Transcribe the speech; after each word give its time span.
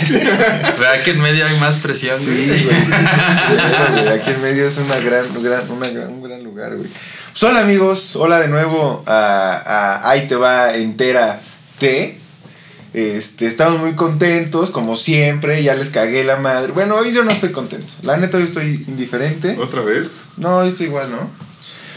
Pero 0.78 0.90
aquí 0.90 1.10
en 1.10 1.20
medio 1.20 1.46
hay 1.46 1.58
más 1.60 1.78
presión, 1.78 2.18
Sí, 2.20 2.26
güey. 2.26 2.46
güey, 2.46 2.58
sí, 2.58 2.64
sí, 2.66 2.76
sí, 2.76 3.92
güey, 3.92 4.08
Aquí 4.08 4.30
en 4.30 4.42
medio 4.42 4.66
es 4.68 4.76
una 4.78 4.96
gran, 5.00 5.24
gran- 5.42 5.70
una 5.70 5.88
gran- 5.88 6.08
un 6.08 6.22
gran 6.22 6.42
lugar, 6.44 6.76
güey. 6.76 6.88
Pues 7.32 7.42
hola 7.42 7.60
amigos, 7.60 8.16
hola 8.16 8.40
de 8.40 8.48
nuevo 8.48 9.02
a, 9.06 10.00
a 10.04 10.10
Ahí 10.10 10.26
te 10.26 10.36
va 10.36 10.76
entera 10.76 11.40
T. 11.78 12.18
Este, 12.92 13.46
estamos 13.48 13.80
muy 13.80 13.94
contentos, 13.96 14.70
como 14.70 14.96
siempre, 14.96 15.60
ya 15.64 15.74
les 15.74 15.90
cagué 15.90 16.22
la 16.22 16.36
madre. 16.36 16.70
Bueno, 16.70 16.94
hoy 16.94 17.12
yo 17.12 17.24
no 17.24 17.32
estoy 17.32 17.50
contento. 17.50 17.92
La 18.02 18.16
neta, 18.16 18.36
hoy 18.36 18.44
estoy 18.44 18.84
indiferente. 18.86 19.56
¿Otra 19.60 19.80
vez? 19.80 20.14
No, 20.36 20.58
hoy 20.58 20.68
estoy 20.68 20.86
igual, 20.86 21.10
¿no? 21.10 21.28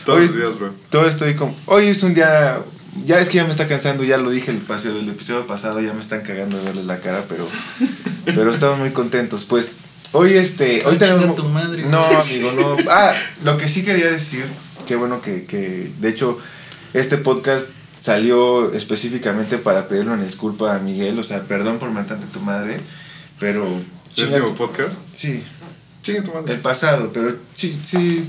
Todos 0.05 0.19
Hoy- 0.21 0.25
los 0.27 0.35
días, 0.35 0.57
bro. 0.59 0.73
Todo 0.89 1.07
estoy 1.07 1.35
como. 1.35 1.55
Hoy 1.67 1.89
es 1.89 2.01
un 2.01 2.15
día. 2.15 2.57
Ya 3.05 3.19
es 3.19 3.29
que 3.29 3.35
ya 3.37 3.45
me 3.45 3.51
está 3.51 3.67
cansando, 3.67 4.03
ya 4.03 4.17
lo 4.17 4.29
dije 4.29 4.51
el 4.51 4.57
paseo 4.57 4.93
del 4.93 5.09
episodio 5.09 5.45
pasado, 5.47 5.79
ya 5.81 5.93
me 5.93 6.01
están 6.01 6.21
cagando 6.21 6.57
de 6.57 6.63
verles 6.65 6.85
la 6.85 6.99
cara, 6.99 7.25
pero. 7.29 7.47
pero 8.25 8.51
estamos 8.51 8.79
muy 8.79 8.91
contentos. 8.91 9.45
Pues 9.45 9.69
hoy 10.13 10.33
este. 10.33 10.85
Hoy 10.85 10.95
Ah, 10.95 10.97
tenemos. 10.97 11.35
tu 11.35 11.43
madre, 11.49 11.83
no, 11.83 12.03
amigo, 12.05 12.51
no. 12.53 12.75
Ah, 12.89 13.13
lo 13.43 13.57
que 13.57 13.67
sí 13.67 13.83
quería 13.83 14.09
decir, 14.11 14.45
qué 14.87 14.95
bueno 14.95 15.21
que, 15.21 15.45
que. 15.45 15.91
De 15.99 16.09
hecho, 16.09 16.37
este 16.93 17.17
podcast 17.17 17.67
salió 18.01 18.73
específicamente 18.73 19.57
para 19.57 19.87
pedirle 19.87 20.11
una 20.13 20.23
disculpa 20.23 20.75
a 20.75 20.79
Miguel. 20.79 21.17
O 21.19 21.23
sea, 21.23 21.43
perdón 21.43 21.77
por 21.79 21.91
matarte 21.91 22.25
a 22.27 22.29
tu 22.31 22.39
madre, 22.41 22.79
pero. 23.39 23.65
¿El 24.17 24.23
último 24.25 24.55
podcast? 24.55 24.97
Sí, 25.13 25.43
Chinga 26.01 26.23
tu 26.23 26.33
madre. 26.33 26.53
el 26.53 26.59
pasado, 26.61 27.11
pero 27.13 27.35
sí, 27.55 27.79
sí. 27.85 28.23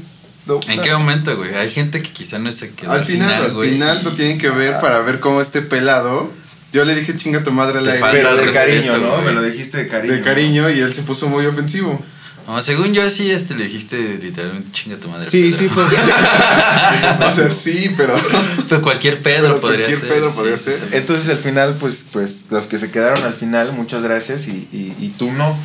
¿En 0.68 0.80
qué 0.80 0.92
momento, 0.92 1.36
güey? 1.36 1.54
Hay 1.54 1.70
gente 1.70 2.02
que 2.02 2.10
quizá 2.12 2.38
no 2.38 2.50
se 2.52 2.72
quedó 2.74 2.92
Al 2.92 3.04
final, 3.04 3.44
al 3.44 3.52
güey, 3.52 3.70
final 3.72 3.98
y- 4.00 4.04
lo 4.04 4.12
tienen 4.14 4.38
que 4.38 4.50
ver 4.50 4.78
para 4.80 5.00
ver 5.00 5.20
cómo 5.20 5.40
este 5.40 5.62
pelado. 5.62 6.30
Yo 6.72 6.84
le 6.84 6.94
dije 6.94 7.16
chinga 7.16 7.42
tu 7.42 7.50
madre 7.50 7.78
aire 7.78 7.98
falta 7.98 8.12
Pero 8.16 8.36
de 8.36 8.44
respeto, 8.46 8.66
cariño, 8.92 8.98
¿no? 8.98 9.12
güey. 9.14 9.24
Me 9.26 9.32
lo 9.32 9.42
dijiste 9.42 9.78
de 9.78 9.88
cariño. 9.88 10.14
de 10.14 10.20
cariño 10.22 10.70
y 10.70 10.80
él 10.80 10.92
se 10.92 11.02
puso 11.02 11.28
muy 11.28 11.46
ofensivo. 11.46 12.02
No, 12.46 12.62
según 12.62 12.94
yo 12.94 13.08
sí, 13.10 13.30
este, 13.30 13.54
le 13.54 13.64
dijiste 13.64 14.18
literalmente 14.22 14.72
chinga 14.72 14.96
tu 14.96 15.08
madre. 15.08 15.30
Sí, 15.30 15.42
Pedro. 15.50 15.58
sí, 15.58 15.68
fue. 15.68 15.84
O 17.26 17.34
sea, 17.34 17.50
sí, 17.50 17.94
pero. 17.96 18.14
Pero 18.68 18.82
cualquier 18.82 19.20
Pedro 19.20 19.48
Pero 19.48 19.60
podría 19.60 19.86
cualquier 19.86 20.00
ser. 20.00 20.08
Pedro 20.08 20.30
podría 20.34 20.56
sí, 20.56 20.64
ser. 20.64 20.78
sí. 20.78 20.84
Entonces 20.92 21.28
al 21.28 21.38
final, 21.38 21.76
pues, 21.78 22.04
pues, 22.12 22.44
los 22.50 22.66
que 22.66 22.78
se 22.78 22.90
quedaron 22.90 23.22
al 23.24 23.34
final, 23.34 23.72
muchas 23.72 24.02
gracias 24.02 24.46
y, 24.48 24.68
y, 24.72 24.94
y 24.98 25.14
tú 25.18 25.30
no. 25.32 25.56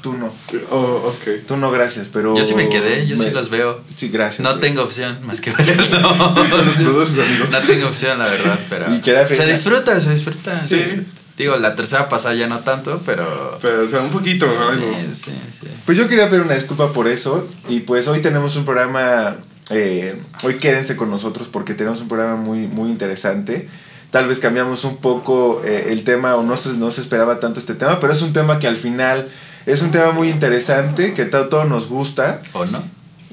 Tú 0.00 0.14
no. 0.14 0.32
Oh, 0.70 1.12
ok. 1.14 1.46
Tú 1.46 1.56
no, 1.56 1.70
gracias, 1.70 2.08
pero. 2.12 2.36
Yo 2.36 2.44
sí 2.44 2.54
me 2.54 2.68
quedé, 2.68 3.06
yo 3.06 3.16
sí 3.16 3.30
los 3.30 3.50
veo. 3.50 3.80
Sí, 3.96 4.08
gracias. 4.08 4.40
No 4.40 4.58
tengo 4.58 4.82
opción 4.82 5.18
más 5.26 5.40
que 5.40 5.50
ver 5.56 5.60
eso. 5.60 6.32
Sí, 6.32 6.40
produces, 6.82 7.18
amigo. 7.26 7.44
No 7.50 7.60
tengo 7.60 7.88
opción, 7.88 8.18
la 8.18 8.26
verdad, 8.26 8.58
pero. 8.70 8.94
Y 8.94 9.00
queda 9.00 9.28
se 9.28 9.46
disfruta, 9.46 9.98
se 10.00 10.10
disfruta. 10.10 10.66
Sí. 10.66 11.06
Digo, 11.36 11.56
la 11.56 11.74
tercera 11.74 12.08
pasada 12.08 12.34
ya 12.34 12.46
no 12.46 12.60
tanto, 12.60 13.00
pero. 13.04 13.58
Pero, 13.62 13.82
o 13.84 13.88
sea, 13.88 14.00
un 14.00 14.10
poquito, 14.10 14.46
algo. 14.46 14.86
Sí, 15.12 15.22
sí, 15.24 15.32
sí. 15.60 15.66
Pues 15.86 15.96
yo 15.96 16.06
quería 16.08 16.28
pedir 16.28 16.42
una 16.42 16.54
disculpa 16.54 16.92
por 16.92 17.08
eso. 17.08 17.46
Y 17.68 17.80
pues 17.80 18.08
hoy 18.08 18.20
tenemos 18.20 18.56
un 18.56 18.64
programa. 18.64 19.36
eh, 19.70 20.20
hoy 20.44 20.54
quédense 20.54 20.96
con 20.96 21.10
nosotros 21.10 21.48
porque 21.48 21.74
tenemos 21.74 22.00
un 22.00 22.08
programa 22.08 22.36
muy, 22.36 22.66
muy 22.66 22.90
interesante. 22.90 23.68
Tal 24.10 24.26
vez 24.26 24.40
cambiamos 24.40 24.84
un 24.84 24.96
poco 24.96 25.62
eh, 25.64 25.88
el 25.90 26.02
tema 26.04 26.34
o 26.36 26.42
no 26.42 26.56
se, 26.56 26.70
no 26.74 26.90
se 26.90 27.00
esperaba 27.00 27.38
tanto 27.38 27.60
este 27.60 27.74
tema, 27.74 28.00
pero 28.00 28.12
es 28.12 28.22
un 28.22 28.32
tema 28.32 28.58
que 28.58 28.66
al 28.66 28.76
final 28.76 29.28
es 29.66 29.82
un 29.82 29.90
tema 29.90 30.12
muy 30.12 30.28
interesante, 30.28 31.14
que 31.14 31.22
a 31.22 31.30
todos 31.48 31.68
nos 31.68 31.88
gusta. 31.88 32.40
¿O 32.52 32.64
no? 32.64 32.82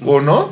¿O 0.04 0.20
no? 0.20 0.50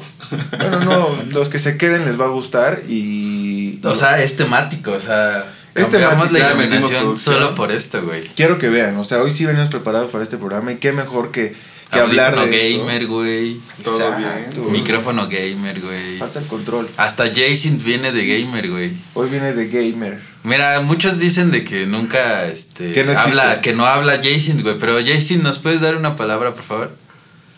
Bueno, 0.59 0.81
no, 0.81 1.09
los 1.31 1.49
que 1.49 1.59
se 1.59 1.77
queden 1.77 2.05
les 2.05 2.21
va 2.21 2.25
a 2.25 2.29
gustar 2.29 2.83
y... 2.89 3.81
O 3.85 3.95
sea, 3.95 4.21
es 4.23 4.37
temático, 4.37 4.93
o 4.93 5.01
sea. 5.01 5.45
Es 5.75 5.91
temático. 5.91 6.39
la 6.39 6.51
iluminación 6.51 7.17
solo 7.17 7.55
por 7.55 7.71
esto, 7.71 8.03
güey. 8.03 8.27
Quiero 8.35 8.59
que 8.59 8.69
vean, 8.69 8.97
o 8.97 9.05
sea, 9.05 9.19
hoy 9.19 9.31
sí 9.31 9.45
venimos 9.45 9.69
preparados 9.69 10.11
para 10.11 10.25
este 10.25 10.39
programa 10.39 10.73
y 10.73 10.77
qué 10.77 10.93
mejor 10.93 11.31
que, 11.31 11.55
que 11.91 11.99
hablar 12.01 12.35
esto. 12.35 12.47
gamer, 12.51 13.07
güey. 13.07 13.61
Todo 13.85 13.97
Exacto. 14.01 14.61
bien. 14.63 14.73
Micrófono 14.73 15.29
gamer, 15.29 15.81
güey. 15.81 16.19
Falta 16.19 16.39
el 16.41 16.47
control. 16.47 16.89
Hasta 16.97 17.27
Jason 17.35 17.81
viene 17.85 18.13
de 18.13 18.27
gamer, 18.27 18.71
güey. 18.71 18.93
Hoy 19.15 19.29
viene 19.29 19.53
de 19.53 19.69
gamer. 19.69 20.21
Mira, 20.43 20.81
muchos 20.81 21.19
dicen 21.19 21.51
de 21.51 21.65
que 21.65 21.87
nunca 21.87 22.47
este 22.47 22.93
Que 22.93 23.03
no 23.05 23.19
habla, 23.19 23.61
que 23.61 23.73
no 23.73 23.85
habla 23.87 24.21
Jason, 24.23 24.63
güey. 24.63 24.77
Pero 24.79 24.99
Jason, 25.05 25.43
¿nos 25.43 25.59
puedes 25.59 25.81
dar 25.81 25.97
una 25.97 26.17
palabra, 26.17 26.55
por 26.55 26.63
favor? 26.65 26.97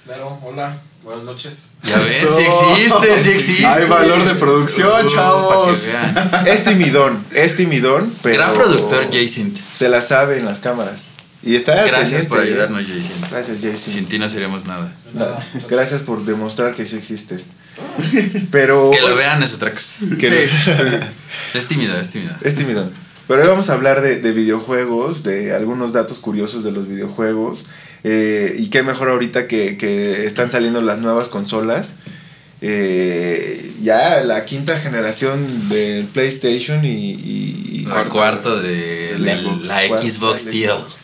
Claro, 0.06 0.38
hola, 0.42 0.78
buenas 1.04 1.24
noches. 1.24 1.64
Ya 1.84 1.96
ven, 1.96 2.06
sí 2.06 2.42
existe, 2.42 3.18
sí 3.22 3.28
existe. 3.30 3.66
Hay 3.66 3.86
valor 3.86 4.24
de 4.24 4.34
producción, 4.34 5.06
Uh, 5.06 5.08
chavos. 5.08 5.86
para 5.86 6.32
que 6.32 6.44
vean. 6.44 6.46
Es 6.48 6.64
timidón, 6.64 7.24
es 7.32 7.56
timidón, 7.56 8.12
pero... 8.22 8.36
Gran 8.36 8.52
productor, 8.54 9.08
Jason. 9.12 9.52
Se 9.76 9.88
la 9.88 10.02
sabe 10.02 10.38
en 10.38 10.44
las 10.46 10.58
cámaras. 10.58 11.02
Y 11.42 11.54
está 11.56 11.84
Gracias 11.86 12.26
por 12.26 12.40
¿eh? 12.40 12.42
ayudarnos, 12.48 12.82
Jason. 12.82 13.16
Gracias, 13.30 13.58
Jason. 13.62 13.92
Sin 13.94 14.06
ti 14.06 14.18
no 14.18 14.28
seríamos 14.28 14.66
nada. 14.66 14.92
No, 15.14 15.26
gracias 15.68 16.00
por 16.02 16.24
demostrar 16.24 16.74
que 16.74 16.84
sí 16.84 16.96
existes. 16.96 17.46
Pero... 18.50 18.90
Que 18.90 19.00
lo 19.00 19.14
vean 19.14 19.42
es 19.42 19.54
otra 19.54 19.70
cosa. 19.72 20.04
que 20.18 20.26
Sí, 20.28 20.36
lo- 20.66 20.98
Es 21.58 21.66
tímido, 21.66 21.98
es 21.98 22.08
tímido. 22.10 22.34
Es 22.42 22.54
timidón. 22.56 22.90
Pero 23.28 23.42
hoy 23.42 23.48
vamos 23.48 23.70
a 23.70 23.74
hablar 23.74 24.00
de, 24.00 24.20
de 24.20 24.32
videojuegos, 24.32 25.22
de 25.22 25.54
algunos 25.54 25.92
datos 25.92 26.18
curiosos 26.18 26.64
de 26.64 26.72
los 26.72 26.88
videojuegos. 26.88 27.64
eh, 28.04 28.56
y 28.58 28.68
qué 28.70 28.82
mejor 28.82 29.08
ahorita 29.10 29.46
que, 29.46 29.76
que 29.76 30.26
están 30.26 30.50
saliendo 30.50 30.80
las 30.82 30.98
nuevas 30.98 31.28
consolas. 31.28 31.96
Eh, 32.60 33.72
ya 33.82 34.22
la 34.24 34.44
quinta 34.44 34.76
generación 34.78 35.68
del 35.68 36.06
PlayStation 36.06 36.84
y... 36.84 36.88
y- 36.88 37.68
y- 37.72 37.84
La 37.86 38.04
cuarto 38.04 38.60
de 38.60 39.14
La 39.18 39.26
la, 39.26 39.34
Xbox. 39.36 39.66
la 39.66 39.88
Cuarto 39.88 40.08
Xbox, 40.08 40.44
de 40.46 40.50
tío. 40.50 40.76
Xbox. 40.78 40.96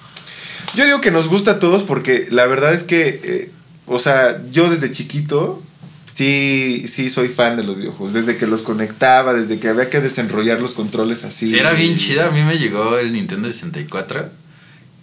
Yo 0.76 0.84
digo 0.84 1.00
que 1.00 1.10
nos 1.10 1.28
gusta 1.28 1.52
a 1.52 1.58
todos 1.58 1.82
porque 1.82 2.26
la 2.30 2.46
verdad 2.46 2.74
es 2.74 2.82
que, 2.82 3.20
eh, 3.22 3.50
o 3.86 3.98
sea, 3.98 4.42
yo 4.50 4.68
desde 4.70 4.90
chiquito 4.90 5.62
sí, 6.14 6.86
sí 6.92 7.10
soy 7.10 7.28
fan 7.28 7.56
de 7.56 7.64
los 7.64 7.76
videojuegos. 7.76 8.14
Desde 8.14 8.36
que 8.36 8.46
los 8.46 8.62
conectaba, 8.62 9.34
desde 9.34 9.58
que 9.58 9.68
había 9.68 9.90
que 9.90 10.00
desenrollar 10.00 10.60
los 10.60 10.72
controles 10.72 11.24
así. 11.24 11.46
Sí, 11.46 11.56
era 11.56 11.72
bien 11.72 11.96
chida. 11.96 12.26
A 12.26 12.30
mí 12.30 12.42
me 12.42 12.58
llegó 12.58 12.98
el 12.98 13.12
Nintendo 13.12 13.50
64 13.50 14.30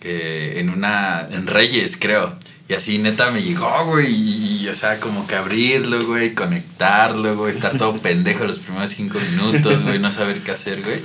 que 0.01 0.59
en 0.59 0.69
una. 0.69 1.27
en 1.31 1.47
Reyes, 1.47 1.95
creo. 1.97 2.35
Y 2.67 2.73
así, 2.73 2.97
neta, 2.97 3.31
me 3.31 3.41
llegó, 3.41 3.85
güey. 3.85 4.07
Y, 4.11 4.67
o 4.67 4.75
sea, 4.75 4.99
como 4.99 5.27
que 5.27 5.35
abrirlo, 5.35 6.05
güey, 6.05 6.33
conectarlo, 6.33 7.35
güey, 7.37 7.51
estar 7.51 7.77
todo 7.77 7.97
pendejo 8.01 8.45
los 8.45 8.59
primeros 8.59 8.89
cinco 8.89 9.19
minutos, 9.31 9.83
güey, 9.83 9.99
no 9.99 10.11
saber 10.11 10.39
qué 10.39 10.51
hacer, 10.51 10.81
güey. 10.81 10.99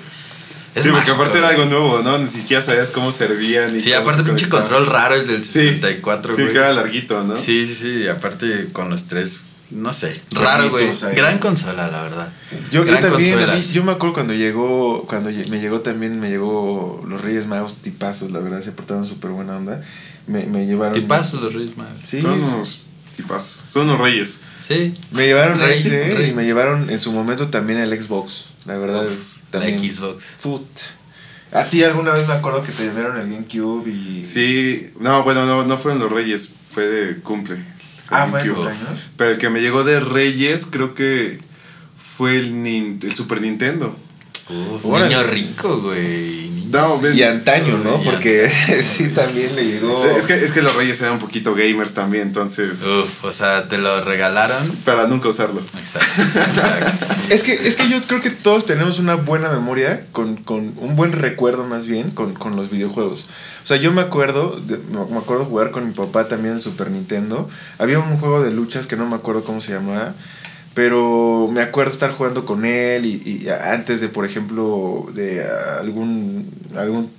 Es 0.76 0.84
sí, 0.84 0.90
porque 0.90 1.10
aparte 1.10 1.38
era 1.38 1.48
algo 1.48 1.64
nuevo, 1.64 2.02
¿no? 2.02 2.18
Ni 2.18 2.28
siquiera 2.28 2.62
sabías 2.62 2.90
cómo 2.90 3.10
servían. 3.10 3.72
ni 3.72 3.80
Sí, 3.80 3.90
cómo 3.90 4.02
aparte, 4.02 4.22
pinche 4.24 4.48
control 4.48 4.86
raro 4.86 5.14
el 5.14 5.26
del 5.26 5.42
Sí, 5.44 5.60
64, 5.60 6.34
Sí, 6.34 6.40
güey. 6.42 6.52
que 6.52 6.58
era 6.58 6.72
larguito, 6.72 7.24
¿no? 7.24 7.36
Sí, 7.36 7.66
sí, 7.66 7.74
sí. 7.74 8.08
Aparte, 8.08 8.68
con 8.72 8.90
los 8.90 9.04
tres. 9.04 9.40
No 9.70 9.92
sé, 9.92 10.20
raro, 10.30 10.70
güey. 10.70 10.86
Gran 11.16 11.38
consola, 11.38 11.88
la 11.88 12.02
verdad. 12.02 12.32
Yo, 12.70 12.84
también, 12.84 13.04
a 13.04 13.16
mí- 13.18 13.30
consolas. 13.30 13.68
yo 13.72 13.82
me 13.82 13.90
acuerdo 13.92 14.14
cuando 14.14 14.32
llegó, 14.32 15.04
cuando 15.08 15.30
me 15.30 15.58
llegó 15.60 15.80
también, 15.80 16.20
me 16.20 16.28
llegó 16.30 17.02
los 17.08 17.20
Reyes 17.20 17.46
Magos 17.46 17.78
tipazos, 17.78 18.30
la 18.30 18.38
verdad, 18.38 18.62
se 18.62 18.70
portaron 18.70 19.04
súper 19.08 19.32
buena 19.32 19.56
onda. 19.56 19.80
Me, 20.28 20.44
me 20.46 20.66
llevaron... 20.66 20.92
Tipazos 20.94 21.40
los 21.40 21.52
Reyes 21.54 21.76
Magos. 21.76 21.94
Sí, 22.06 22.20
Son 22.20 22.40
unos 22.40 22.82
tipazos. 23.16 23.62
Son 23.72 23.88
unos 23.88 24.00
reyes. 24.00 24.38
Sí. 24.62 24.94
me 25.10 25.26
llevaron 25.26 25.58
Rey, 25.58 25.78
ese 25.78 26.14
rey. 26.14 26.30
y 26.30 26.32
me 26.32 26.44
llevaron 26.44 26.88
en 26.88 27.00
su 27.00 27.10
momento 27.12 27.48
también 27.48 27.80
el 27.80 27.90
Xbox, 28.00 28.44
la 28.66 28.76
verdad. 28.78 29.06
Uf, 29.06 29.36
también. 29.50 29.76
La 29.80 29.88
Xbox. 29.88 30.24
Foot. 30.38 30.66
A 31.52 31.64
ti 31.64 31.82
alguna 31.84 32.12
vez 32.12 32.26
me 32.26 32.34
acuerdo 32.34 32.62
que 32.62 32.72
te 32.72 32.82
llevaron 32.84 33.18
el 33.18 33.30
GameCube 33.30 33.88
y... 33.88 34.24
Sí, 34.24 34.90
no, 34.98 35.22
bueno, 35.22 35.46
no, 35.46 35.64
no 35.64 35.76
fueron 35.78 36.00
los 36.00 36.10
reyes, 36.10 36.50
fue 36.70 36.84
de 36.86 37.20
cumple. 37.20 37.56
Ah, 38.08 38.28
cumpleaños. 38.30 38.74
Pero 39.16 39.30
el 39.30 39.38
que 39.38 39.48
me 39.48 39.60
llegó 39.60 39.84
de 39.84 40.00
reyes 40.00 40.66
creo 40.66 40.94
que 40.94 41.38
fue 42.16 42.36
el, 42.36 42.52
Nin- 42.54 43.02
el 43.02 43.14
Super 43.14 43.40
Nintendo. 43.40 43.96
Uf, 44.48 44.84
niño 44.84 45.22
rico, 45.24 45.80
güey. 45.80 46.45
No, 46.70 47.00
Y 47.14 47.22
antaño, 47.22 47.78
¿no? 47.78 48.00
Y 48.00 48.04
Porque 48.04 48.50
sí, 48.82 49.08
también 49.08 49.54
le 49.56 49.64
llegó... 49.64 50.04
Es 50.06 50.26
que, 50.26 50.34
es 50.34 50.50
que 50.52 50.62
los 50.62 50.74
reyes 50.74 51.00
eran 51.00 51.14
un 51.14 51.18
poquito 51.18 51.54
gamers 51.54 51.94
también, 51.94 52.24
entonces... 52.28 52.82
Uf, 52.86 53.24
o 53.24 53.32
sea, 53.32 53.68
te 53.68 53.78
lo 53.78 54.02
regalaron. 54.04 54.68
Para 54.84 55.06
nunca 55.06 55.28
usarlo. 55.28 55.60
Exacto, 55.60 56.22
exacto. 56.40 57.06
Es 57.30 57.42
que, 57.42 57.52
es 57.68 57.76
que 57.76 57.88
yo 57.88 58.00
creo 58.02 58.20
que 58.20 58.30
todos 58.30 58.66
tenemos 58.66 58.98
una 58.98 59.14
buena 59.14 59.48
memoria, 59.50 60.04
con, 60.12 60.36
con 60.36 60.72
un 60.78 60.96
buen 60.96 61.12
recuerdo 61.12 61.64
más 61.64 61.86
bien, 61.86 62.10
con, 62.10 62.34
con 62.34 62.56
los 62.56 62.70
videojuegos. 62.70 63.26
O 63.64 63.66
sea, 63.66 63.76
yo 63.78 63.90
me 63.92 64.00
acuerdo, 64.00 64.60
de- 64.60 64.78
me 65.10 65.18
acuerdo 65.18 65.44
jugar 65.44 65.70
con 65.72 65.86
mi 65.86 65.92
papá 65.92 66.28
también 66.28 66.54
en 66.54 66.60
Super 66.60 66.90
Nintendo. 66.90 67.48
Había 67.78 67.98
un 67.98 68.16
juego 68.18 68.42
de 68.42 68.50
luchas 68.52 68.86
que 68.86 68.96
no 68.96 69.06
me 69.06 69.16
acuerdo 69.16 69.42
cómo 69.42 69.60
se 69.60 69.72
llamaba, 69.72 70.14
pero 70.76 71.48
me 71.50 71.62
acuerdo 71.62 71.90
estar 71.90 72.12
jugando 72.12 72.44
con 72.44 72.66
él 72.66 73.06
y, 73.06 73.14
y 73.24 73.48
antes 73.48 74.02
de, 74.02 74.10
por 74.10 74.26
ejemplo, 74.26 75.08
de 75.14 75.42
algún, 75.80 76.50
algún 76.76 77.10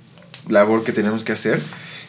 labor 0.48 0.84
que 0.84 0.92
teníamos 0.92 1.24
que 1.24 1.32
hacer. 1.32 1.60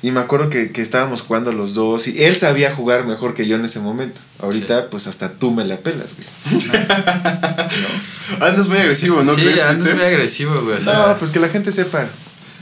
Y 0.03 0.11
me 0.11 0.19
acuerdo 0.19 0.51
que, 0.51 0.71
que 0.71 0.83
estábamos 0.83 1.21
jugando 1.21 1.51
los 1.51 1.73
dos 1.73 2.07
y 2.07 2.23
él 2.23 2.37
sabía 2.37 2.75
jugar 2.75 3.05
mejor 3.07 3.33
que 3.33 3.47
yo 3.47 3.55
en 3.55 3.65
ese 3.65 3.79
momento. 3.79 4.21
Ahorita, 4.37 4.91
pues 4.91 5.07
hasta 5.07 5.31
tú 5.31 5.49
me 5.49 5.65
la 5.65 5.77
pelas, 5.77 6.09
güey. 6.15 6.61
Andas 8.41 8.67
muy 8.67 8.77
agresivo, 8.77 9.23
¿no 9.23 9.33
sí, 9.33 9.41
crees, 9.41 9.59
andas 9.61 9.87
Peter? 9.87 9.95
muy 9.95 10.05
agresivo, 10.05 10.61
güey. 10.61 10.77
O 10.77 10.81
sea, 10.81 11.07
No, 11.07 11.17
pues 11.17 11.31
que 11.31 11.39
la 11.39 11.49
gente 11.49 11.71
sepa. 11.71 12.05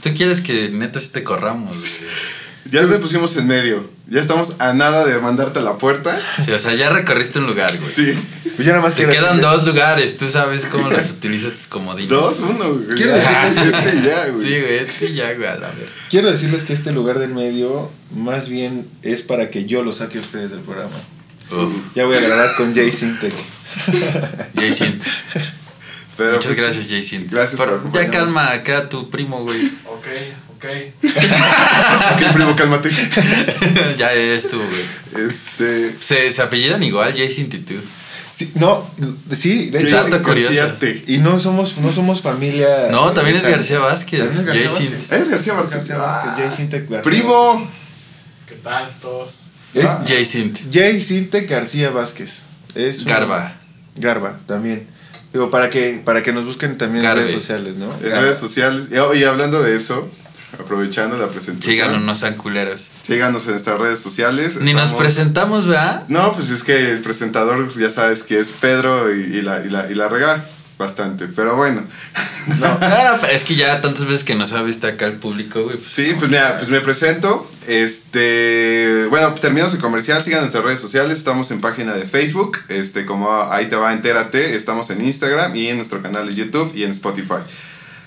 tú 0.02 0.10
quieres 0.16 0.40
que 0.40 0.70
neta 0.70 0.98
sí 0.98 1.08
te 1.12 1.22
corramos, 1.22 1.76
güey. 1.76 2.10
Ya 2.70 2.88
te 2.88 2.98
pusimos 2.98 3.36
en 3.36 3.46
medio. 3.46 3.97
Ya 4.10 4.20
estamos 4.20 4.54
a 4.58 4.72
nada 4.72 5.04
de 5.04 5.18
mandarte 5.18 5.58
a 5.58 5.62
la 5.62 5.76
puerta. 5.76 6.18
Sí, 6.42 6.50
o 6.50 6.58
sea, 6.58 6.74
ya 6.74 6.88
recorriste 6.88 7.38
un 7.40 7.46
lugar, 7.46 7.76
güey. 7.78 7.92
Sí. 7.92 8.12
Pues 8.56 8.58
yo 8.66 8.72
nada 8.72 8.80
más 8.80 8.94
Te 8.94 9.04
quiero 9.04 9.12
quedan 9.12 9.36
decirles- 9.36 9.50
dos 9.56 9.66
lugares, 9.66 10.16
tú 10.16 10.30
sabes 10.30 10.64
cómo 10.64 10.88
los 10.88 11.10
utilizas 11.10 11.52
tus 11.52 11.66
comodines. 11.66 12.08
Dos, 12.10 12.38
uno. 12.40 12.70
güey. 12.74 12.96
Quiero 12.96 13.16
Ya, 13.16 13.48
decirles- 13.50 13.74
este 13.74 14.02
ya, 14.08 14.28
güey. 14.28 14.42
Sí, 14.42 14.60
güey, 14.60 14.74
este 14.78 15.12
ya, 15.14 15.34
güey, 15.34 15.46
a 15.48 15.54
la 15.56 15.68
verga. 15.68 15.92
Quiero 16.08 16.30
decirles 16.30 16.64
que 16.64 16.72
este 16.72 16.90
lugar 16.92 17.18
del 17.18 17.34
medio 17.34 17.90
más 18.16 18.48
bien 18.48 18.88
es 19.02 19.20
para 19.22 19.50
que 19.50 19.66
yo 19.66 19.82
lo 19.82 19.92
saque 19.92 20.16
a 20.18 20.20
ustedes 20.22 20.50
del 20.52 20.60
programa. 20.60 20.96
Uf, 21.50 21.72
Ya 21.94 22.06
voy 22.06 22.16
a 22.16 22.20
grabar 22.20 22.54
con 22.56 22.74
Jay 22.74 22.90
Sintec. 22.90 23.34
Jason. 24.54 24.98
Pero, 26.16 26.32
Muchas 26.36 26.54
pues, 26.54 26.62
gracias, 26.62 26.86
Jason. 26.88 27.26
Gracias 27.30 27.56
por 27.56 27.68
ya 27.68 27.74
acompañarnos. 27.76 28.16
calma 28.16 28.52
acá 28.52 28.78
a 28.78 28.88
tu 28.88 29.08
primo, 29.10 29.42
güey. 29.44 29.66
Ok, 29.86 30.06
ok. 30.58 30.64
Ok, 32.14 32.32
primo, 32.34 32.56
cálmate. 32.56 32.90
ya 33.98 34.12
estuvo, 34.12 34.62
güey. 34.62 35.26
Este. 35.26 35.94
Se, 36.00 36.30
se 36.30 36.42
apellidan 36.42 36.82
igual, 36.82 37.12
Jason 37.16 37.44
y 37.44 37.58
tú. 37.58 37.74
Sí, 38.36 38.52
no, 38.54 38.88
sí, 39.36 39.70
de 39.70 39.78
¿qué 39.80 39.88
hecho. 39.88 41.02
Y 41.08 41.18
no 41.18 41.40
somos, 41.40 41.76
no 41.78 41.90
somos 41.90 42.22
familia. 42.22 42.88
No, 42.90 43.12
también 43.12 43.36
es 43.36 43.44
García 43.44 43.80
Vázquez. 43.80 44.20
Es 44.20 44.44
García 44.44 44.68
Jason. 44.68 44.84
Vázquez. 44.92 45.12
Es 45.12 45.28
García 45.28 45.54
Vázquez. 45.54 45.88
García 45.88 46.34
Jay 46.36 46.44
García 46.88 47.02
Primo. 47.02 47.68
¿Qué 48.48 48.54
tal 48.62 48.88
todos? 49.00 49.48
Es 49.74 49.86
Ah. 49.86 50.04
Jason. 50.06 50.52
Jay 50.72 51.00
Sintec 51.02 51.50
García 51.50 51.90
Vázquez. 51.90 52.30
Es 52.76 53.00
un- 53.00 53.04
Garba. 53.06 53.54
Garba, 53.96 54.38
también. 54.46 54.86
Digo, 55.32 55.50
para 55.50 55.68
que, 55.68 56.00
para 56.04 56.22
que 56.22 56.32
nos 56.32 56.44
busquen 56.44 56.78
también 56.78 57.02
Garbe. 57.02 57.22
en 57.22 57.26
redes 57.28 57.40
sociales, 57.42 57.74
¿no? 57.74 57.92
En 58.02 58.12
redes 58.22 58.38
sociales. 58.38 58.88
Y, 58.92 58.96
oh, 58.98 59.14
y 59.14 59.24
hablando 59.24 59.60
de 59.62 59.74
eso, 59.76 60.08
aprovechando 60.54 61.18
la 61.18 61.28
presentación. 61.28 61.74
Síganos, 61.74 62.02
no 62.02 62.16
sean 62.16 62.34
culeros. 62.34 62.88
Síganos 63.02 63.44
en 63.46 63.52
nuestras 63.52 63.78
redes 63.78 64.00
sociales. 64.00 64.58
Ni 64.60 64.74
nos 64.74 64.92
presentamos, 64.92 65.66
¿verdad? 65.66 66.04
No, 66.08 66.32
pues 66.32 66.50
es 66.50 66.62
que 66.62 66.90
el 66.92 67.00
presentador 67.00 67.68
ya 67.78 67.90
sabes 67.90 68.22
que 68.22 68.38
es 68.38 68.50
Pedro 68.50 69.14
y, 69.14 69.20
y 69.20 69.42
la, 69.42 69.64
y, 69.64 69.70
la, 69.70 69.90
y 69.90 69.94
la 69.94 70.08
bastante. 70.78 71.26
Pero 71.26 71.56
bueno. 71.56 71.82
No, 72.48 72.64
Ahora, 72.64 73.20
es 73.30 73.44
que 73.44 73.56
ya 73.56 73.82
tantas 73.82 74.06
veces 74.06 74.24
que 74.24 74.34
nos 74.34 74.54
ha 74.54 74.62
visto 74.62 74.86
acá 74.86 75.04
el 75.04 75.16
público, 75.16 75.64
güey. 75.64 75.76
pues, 75.76 75.92
Sí, 75.92 76.14
pues 76.18 76.30
mira, 76.30 76.56
pues 76.56 76.70
me 76.70 76.80
presento. 76.80 77.46
Este, 77.66 79.04
bueno, 79.10 79.34
terminamos 79.34 79.74
el 79.74 79.80
comercial, 79.80 80.24
sigan 80.24 80.40
nuestras 80.40 80.64
redes 80.64 80.80
sociales, 80.80 81.18
estamos 81.18 81.50
en 81.50 81.60
página 81.60 81.92
de 81.92 82.06
Facebook, 82.06 82.56
este, 82.68 83.04
como 83.04 83.30
ahí 83.52 83.68
te 83.68 83.76
va, 83.76 83.92
entérate, 83.92 84.56
estamos 84.56 84.88
en 84.88 85.04
Instagram 85.04 85.54
y 85.56 85.68
en 85.68 85.76
nuestro 85.76 86.00
canal 86.00 86.26
de 86.26 86.34
YouTube 86.34 86.72
y 86.74 86.84
en 86.84 86.92
Spotify. 86.92 87.42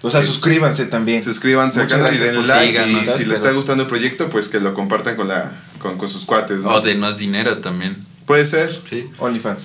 O 0.04 0.10
sea, 0.10 0.22
suscríbanse 0.24 0.86
también. 0.86 1.22
Suscríbanse 1.22 1.80
al 1.80 1.86
Muchas 1.86 2.00
canal 2.00 2.16
y 2.16 2.36
por 2.36 2.46
like 2.48 2.68
síganos, 2.68 3.04
y 3.04 3.06
si 3.20 3.26
les 3.26 3.38
está 3.38 3.52
gustando 3.52 3.84
el 3.84 3.90
proyecto, 3.90 4.30
pues 4.30 4.48
que 4.48 4.60
lo 4.60 4.74
compartan 4.74 5.16
con 5.16 5.28
la 5.28 5.52
con, 5.80 5.98
con 5.98 6.10
sus 6.10 6.26
cuates, 6.26 6.64
¿no? 6.64 6.70
O 6.72 6.82
denos 6.82 7.18
dinero 7.18 7.58
también. 7.60 7.96
Puede 8.26 8.46
ser. 8.46 8.82
Sí. 8.90 9.10
OnlyFans. 9.20 9.64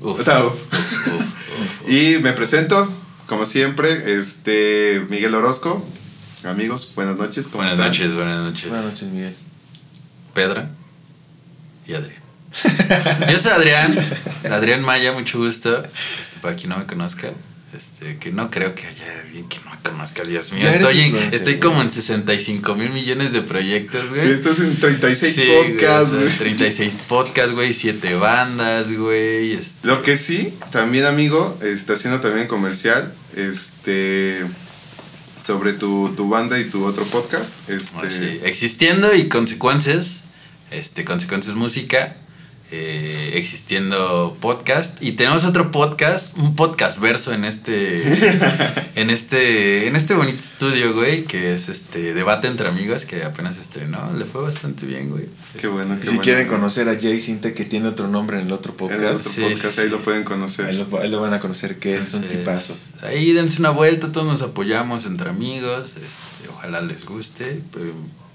Uf. 0.00 0.18
Está- 0.18 0.44
uf. 0.44 0.54
Uf, 0.62 1.06
uf. 1.14 1.88
Y 1.90 2.18
me 2.18 2.32
presento, 2.32 2.92
como 3.26 3.46
siempre, 3.46 4.18
este 4.18 5.04
Miguel 5.08 5.34
Orozco. 5.34 5.86
Amigos, 6.44 6.90
buenas 6.94 7.16
noches. 7.16 7.46
¿cómo 7.46 7.58
Buenas 7.64 7.72
están? 7.74 7.86
noches, 7.88 8.14
buenas 8.14 8.40
noches. 8.42 8.68
Buenas 8.68 8.86
noches, 8.86 9.08
Miguel. 9.08 9.36
Pedra 10.34 10.70
y 11.86 11.94
Adrián. 11.94 12.20
Yo 13.30 13.38
soy 13.38 13.52
Adrián, 13.52 13.96
Adrián 14.50 14.82
Maya, 14.82 15.12
mucho 15.12 15.38
gusto. 15.38 15.84
Este, 16.20 16.36
para 16.40 16.54
quien 16.56 16.68
no 16.70 16.78
me 16.78 16.86
conozca, 16.86 17.28
este, 17.76 18.18
que 18.18 18.30
no 18.32 18.50
creo 18.50 18.74
que 18.74 18.86
haya 18.86 19.20
alguien 19.20 19.48
que 19.48 19.58
no 19.64 19.72
conozca, 19.82 20.24
Dios 20.24 20.52
mío. 20.52 20.68
Estoy, 20.68 21.00
en- 21.00 21.16
estoy 21.32 21.58
como 21.58 21.80
en 21.82 21.90
65 21.90 22.74
mil 22.74 22.90
millones 22.90 23.32
de 23.32 23.42
proyectos, 23.42 24.10
güey. 24.10 24.20
Sí, 24.20 24.28
estás 24.30 24.58
en 24.60 24.78
36 24.78 25.34
Sí, 25.34 25.42
podcasts, 25.50 26.14
güey. 26.14 26.28
36 26.28 26.94
podcasts, 27.08 27.52
güey, 27.52 27.72
7 27.72 28.14
bandas, 28.16 28.92
güey. 28.92 29.52
este, 29.52 29.88
Lo 29.88 30.02
que 30.02 30.16
sí, 30.16 30.54
también 30.70 31.06
amigo, 31.06 31.58
está 31.62 31.94
haciendo 31.94 32.20
también 32.20 32.46
comercial, 32.46 33.12
este 33.34 34.44
sobre 35.44 35.72
tu, 35.72 36.12
tu 36.16 36.28
banda 36.28 36.60
y 36.60 36.64
tu 36.66 36.84
otro 36.84 37.04
podcast. 37.06 37.54
Este, 37.68 38.10
sí. 38.10 38.40
Existiendo 38.44 39.12
y 39.14 39.28
consecuencias, 39.28 40.22
este, 40.70 41.04
consecuencias 41.04 41.56
música, 41.56 42.16
eh, 42.74 43.32
existiendo 43.34 44.36
podcast 44.40 45.02
y 45.02 45.12
tenemos 45.12 45.44
otro 45.44 45.70
podcast, 45.70 46.36
un 46.38 46.56
podcast 46.56 46.98
verso 47.00 47.32
en 47.34 47.44
este, 47.44 48.02
en 48.96 49.10
este, 49.10 49.86
en 49.88 49.94
este 49.94 50.14
bonito 50.14 50.38
estudio, 50.38 50.94
güey, 50.94 51.24
que 51.24 51.54
es 51.54 51.68
este 51.68 52.14
debate 52.14 52.48
entre 52.48 52.68
amigos 52.68 53.04
que 53.04 53.24
apenas 53.24 53.58
estrenó, 53.58 54.12
le 54.16 54.24
fue 54.24 54.42
bastante 54.42 54.86
bien, 54.86 55.10
güey. 55.10 55.26
Qué 55.60 55.66
bueno, 55.68 55.94
Y 55.94 55.96
qué 55.98 56.02
si 56.04 56.08
bueno. 56.08 56.22
quieren 56.22 56.48
conocer 56.48 56.88
a 56.88 56.98
Jay 56.98 57.20
Sintec, 57.20 57.54
que 57.54 57.64
tiene 57.66 57.88
otro 57.88 58.08
nombre 58.08 58.40
en 58.40 58.46
el 58.46 58.52
otro 58.52 58.74
En 58.78 58.84
el 58.84 58.96
podcast, 58.96 59.20
otro 59.20 59.30
Sí, 59.32 59.40
podcast, 59.42 59.74
sí, 59.74 59.80
ahí 59.82 59.86
sí. 59.86 59.90
lo 59.92 60.00
pueden 60.02 60.24
conocer. 60.24 60.66
ahí, 60.66 60.76
lo, 60.78 60.98
ahí 60.98 61.10
lo 61.10 61.20
van 61.20 61.34
a 61.34 61.40
conocer, 61.40 61.78
que 61.78 61.90
es 61.90 62.14
un 62.14 62.22
Entonces, 62.24 62.38
tipazo. 62.38 62.76
Ahí 63.02 63.32
dense 63.32 63.58
una 63.60 63.70
vuelta, 63.70 64.10
todos 64.12 64.26
nos 64.26 64.40
apoyamos 64.42 65.04
entre 65.06 65.28
amigos, 65.28 65.90
este, 65.96 66.48
ojalá 66.50 66.80
les 66.80 67.04
guste. 67.04 67.60
pero 67.72 67.92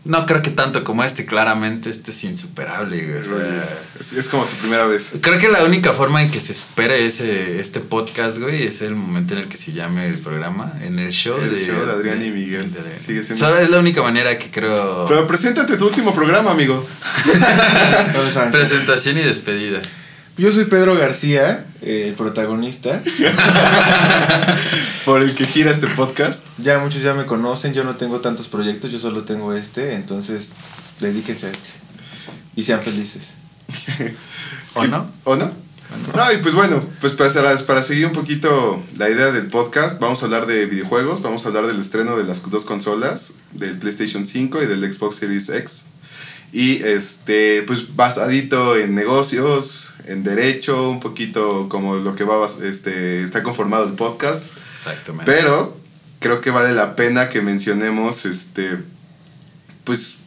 no 0.08 0.26
creo 0.26 0.42
que 0.42 0.50
tanto 0.52 0.84
como 0.84 1.04
este, 1.04 1.26
claramente 1.26 1.90
este 1.90 2.12
es 2.12 2.24
insuperable, 2.24 3.04
güey. 3.06 3.18
o 3.20 3.24
sea, 3.24 3.34
Oye, 3.36 3.62
es, 4.00 4.14
es 4.14 4.28
como 4.30 4.46
tu 4.46 4.56
primera 4.58 4.86
vez. 4.86 5.14
Creo 5.22 5.38
que 5.38 5.50
la 5.50 5.64
única 5.64 5.94
forma 5.94 6.22
en 6.24 6.32
que 6.32 6.42
se 6.42 6.52
espere 6.54 7.06
ese, 7.06 7.60
este 7.60 7.80
podcast, 7.80 8.38
güey, 8.40 8.64
es 8.68 8.82
el 8.82 8.96
momento 8.96 9.34
en 9.34 9.42
el 9.42 9.48
que 9.48 9.58
se 9.58 9.72
llame 9.74 10.08
el 10.08 10.18
programa, 10.20 10.74
en 10.82 10.98
el 11.00 11.12
show, 11.12 11.38
El 11.38 11.52
de, 11.56 11.60
show 11.66 11.86
de 11.86 11.92
Adrián 11.92 12.26
y 12.26 12.32
Miguel. 12.32 12.72
de 12.74 12.80
Adrián. 12.80 13.00
Sigue 13.00 13.22
siendo- 13.24 13.46
Solo 13.46 13.60
es 13.60 13.70
la 13.70 13.80
única 13.80 14.02
manera 14.02 14.38
que 14.40 14.50
creo. 14.50 15.06
Pero 15.08 15.28
preséntate 15.28 15.78
tu 15.78 15.86
último 15.88 16.14
programa, 16.14 16.52
amigo. 16.52 16.86
Presentación 18.52 19.18
y 19.18 19.22
despedida. 19.24 19.80
Yo 20.38 20.52
soy 20.52 20.66
Pedro 20.66 20.96
García, 20.96 21.66
eh, 21.82 22.10
el 22.10 22.14
protagonista. 22.14 23.02
Por 25.06 25.24
el 25.24 25.34
que 25.34 25.48
gira 25.48 25.72
este 25.72 25.88
podcast. 25.88 26.46
Ya 26.60 26.78
muchos 26.78 27.02
ya 27.02 27.16
me 27.16 27.26
conocen, 27.26 27.74
yo 27.74 27.84
no 27.84 27.96
tengo 27.96 28.20
tantos 28.20 28.48
proyectos, 28.48 28.92
yo 28.92 29.00
solo 29.00 29.24
tengo 29.24 29.54
este, 29.54 29.96
entonces 29.96 30.50
dedíquense 31.00 31.48
a 31.48 31.50
este. 31.50 31.70
Y 32.56 32.62
sean 32.62 32.84
felices. 32.84 33.30
¿O 34.76 34.86
no? 34.86 35.10
¿O 35.24 35.36
no? 35.36 35.52
No, 36.16 36.32
y 36.32 36.38
pues 36.38 36.54
bueno, 36.54 36.84
pues 37.02 37.16
para, 37.16 37.58
para 37.58 37.82
seguir 37.82 38.06
un 38.06 38.12
poquito 38.12 38.84
la 38.96 39.10
idea 39.10 39.32
del 39.32 39.48
podcast, 39.48 40.00
vamos 40.00 40.22
a 40.22 40.26
hablar 40.26 40.46
de 40.46 40.68
videojuegos, 40.68 41.24
vamos 41.24 41.46
a 41.46 41.48
hablar 41.48 41.66
del 41.66 41.80
estreno 41.80 42.16
de 42.16 42.26
las 42.26 42.48
dos 42.48 42.64
consolas, 42.64 43.34
del 43.54 43.80
PlayStation 43.80 44.28
5 44.28 44.62
y 44.62 44.66
del 44.68 44.94
Xbox 44.94 45.16
Series 45.16 45.50
X. 45.50 45.86
Y 46.52 46.84
este, 46.84 47.64
pues 47.64 47.96
basadito 47.96 48.78
en 48.78 48.96
negocios, 48.96 49.94
en 50.08 50.24
derecho, 50.24 50.90
un 50.90 51.00
poquito 51.00 51.68
como 51.70 51.96
lo 51.96 52.16
que 52.16 52.24
va, 52.24 52.48
este, 52.64 53.22
está 53.24 53.44
conformado 53.44 53.86
el 53.86 53.94
podcast. 53.94 54.46
Exactamente. 54.76 55.32
Pero 55.32 55.78
creo 56.20 56.42
que 56.42 56.50
vale 56.52 56.74
la 56.74 56.96
pena 56.96 57.30
que 57.30 57.42
mencionemos, 57.42 58.26
este, 58.26 58.78
pues 59.84 60.18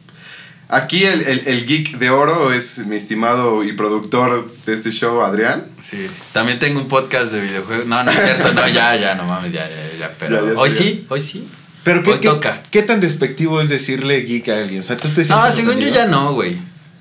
aquí 0.69 1.05
el, 1.05 1.21
el, 1.23 1.43
el 1.47 1.67
geek 1.67 1.99
de 1.99 2.11
oro 2.11 2.53
es 2.53 2.87
mi 2.87 2.97
estimado 2.97 3.65
y 3.65 3.73
productor 3.73 4.51
de 4.67 4.75
este 4.75 4.91
show, 4.91 5.21
Adrián. 5.23 5.65
Sí. 5.81 6.07
También 6.33 6.59
tengo 6.59 6.81
un 6.81 6.89
podcast 6.89 7.33
de 7.33 7.41
videojuegos. 7.41 7.87
No, 7.87 8.03
no 8.05 8.11
es 8.11 8.25
cierto, 8.25 8.53
no, 8.53 8.69
ya, 8.69 8.95
ya, 8.97 9.15
no 9.15 9.25
mames, 9.25 9.53
ya, 9.53 9.69
ya, 9.69 9.99
ya. 9.99 10.15
Pero 10.19 10.47
Ya, 10.47 10.55
ya 10.55 10.61
hoy 10.61 10.71
sí, 10.71 11.07
hoy 11.09 11.23
sí. 11.23 11.49
Pero 11.83 12.03
¿qué, 12.03 12.11
Hoy 12.11 12.19
qué, 12.21 12.29
toca. 12.29 12.63
qué 12.71 12.83
tan 12.83 13.01
despectivo 13.01 13.61
es 13.63 13.71
decirle 13.71 14.21
geek 14.21 14.49
a 14.51 14.59
alguien? 14.59 14.83
O 14.83 14.85
sea, 14.85 14.99
tú 14.99 15.09
te 15.09 15.23
No, 15.23 15.27
sientes 15.27 15.55
según 15.55 15.79
yo 15.79 15.89
ya 15.89 16.05
no, 16.07 16.35
güey. 16.35 16.59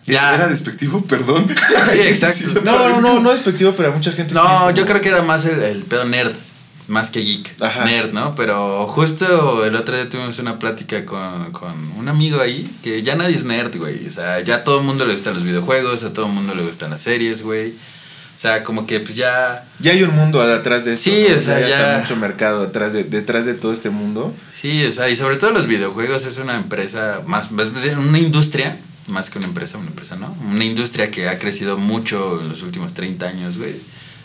¿Era 0.10 0.38
Ya. 0.38 0.48
despectivo? 0.48 1.02
Perdón. 1.08 1.46
Sí, 1.92 2.00
exacto. 2.02 2.62
No, 2.64 2.90
no, 2.90 3.02
no, 3.02 3.20
no 3.20 3.32
despectivo, 3.32 3.74
pero 3.76 3.90
a 3.90 3.96
mucha 3.96 4.12
gente 4.12 4.34
No, 4.34 4.70
es 4.70 4.76
yo 4.76 4.86
creo 4.86 5.02
que 5.02 5.10
era 5.10 5.22
más 5.22 5.46
el, 5.46 5.62
el 5.62 5.84
pedo 5.84 6.06
nerd, 6.06 6.32
más 6.88 7.10
que 7.12 7.22
geek. 7.22 7.62
Ajá. 7.62 7.86
Nerd, 7.86 8.12
¿no? 8.14 8.34
Pero 8.36 8.88
justo 8.88 9.64
el 9.66 9.76
otro 9.76 9.96
día 9.96 10.10
tuvimos 10.10 10.40
una 10.40 10.58
plática 10.60 11.06
con, 11.06 11.52
con 11.52 11.74
un 11.98 12.08
amigo 12.10 12.42
ahí 12.42 12.68
que 12.84 13.04
ya 13.04 13.16
nadie 13.16 13.36
es 13.36 13.46
nerd, 13.46 13.76
güey. 13.78 14.08
O 14.08 14.12
sea, 14.12 14.40
ya 14.42 14.56
a 14.56 14.64
todo 14.64 14.80
el 14.80 14.86
mundo 14.86 15.06
le 15.06 15.14
gustan 15.14 15.36
los 15.36 15.44
videojuegos, 15.44 16.04
a 16.04 16.14
todo 16.14 16.26
el 16.26 16.32
mundo 16.34 16.56
le 16.56 16.64
gustan 16.64 16.90
las 16.90 17.02
series, 17.02 17.44
güey. 17.44 17.74
O 18.36 18.42
sea, 18.42 18.64
como 18.64 18.88
que 18.88 19.02
pues 19.02 19.16
ya... 19.18 19.66
Ya 19.82 19.92
hay 19.92 20.02
un 20.02 20.16
mundo 20.16 20.42
atrás 20.42 20.86
de 20.86 20.94
esto. 20.94 21.10
Sí, 21.12 21.26
¿no? 21.30 21.36
o 21.36 21.40
sea, 21.40 21.60
ya- 21.60 21.68
está 21.68 22.00
mucho 22.00 22.16
mercado 22.16 22.62
detrás 22.66 22.94
de, 22.94 23.04
detrás 23.04 23.46
de 23.46 23.54
todo 23.54 23.74
este 23.74 23.90
mundo. 23.90 24.34
Sí, 24.50 24.86
o 24.86 24.92
sea, 24.94 25.10
y 25.10 25.18
sobre 25.18 25.36
todo 25.36 25.52
los 25.52 25.68
videojuegos 25.68 26.26
es 26.26 26.38
una 26.38 26.56
empresa, 26.56 27.22
más, 27.28 27.52
más 27.52 27.74
bien 27.84 27.98
una 28.00 28.18
industria, 28.18 28.78
más 29.10 29.30
que 29.30 29.38
una 29.40 29.48
empresa, 29.48 29.78
una 29.78 29.88
empresa, 29.90 30.16
¿no? 30.16 30.36
Una 30.50 30.64
industria 30.66 31.12
que 31.12 31.28
ha 31.30 31.38
crecido 31.40 31.78
mucho 31.78 32.40
en 32.42 32.50
los 32.50 32.62
últimos 32.64 32.94
30 32.94 33.28
años, 33.28 33.58
güey. 33.58 33.76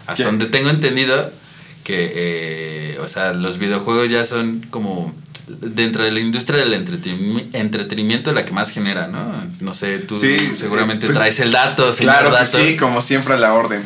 Hasta 0.06 0.24
donde 0.24 0.46
tengo 0.46 0.70
entendido 0.70 1.32
que, 1.82 2.12
eh, 2.14 2.98
o 3.00 3.08
sea, 3.08 3.32
los 3.32 3.58
videojuegos 3.58 4.10
ya 4.10 4.24
son 4.24 4.66
como 4.70 5.14
dentro 5.46 6.02
de 6.04 6.10
la 6.10 6.20
industria 6.20 6.58
del 6.60 6.72
entretenimi- 6.72 7.48
entretenimiento 7.52 8.32
la 8.32 8.44
que 8.46 8.52
más 8.52 8.70
genera, 8.70 9.08
¿no? 9.08 9.20
No 9.60 9.74
sé, 9.74 9.98
tú 9.98 10.14
Sí, 10.14 10.36
seguramente 10.56 11.06
pues, 11.06 11.16
traes 11.18 11.38
el 11.40 11.52
dato, 11.52 11.92
Claro 11.98 12.30
que 12.30 12.36
datos. 12.36 12.48
sí, 12.62 12.76
como 12.76 13.02
siempre 13.02 13.34
a 13.34 13.36
la 13.36 13.52
orden. 13.52 13.82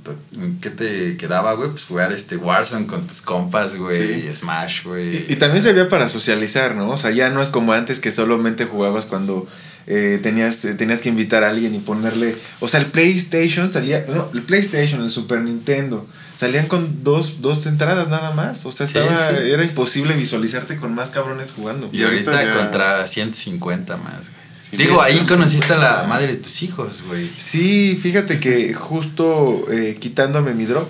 qué 0.61 0.71
te 0.71 1.17
quedaba, 1.17 1.55
güey? 1.55 1.71
Pues 1.71 1.85
jugar 1.85 2.13
este 2.13 2.37
Warzone 2.37 2.87
con 2.87 3.07
tus 3.09 3.21
compas, 3.21 3.75
güey. 3.75 4.23
Sí. 4.23 4.33
Smash, 4.33 4.85
güey. 4.85 5.17
Y, 5.17 5.27
y 5.31 5.37
también 5.37 5.63
servía 5.63 5.89
para 5.89 6.09
socializar, 6.09 6.77
¿no? 6.77 6.91
O 6.91 6.97
sea, 6.97 7.11
ya 7.11 7.31
no 7.31 7.43
es 7.43 7.49
como 7.49 7.73
antes 7.73 7.99
que 7.99 8.13
solamente 8.13 8.65
jugabas 8.65 9.07
cuando 9.07 9.49
eh, 9.89 10.21
tenías, 10.23 10.65
eh, 10.65 10.75
tenías 10.75 11.01
que 11.01 11.09
invitar 11.09 11.43
a 11.43 11.51
alguien 11.51 11.75
y 11.75 11.81
ponerle... 11.81 12.37
O 12.61 12.69
sea, 12.69 12.79
el 12.79 12.87
PlayStation 12.87 13.73
salía... 13.73 14.07
No, 14.09 14.31
el 14.33 14.43
PlayStation, 14.43 15.03
el 15.03 15.11
Super 15.11 15.41
Nintendo, 15.41 16.07
salían 16.39 16.67
con 16.69 17.03
dos, 17.03 17.43
dos 17.43 17.67
entradas 17.67 18.07
nada 18.09 18.31
más. 18.31 18.65
O 18.67 18.71
sea, 18.71 18.87
estaba, 18.87 19.17
sí. 19.17 19.35
era 19.51 19.65
imposible 19.65 20.15
visualizarte 20.15 20.77
con 20.77 20.95
más 20.95 21.11
cabrones 21.11 21.51
jugando. 21.51 21.89
Y, 21.91 21.99
Y 21.99 22.05
ahorita, 22.05 22.31
ahorita 22.31 22.53
ya- 22.53 22.57
contra 22.57 23.05
150 23.05 23.97
más, 23.97 24.31
güey. 24.31 24.42
Sí, 24.73 24.79
Digo, 24.79 24.95
sí. 24.95 25.01
ahí 25.05 25.19
conociste 25.27 25.75
a 25.75 25.77
la 25.77 26.03
madre 26.09 26.29
de 26.29 26.37
tus 26.37 26.63
hijos, 26.63 27.03
güey. 27.07 27.31
Sí, 27.39 27.99
fíjate 28.03 28.41
que 28.41 28.73
justo 28.73 29.67
eh, 29.71 29.99
quitándome 30.01 30.55
mi 30.55 30.65
drop. 30.65 30.89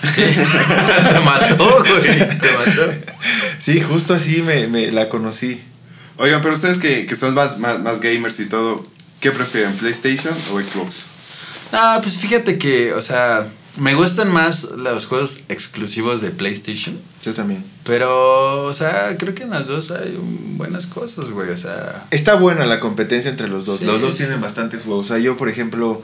te 0.02 1.20
mató, 1.20 1.84
güey. 1.84 2.18
Te 2.18 2.52
mató. 2.56 2.92
Sí, 3.62 3.80
justo 3.82 4.14
así 4.14 4.40
me, 4.40 4.66
me 4.68 4.90
la 4.90 5.10
conocí. 5.10 5.60
Oigan, 6.16 6.40
pero 6.40 6.54
ustedes 6.54 6.78
que, 6.78 7.06
que 7.06 7.14
son 7.14 7.34
más, 7.34 7.58
más, 7.58 7.78
más 7.80 8.00
gamers 8.00 8.40
y 8.40 8.46
todo, 8.46 8.82
¿qué 9.20 9.30
prefieren, 9.30 9.72
PlayStation 9.74 10.34
o 10.52 10.60
Xbox? 10.60 11.04
Ah, 11.72 12.00
pues 12.02 12.16
fíjate 12.16 12.58
que, 12.58 12.94
o 12.94 13.02
sea, 13.02 13.46
me 13.76 13.94
gustan 13.94 14.32
más 14.32 14.64
los 14.64 15.06
juegos 15.06 15.40
exclusivos 15.48 16.20
de 16.20 16.30
PlayStation. 16.30 16.98
Yo 17.22 17.34
también. 17.34 17.62
Pero, 17.84 18.64
o 18.64 18.72
sea, 18.72 19.16
creo 19.18 19.34
que 19.34 19.42
en 19.42 19.50
las 19.50 19.66
dos 19.66 19.90
hay 19.90 20.16
buenas 20.56 20.86
cosas, 20.86 21.30
güey. 21.30 21.50
O 21.50 21.58
sea, 21.58 22.04
Está 22.10 22.34
buena 22.34 22.64
la 22.64 22.80
competencia 22.80 23.30
entre 23.30 23.48
los 23.48 23.66
dos. 23.66 23.80
Sí, 23.80 23.84
los 23.84 24.00
dos 24.00 24.12
sí. 24.12 24.18
tienen 24.24 24.40
bastante 24.40 24.78
juegos. 24.78 25.06
O 25.06 25.08
sea, 25.14 25.18
yo, 25.18 25.36
por 25.36 25.48
ejemplo, 25.50 26.00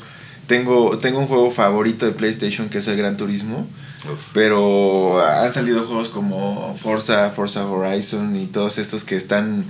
tengo, 0.46 0.98
tengo 0.98 1.20
un 1.20 1.26
juego 1.26 1.50
favorito 1.50 2.04
de 2.04 2.12
PlayStation 2.12 2.68
que 2.68 2.78
es 2.78 2.88
el 2.88 2.96
Gran 2.98 3.16
Turismo. 3.16 3.66
uf. 4.12 4.20
Pero 4.34 5.24
han 5.26 5.52
salido 5.54 5.84
juegos 5.86 6.08
como 6.10 6.76
Forza, 6.80 7.30
Forza 7.30 7.64
Horizon 7.66 8.36
y 8.36 8.46
todos 8.46 8.76
estos 8.78 9.04
que 9.04 9.16
están 9.16 9.64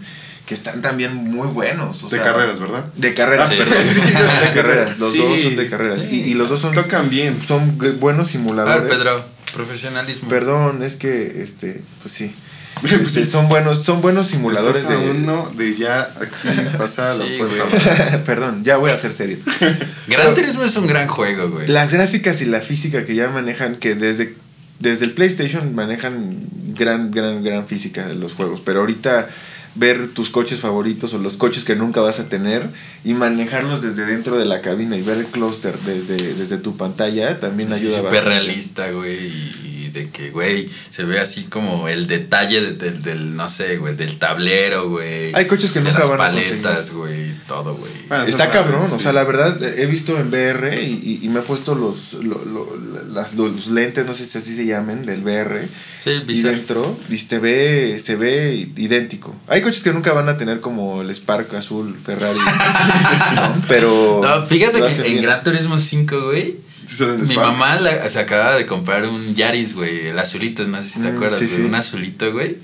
que 0.47 0.55
están 0.55 0.81
también 0.81 1.13
muy 1.15 1.49
buenos. 1.49 2.05
o 2.05 2.09
de 2.09 2.17
sea, 2.19 2.25
carreras, 2.25 2.61
¿verdad? 2.61 2.85
De 2.97 3.15
carreras, 3.15 3.49
Sí. 3.51 3.57
perdón. 3.59 3.75
Sí, 3.89 4.01
sí, 4.01 4.13
de 4.13 4.53
carreras. 4.55 4.99
Los 5.01 5.13
Sí. 5.13 5.19
dos 5.19 5.41
son 5.43 5.57
de 5.57 5.69
carreras. 5.69 6.05
Y, 6.11 6.17
y 6.23 6.35
los 6.35 6.49
dos 6.49 6.61
son, 6.61 6.73
Tocan 6.73 7.09
bien. 7.11 7.37
son 7.41 7.77
buenos 8.01 8.29
A 8.29 8.31
simuladores. 8.33 8.83
ver, 8.85 8.93
Pedro, 8.97 9.25
profesionalismo. 9.53 10.29
Perdón, 10.29 10.83
es 10.83 10.97
que, 10.97 11.43
este, 11.43 11.83
pues 12.03 12.15
sí. 12.15 12.35
Pues 12.81 12.93
Este, 12.93 13.25
sí. 13.25 13.27
son 13.27 13.49
buenos, 13.49 13.83
son 13.85 14.03
buenos 14.03 14.27
simuladores 14.27 14.77
Estás 14.83 14.93
a 14.93 14.99
de. 15.01 15.11
uno 15.11 15.51
de 15.57 15.75
ya 15.75 16.03
aquí 16.03 16.49
la 16.79 16.87
Sí. 17.15 17.39
Perdón, 18.27 18.65
ya 18.65 18.77
voy 18.77 18.91
a 18.91 18.99
ser 18.99 19.13
serio. 19.15 19.39
Gran 20.07 20.35
Turismo 20.35 20.63
es 20.63 20.77
un 20.77 20.87
gran 20.87 21.09
juego, 21.09 21.49
güey. 21.49 21.69
Las 21.69 21.91
gráficas 21.91 22.43
y 22.43 22.45
la 22.45 22.61
física 22.61 23.05
que 23.07 23.15
ya 23.15 23.29
manejan, 23.29 23.77
que 23.77 23.95
desde, 23.95 24.35
desde 24.79 25.07
el 25.07 25.13
PlayStation 25.13 25.75
manejan 25.75 26.37
gran, 26.75 27.11
gran, 27.11 27.43
gran 27.43 27.67
física 27.67 28.07
de 28.07 28.15
los 28.15 28.35
juegos. 28.35 28.61
Pero 28.63 28.81
ahorita 28.81 29.31
ver 29.77 30.09
tus 30.09 30.31
coches 30.31 30.61
favoritos 30.61 31.15
o 31.15 31.19
los 31.19 31.37
coches 31.37 31.65
que 31.65 31.77
nunca 31.77 32.01
vas 32.01 32.19
a 32.19 32.29
tener 32.29 32.69
y 33.05 33.15
manejarlos 33.15 33.83
desde 33.83 34.07
dentro 34.07 34.39
de 34.39 34.45
la 34.47 34.63
cabina 34.63 34.97
y 34.97 35.03
ver 35.03 35.19
el 35.19 35.27
clúster 35.27 35.79
desde, 35.81 36.35
desde 36.35 36.59
tu 36.59 36.77
pantalla 36.77 37.39
también 37.41 37.69
Sí, 37.75 37.85
ayuda 37.85 37.99
súper 37.99 38.25
realista, 38.25 38.91
güey. 38.91 39.76
Y, 39.97 40.01
y 40.01 40.05
de 40.05 40.11
que, 40.11 40.31
güey, 40.31 40.69
se 40.91 41.05
ve 41.05 41.19
así 41.21 41.45
como 41.45 41.89
el 41.89 42.07
detalle 42.07 42.61
de- 42.61 42.73
del, 42.73 43.03
del, 43.03 43.37
no 43.37 43.49
sé, 43.49 43.77
güey, 43.79 43.95
del 43.97 44.19
tablero, 44.19 44.89
güey. 44.91 45.35
Hay 45.35 45.47
coches 45.47 45.73
que 45.73 45.81
de 45.81 45.87
nunca 45.87 46.01
las 46.01 46.09
van 46.11 46.21
a 46.21 46.25
paletas, 46.25 46.91
güey, 46.93 47.33
todo, 47.49 47.75
güey. 47.75 47.93
Bueno, 48.09 48.25
Está 48.25 48.51
cabrón, 48.51 48.83
o 48.91 49.01
sea, 49.01 49.13
la 49.13 49.25
verdad 49.25 49.63
he 49.63 49.87
visto 49.87 50.19
en 50.19 50.29
VR 50.29 50.81
y, 50.83 50.91
y- 51.21 51.21
y 51.25 51.29
me 51.29 51.41
he 51.41 51.43
puesto 51.43 51.75
los, 51.75 52.13
lo- 52.15 52.45
lo- 52.45 52.77
las, 53.13 53.35
los 53.35 53.69
lentes, 53.69 54.05
no 54.07 54.15
sé 54.15 54.27
si 54.27 54.39
así 54.39 54.55
se 54.57 54.67
llamen, 54.67 55.07
del 55.07 55.23
VR. 55.23 55.67
Sí, 56.05 56.11
Y 56.11 56.21
bizarro. 56.21 56.55
dentro 56.57 56.99
y 57.11 57.19
se 57.19 57.39
ve, 57.41 58.01
se 58.05 58.15
ve 58.15 58.69
idéntico. 58.77 59.35
Hay 59.49 59.61
coches 59.61 59.83
que 59.83 59.93
nunca 59.93 60.13
van 60.13 60.29
a 60.29 60.37
tener 60.39 60.61
como 60.61 61.03
el 61.03 61.11
Spark 61.11 61.53
azul 61.55 61.99
Ferrari. 62.05 62.39
¿no? 63.35 63.63
Pero. 63.69 64.21
No, 64.23 64.47
fíjate 64.47 64.79
que 64.81 64.87
en 64.95 65.03
bien. 65.03 65.23
Gran 65.23 65.43
Turismo 65.43 65.79
5, 65.79 66.27
güey, 66.27 66.57
Sí 66.87 67.05
mi 67.29 67.37
mamá 67.37 67.81
la- 67.81 68.09
se 68.09 68.19
acaba 68.21 68.57
de 68.57 68.65
comprar 68.67 69.05
un 69.07 69.35
Yaris, 69.35 69.75
güey, 69.75 70.07
el 70.09 70.19
azulito, 70.19 70.67
no 70.67 70.83
sé 70.83 70.89
si 70.91 71.01
te 71.01 71.11
Mm, 71.13 71.17
acuerdas, 71.17 71.39
sí, 71.41 71.47
güey, 71.47 71.57
sí. 71.59 71.63
un 71.65 71.75
azulito, 71.75 72.33
güey. 72.33 72.57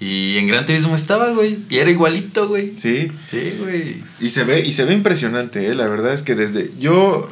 Y 0.00 0.36
en 0.38 0.46
Gran 0.46 0.64
Turismo 0.66 0.94
estaba, 0.94 1.30
güey, 1.32 1.58
y 1.68 1.78
era 1.78 1.90
igualito, 1.90 2.46
güey. 2.48 2.72
Sí. 2.74 3.10
Sí, 3.24 3.54
güey. 3.60 4.02
Y 4.20 4.30
se 4.30 4.44
ve, 4.44 4.60
y 4.60 4.72
se 4.72 4.84
ve 4.84 4.94
impresionante, 4.94 5.66
¿eh? 5.66 5.74
La 5.74 5.88
verdad 5.88 6.12
es 6.14 6.22
que 6.22 6.34
desde. 6.34 6.70
Yo. 6.78 7.28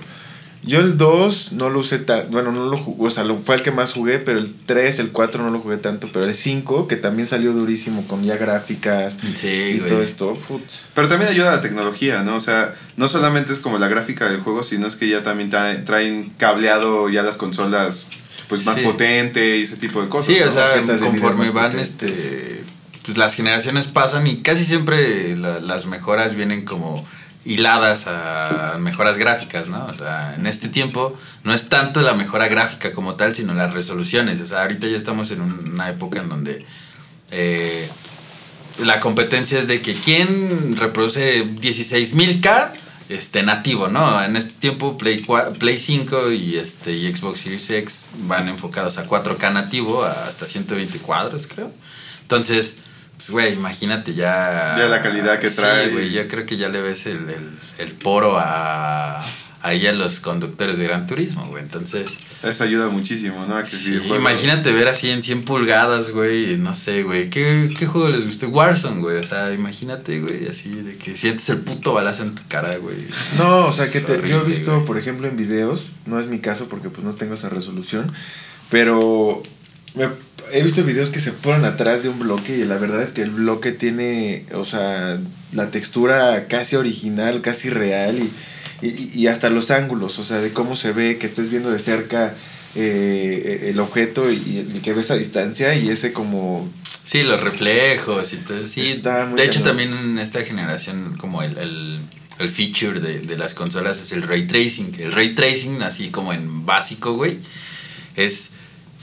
Yo 0.66 0.80
el 0.80 0.96
2 0.98 1.52
no 1.52 1.70
lo 1.70 1.78
usé 1.78 1.98
tan. 1.98 2.30
Bueno, 2.30 2.50
no 2.52 2.66
lo 2.66 2.76
jugué. 2.76 3.06
O 3.06 3.10
sea, 3.10 3.22
lo- 3.24 3.38
fue 3.38 3.54
el 3.54 3.62
que 3.62 3.70
más 3.70 3.92
jugué, 3.92 4.18
pero 4.18 4.38
el 4.40 4.52
3, 4.66 4.98
el 4.98 5.10
4 5.12 5.42
no 5.44 5.50
lo 5.50 5.60
jugué 5.60 5.76
tanto. 5.76 6.08
Pero 6.12 6.24
el 6.26 6.34
5, 6.34 6.88
que 6.88 6.96
también 6.96 7.28
salió 7.28 7.52
durísimo 7.52 8.06
con 8.08 8.24
ya 8.24 8.36
gráficas 8.36 9.16
Sí, 9.34 9.46
y 9.48 9.78
güey. 9.78 9.88
todo 9.90 10.02
esto. 10.02 10.34
Put. 10.34 10.62
Pero 10.94 11.06
también 11.08 11.30
ayuda 11.30 11.52
la 11.52 11.60
tecnología, 11.60 12.22
¿no? 12.22 12.36
O 12.36 12.40
sea, 12.40 12.74
no 12.96 13.06
solamente 13.08 13.52
es 13.52 13.60
como 13.60 13.78
la 13.78 13.86
gráfica 13.88 14.28
del 14.28 14.40
juego, 14.40 14.62
sino 14.64 14.86
es 14.88 14.96
que 14.96 15.08
ya 15.08 15.22
también 15.22 15.50
traen, 15.50 15.84
traen 15.84 16.32
cableado 16.36 17.08
ya 17.08 17.22
las 17.22 17.36
consolas 17.36 18.06
pues 18.48 18.64
más 18.64 18.76
Sí. 18.76 18.82
potente 18.82 19.58
y 19.58 19.62
ese 19.62 19.76
tipo 19.76 20.00
de 20.02 20.08
cosas. 20.08 20.34
Sí, 20.34 20.40
¿no? 20.42 20.48
o 20.48 20.52
sea, 20.52 20.80
conforme 21.00 21.50
van, 21.50 21.72
potentes. 21.72 21.90
este, 22.18 22.62
pues 23.04 23.18
las 23.18 23.34
generaciones 23.34 23.86
pasan 23.86 24.26
y 24.26 24.38
casi 24.42 24.64
siempre 24.64 25.36
la- 25.36 25.60
las 25.60 25.86
mejoras 25.86 26.34
vienen 26.36 26.64
como 26.64 27.04
hiladas 27.46 28.06
a 28.08 28.76
mejoras 28.80 29.16
gráficas, 29.18 29.68
¿no? 29.68 29.86
O 29.86 29.94
sea, 29.94 30.34
en 30.36 30.46
este 30.46 30.68
tiempo 30.68 31.16
no 31.44 31.54
es 31.54 31.68
tanto 31.68 32.02
la 32.02 32.12
mejora 32.14 32.48
gráfica 32.48 32.92
como 32.92 33.14
tal, 33.14 33.34
sino 33.34 33.54
las 33.54 33.72
resoluciones. 33.72 34.40
O 34.40 34.46
sea, 34.46 34.62
ahorita 34.62 34.86
ya 34.88 34.96
estamos 34.96 35.30
en 35.30 35.40
un- 35.40 35.70
una 35.72 35.88
época 35.88 36.20
en 36.20 36.28
donde 36.28 36.66
eh, 37.30 37.88
la 38.84 39.00
competencia 39.00 39.58
es 39.58 39.68
de 39.68 39.80
que 39.80 39.94
quién 39.94 40.76
reproduce 40.76 41.44
16.000K 41.46 42.72
este, 43.08 43.42
nativo, 43.44 43.88
¿no? 43.88 44.22
En 44.22 44.36
este 44.36 44.52
tiempo 44.54 44.98
Play, 44.98 45.22
cua- 45.22 45.52
Play 45.56 45.78
5 45.78 46.32
y, 46.32 46.56
este, 46.56 46.92
y 46.92 47.14
Xbox 47.14 47.40
Series 47.40 47.70
X 47.70 48.00
van 48.26 48.48
enfocados 48.48 48.98
a 48.98 49.06
4K 49.06 49.52
nativo, 49.52 50.04
hasta 50.04 50.46
120 50.46 50.98
cuadros, 50.98 51.46
creo. 51.46 51.70
Entonces, 52.22 52.78
pues, 53.16 53.30
güey, 53.30 53.54
imagínate 53.54 54.14
ya... 54.14 54.74
Ya 54.78 54.86
la 54.88 55.00
calidad 55.00 55.38
que 55.38 55.48
Sí, 55.48 55.56
trae. 55.56 55.88
güey, 55.90 56.10
yo 56.12 56.26
creo 56.28 56.44
que 56.46 56.56
ya 56.56 56.68
le 56.68 56.80
ves 56.82 57.06
el, 57.06 57.28
el, 57.28 57.50
el 57.78 57.92
poro 57.92 58.36
a, 58.38 59.24
ahí 59.62 59.86
a 59.86 59.92
los 59.92 60.20
conductores 60.20 60.78
de 60.78 60.84
Gran 60.84 61.06
Turismo, 61.06 61.46
güey. 61.46 61.62
Entonces... 61.62 62.18
Eso 62.42 62.62
ayuda 62.64 62.90
muchísimo, 62.90 63.44
¿no? 63.46 63.56
A 63.56 63.62
que 63.64 63.70
Sí, 63.70 63.94
imagínate 63.94 64.70
ver 64.70 64.86
así 64.88 65.08
en 65.10 65.22
100 65.22 65.42
pulgadas, 65.44 66.10
güey, 66.12 66.58
no 66.58 66.74
sé, 66.74 67.02
güey, 67.02 67.30
¿qué, 67.30 67.70
¿qué 67.76 67.86
juego 67.86 68.08
les 68.10 68.26
gustó? 68.26 68.48
Warzone, 68.48 69.00
güey, 69.00 69.16
o 69.16 69.24
sea, 69.24 69.52
imagínate, 69.54 70.20
güey, 70.20 70.46
así 70.46 70.68
de 70.82 70.96
que 70.96 71.16
sientes 71.16 71.48
el 71.48 71.60
puto 71.62 71.94
balazo 71.94 72.22
en 72.24 72.34
tu 72.34 72.42
cara, 72.46 72.76
güey. 72.76 73.06
No, 73.38 73.64
o 73.66 73.72
sea, 73.72 73.90
que 73.90 74.00
te- 74.00 74.12
Horrible, 74.12 74.30
yo 74.30 74.40
he 74.42 74.44
visto, 74.44 74.74
güey. 74.74 74.84
por 74.86 74.98
ejemplo, 74.98 75.26
en 75.26 75.36
videos, 75.38 75.86
no 76.04 76.20
es 76.20 76.26
mi 76.26 76.38
caso 76.38 76.68
porque 76.68 76.90
pues 76.90 77.04
no 77.04 77.14
tengo 77.14 77.34
esa 77.34 77.48
resolución, 77.48 78.12
pero 78.70 79.42
me- 79.94 80.08
he 80.52 80.62
visto 80.62 80.84
videos 80.84 81.10
que 81.10 81.20
se 81.20 81.32
ponen 81.32 81.64
atrás 81.64 82.02
de 82.02 82.08
un 82.08 82.18
bloque 82.18 82.56
y 82.56 82.64
la 82.64 82.78
verdad 82.78 83.02
es 83.02 83.10
que 83.10 83.22
el 83.22 83.30
bloque 83.30 83.72
tiene, 83.72 84.44
o 84.54 84.64
sea, 84.64 85.18
la 85.52 85.70
textura 85.70 86.46
casi 86.48 86.76
original, 86.76 87.42
casi 87.42 87.70
real 87.70 88.18
y, 88.18 88.86
y, 88.86 89.10
y 89.14 89.26
hasta 89.26 89.50
los 89.50 89.70
ángulos, 89.70 90.18
o 90.18 90.24
sea, 90.24 90.38
de 90.38 90.52
cómo 90.52 90.76
se 90.76 90.92
ve, 90.92 91.18
que 91.18 91.26
estés 91.26 91.50
viendo 91.50 91.70
de 91.70 91.78
cerca 91.78 92.34
eh, 92.74 93.70
el 93.70 93.80
objeto 93.80 94.30
y 94.30 94.66
el 94.74 94.82
que 94.82 94.92
ves 94.92 95.10
a 95.10 95.16
distancia 95.16 95.74
y 95.74 95.88
ese 95.88 96.12
como... 96.12 96.70
Sí, 97.04 97.22
los 97.22 97.40
reflejos 97.40 98.32
y 98.32 98.38
todo, 98.38 98.66
sí. 98.66 98.80
Está 98.82 99.26
muy 99.26 99.38
de 99.38 99.46
hecho, 99.46 99.62
también 99.62 99.96
en 99.96 100.18
esta 100.18 100.42
generación, 100.42 101.16
como 101.16 101.42
el, 101.42 101.56
el, 101.56 102.00
el 102.40 102.48
feature 102.50 103.00
de, 103.00 103.20
de 103.20 103.36
las 103.38 103.54
consolas 103.54 104.00
es 104.00 104.12
el 104.12 104.22
ray 104.22 104.46
tracing. 104.48 104.92
El 104.98 105.12
ray 105.12 105.34
tracing, 105.34 105.82
así 105.82 106.08
como 106.08 106.32
en 106.32 106.66
básico, 106.66 107.14
güey, 107.14 107.38
es 108.16 108.50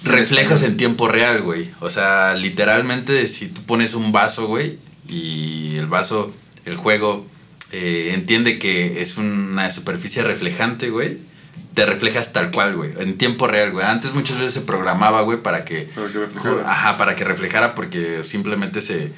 reflejos 0.04 0.64
en 0.64 0.78
tiempo 0.78 1.08
real, 1.08 1.42
güey. 1.42 1.70
O 1.80 1.90
sea, 1.90 2.34
literalmente, 2.36 3.28
si 3.28 3.48
tú 3.48 3.62
pones 3.64 3.94
un 3.96 4.12
vaso, 4.12 4.48
güey, 4.48 4.78
y 5.08 5.76
el 5.78 5.88
vaso, 5.88 6.34
el 6.66 6.76
juego 6.76 7.26
eh, 7.72 8.12
entiende 8.14 8.60
que 8.60 9.02
es 9.02 9.18
una 9.18 9.72
superficie 9.72 10.24
reflejante, 10.24 10.90
güey, 10.90 11.18
te 11.74 11.86
reflejas 11.86 12.34
tal 12.34 12.52
cual, 12.52 12.76
güey, 12.76 12.92
en 13.00 13.18
tiempo 13.18 13.48
real, 13.48 13.72
güey. 13.72 13.86
Antes 13.86 14.14
muchas 14.14 14.38
veces 14.38 14.54
se 14.54 14.62
programaba, 14.62 15.22
güey, 15.22 15.42
para 15.42 15.66
que... 15.66 15.90
Para 15.96 16.08
que 16.08 16.20
reflejara. 16.20 16.72
Ajá, 16.72 16.98
para 16.98 17.16
que 17.16 17.24
reflejara 17.24 17.76
porque 17.76 18.24
simplemente 18.24 18.82
se... 18.82 19.12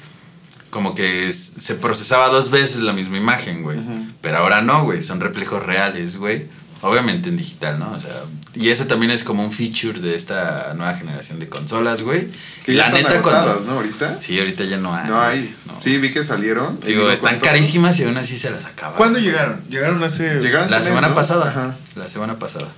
Como 0.70 0.94
que 0.94 1.28
es- 1.28 1.52
se 1.58 1.74
procesaba 1.76 2.28
dos 2.28 2.50
veces 2.50 2.80
la 2.80 2.92
misma 2.92 3.16
imagen, 3.18 3.62
güey. 3.62 3.78
Pero 4.20 4.38
ahora 4.38 4.62
no, 4.62 4.84
güey, 4.84 5.02
son 5.02 5.20
reflejos 5.20 5.62
reales, 5.62 6.16
güey. 6.18 6.46
Obviamente 6.88 7.28
en 7.28 7.36
digital, 7.36 7.78
¿no? 7.78 7.92
O 7.92 8.00
sea, 8.00 8.12
y 8.54 8.68
ese 8.70 8.84
también 8.86 9.10
es 9.12 9.22
como 9.24 9.44
un 9.44 9.52
feature 9.52 10.00
de 10.00 10.14
esta 10.16 10.72
nueva 10.74 10.94
generación 10.96 11.38
de 11.38 11.48
consolas, 11.48 12.02
güey. 12.02 12.28
Que 12.64 12.74
ya 12.74 12.86
están 12.86 13.02
cuando- 13.02 13.18
agotadas, 13.20 13.64
¿no? 13.66 13.72
Ahorita. 13.74 14.18
Sí, 14.20 14.38
ahorita 14.38 14.64
ya 14.64 14.76
no 14.78 14.94
hay. 14.94 15.06
No 15.08 15.20
hay. 15.20 15.54
no. 15.66 15.80
Sí, 15.80 15.98
vi 15.98 16.10
que 16.10 16.24
salieron. 16.24 16.80
Digo, 16.80 17.10
están 17.10 17.38
carísimas 17.38 17.98
y 18.00 18.04
aún 18.04 18.16
así 18.16 18.38
se 18.38 18.50
las 18.50 18.64
acaban. 18.64 18.96
¿Cuándo 18.96 19.18
llegaron? 19.18 19.62
Llegaron 19.68 20.02
hace. 20.02 20.40
Llegaron 20.40 20.70
La 20.70 20.76
mes, 20.78 20.86
semana 20.86 21.08
¿no? 21.08 21.14
pasada. 21.14 21.48
Ajá. 21.50 21.76
La 21.94 22.08
semana 22.08 22.38
pasada. 22.38 22.68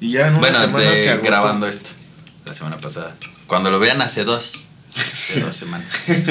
Y 0.00 0.12
ya 0.12 0.22
en 0.28 0.32
una 0.34 0.38
bueno, 0.40 0.58
semana 0.60 0.84
se 0.90 0.96
de 0.96 1.10
agotó. 1.10 1.26
grabando 1.28 1.66
esto. 1.66 1.90
La 2.44 2.54
semana 2.54 2.78
pasada. 2.78 3.14
Cuando 3.46 3.70
lo 3.70 3.78
vean 3.78 4.00
hace 4.02 4.24
dos. 4.24 4.52
Semanas. 5.12 5.86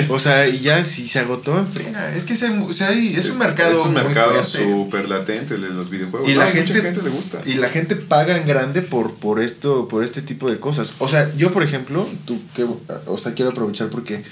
O 0.10 0.18
sea, 0.18 0.48
y 0.48 0.60
ya 0.60 0.84
si 0.84 1.08
se 1.08 1.20
agotó 1.20 1.58
en 1.60 1.68
friega. 1.68 2.16
Es 2.16 2.24
que 2.24 2.36
se, 2.36 2.50
o 2.50 2.74
sea, 2.74 2.90
hay- 2.90 3.16
es, 3.16 3.30
un 3.30 3.38
mercado. 3.38 3.74
Es 3.74 3.80
un 3.80 3.94
mercado 3.94 4.44
súper 4.44 5.08
latente 5.08 5.58
de 5.58 5.70
los 5.70 5.90
videojuegos. 5.90 6.28
Y 6.28 6.34
No, 6.34 6.40
la 6.40 6.46
mucha 6.46 6.58
gente, 6.58 6.82
gente 6.82 7.02
le 7.04 7.10
gusta. 7.10 7.42
Y 7.46 7.54
la 7.56 7.70
gente 7.70 7.96
paga 7.96 8.38
en 8.38 8.48
grande 8.48 8.82
por, 8.82 9.14
por 9.14 9.40
esto, 9.40 9.88
por 9.88 10.04
este 10.04 10.22
tipo 10.24 10.50
de 10.50 10.60
cosas. 10.60 10.94
O 10.98 11.08
sea, 11.08 11.32
yo 11.36 11.52
por 11.52 11.62
ejemplo, 11.64 12.10
tú 12.26 12.42
que, 12.56 12.66
o 13.06 13.18
sea, 13.18 13.34
quiero 13.34 13.52
aprovechar 13.52 13.90
porque 13.90 14.24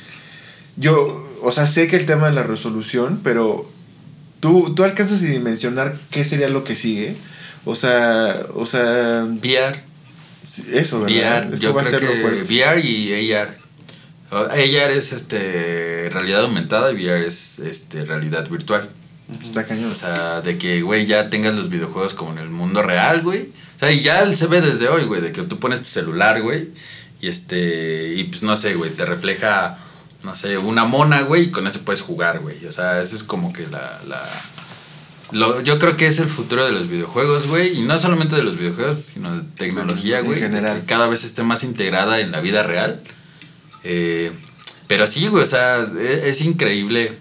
yo, 0.77 1.29
o 1.43 1.51
sea, 1.51 1.67
sé 1.67 1.87
que 1.87 1.97
el 1.97 2.05
tema 2.05 2.27
de 2.29 2.33
la 2.33 2.43
resolución, 2.43 3.19
pero 3.23 3.69
tú, 4.39 4.73
tú 4.73 4.83
alcanzas 4.83 5.21
a 5.21 5.25
dimensionar 5.25 5.95
qué 6.09 6.25
sería 6.25 6.49
lo 6.49 6.63
que 6.63 6.75
sigue. 6.75 7.15
O 7.65 7.75
sea, 7.75 8.33
o 8.55 8.65
sea, 8.65 9.25
VR. 9.25 9.83
eso, 10.71 11.01
¿verdad? 11.01 11.43
VR, 11.43 11.55
Eso 11.55 11.63
yo 11.63 11.73
va 11.73 11.81
a 11.83 11.85
ser 11.85 11.99
que. 11.99 12.43
VR 12.43 12.79
y 12.81 13.33
AR. 13.33 13.58
O- 14.31 14.37
AR 14.37 14.91
es 14.91 15.11
este 15.13 16.09
realidad 16.11 16.41
aumentada 16.41 16.91
y 16.91 16.95
VR 17.05 17.25
es 17.25 17.59
este 17.59 18.05
realidad 18.05 18.47
virtual. 18.49 18.89
Está 19.43 19.65
cañón. 19.65 19.91
O 19.91 19.95
sea, 19.95 20.41
de 20.41 20.57
que, 20.57 20.81
güey, 20.81 21.05
ya 21.05 21.29
tengas 21.29 21.55
los 21.55 21.69
videojuegos 21.69 22.13
como 22.13 22.31
en 22.33 22.39
el 22.39 22.49
mundo 22.49 22.81
real, 22.81 23.21
güey. 23.21 23.49
O 23.75 23.79
sea, 23.79 23.91
y 23.91 24.01
ya 24.01 24.25
se 24.35 24.47
ve 24.47 24.61
desde 24.61 24.89
hoy, 24.89 25.03
güey, 25.05 25.21
de 25.21 25.31
que 25.31 25.43
tú 25.43 25.59
pones 25.59 25.79
tu 25.79 25.85
celular, 25.89 26.41
güey, 26.41 26.69
y 27.21 27.27
este, 27.29 28.13
y 28.15 28.23
pues 28.25 28.43
no 28.43 28.55
sé, 28.57 28.73
güey, 28.73 28.91
te 28.91 29.05
refleja, 29.05 29.77
no 30.23 30.35
sé, 30.35 30.57
una 30.57 30.83
mona, 30.85 31.21
güey, 31.21 31.43
y 31.43 31.51
con 31.51 31.65
eso 31.65 31.81
puedes 31.85 32.01
jugar, 32.01 32.39
güey. 32.39 32.65
O 32.65 32.71
sea, 32.73 33.01
eso 33.01 33.15
es 33.15 33.23
como 33.23 33.53
que 33.53 33.67
la, 33.67 34.01
la, 34.07 34.21
lo, 35.31 35.61
yo 35.61 35.79
creo 35.79 35.95
que 35.95 36.07
es 36.07 36.19
el 36.19 36.27
futuro 36.27 36.65
de 36.65 36.71
los 36.71 36.89
videojuegos, 36.89 37.47
güey, 37.47 37.77
y 37.79 37.81
no 37.83 37.97
solamente 37.99 38.35
de 38.35 38.43
los 38.43 38.57
videojuegos, 38.57 38.97
sino 39.13 39.35
de 39.37 39.43
tecnología, 39.57 40.19
En 40.19 40.25
güey, 40.25 40.39
que 40.41 40.81
cada 40.85 41.07
vez 41.07 41.23
esté 41.23 41.43
más 41.43 41.63
integrada 41.63 42.19
en 42.19 42.31
la 42.31 42.41
vida 42.41 42.63
real. 42.63 42.99
Eh, 43.83 44.31
pero 44.87 45.05
sí, 45.05 45.27
güey, 45.27 45.43
o 45.43 45.45
sea, 45.45 45.87
e- 45.97 46.29
es, 46.29 46.41
increíble 46.41 47.13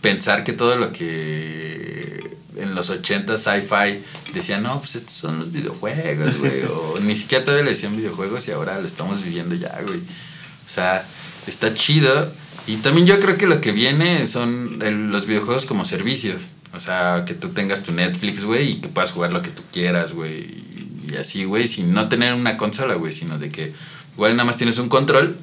pensar 0.00 0.44
que 0.44 0.52
todo 0.52 0.76
lo 0.76 0.92
que 0.92 2.22
en 2.56 2.74
los 2.74 2.90
80 2.90 3.36
sci-fi 3.36 4.00
decían, 4.34 4.62
no, 4.62 4.78
pues 4.78 4.94
estos 4.94 5.16
son 5.16 5.40
los 5.40 5.52
videojuegos, 5.52 6.38
güey, 6.38 6.62
o 6.70 6.98
ni 7.00 7.16
siquiera 7.16 7.44
todavía 7.44 7.64
le 7.64 7.70
decían 7.72 7.96
videojuegos 7.96 8.46
y 8.48 8.52
ahora 8.52 8.80
lo 8.80 8.86
estamos 8.86 9.24
viviendo 9.24 9.54
ya, 9.54 9.76
güey. 9.84 9.98
O 9.98 10.68
sea, 10.68 11.04
está 11.46 11.74
chido. 11.74 12.32
Y 12.66 12.76
también 12.76 13.06
yo 13.06 13.18
creo 13.18 13.36
que 13.36 13.46
lo 13.46 13.60
que 13.60 13.72
viene 13.72 14.26
son 14.26 14.78
el- 14.82 15.10
los 15.10 15.26
videojuegos 15.26 15.66
como 15.66 15.84
servicios. 15.84 16.40
O 16.74 16.80
sea, 16.80 17.24
que 17.26 17.34
tú 17.34 17.48
tengas 17.48 17.82
tu 17.82 17.92
Netflix, 17.92 18.44
güey, 18.44 18.72
y 18.72 18.74
que 18.76 18.88
puedas 18.88 19.10
jugar 19.10 19.32
lo 19.32 19.42
que 19.42 19.50
tú 19.50 19.62
quieras, 19.72 20.12
güey. 20.12 20.34
Y, 20.34 21.14
y 21.14 21.16
así, 21.16 21.44
güey, 21.44 21.66
sin 21.66 21.94
no 21.94 22.08
tener 22.08 22.34
una 22.34 22.56
consola, 22.58 22.94
güey, 22.94 23.12
sino 23.12 23.38
de 23.38 23.48
que 23.48 23.72
igual 24.14 24.32
nada 24.36 24.44
más 24.44 24.58
tienes 24.58 24.78
un 24.78 24.88
control 24.88 25.36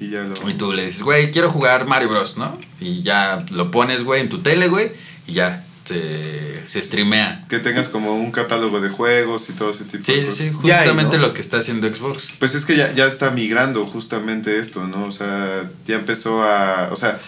Y 0.00 0.10
ya 0.10 0.20
lo. 0.20 0.48
y 0.48 0.54
tú 0.54 0.72
le 0.72 0.86
dices, 0.86 1.02
güey, 1.02 1.30
quiero 1.30 1.50
jugar 1.50 1.86
Mario 1.86 2.08
Bros, 2.08 2.36
¿no? 2.38 2.58
Y 2.80 3.02
ya 3.02 3.44
lo 3.50 3.70
pones, 3.70 4.02
güey, 4.04 4.22
en 4.22 4.28
tu 4.30 4.38
tele, 4.38 4.68
güey, 4.68 4.90
y 5.26 5.34
ya 5.34 5.64
se, 5.84 6.66
se 6.66 6.80
streamea. 6.80 7.44
Que 7.48 7.58
tengas 7.58 7.88
como 7.90 8.14
un 8.14 8.30
catálogo 8.32 8.80
de 8.80 8.88
juegos 8.88 9.50
y 9.50 9.52
todo 9.52 9.70
ese 9.70 9.84
tipo 9.84 10.02
Sí, 10.04 10.12
de 10.14 10.20
sí, 10.22 10.26
cosas. 10.26 10.36
sí, 10.38 10.70
hay, 10.70 10.76
justamente 10.78 11.18
¿no? 11.18 11.26
lo 11.26 11.34
que 11.34 11.40
está 11.42 11.58
haciendo 11.58 11.92
Xbox. 11.92 12.28
Pues 12.38 12.54
es 12.54 12.64
que 12.64 12.76
ya, 12.76 12.92
ya 12.94 13.06
está 13.06 13.30
migrando 13.30 13.86
justamente 13.86 14.58
esto, 14.58 14.86
¿no? 14.86 15.04
O 15.04 15.12
sea, 15.12 15.68
ya 15.86 15.96
empezó 15.96 16.42
a. 16.44 16.88
O 16.92 16.96
sea, 16.96 17.18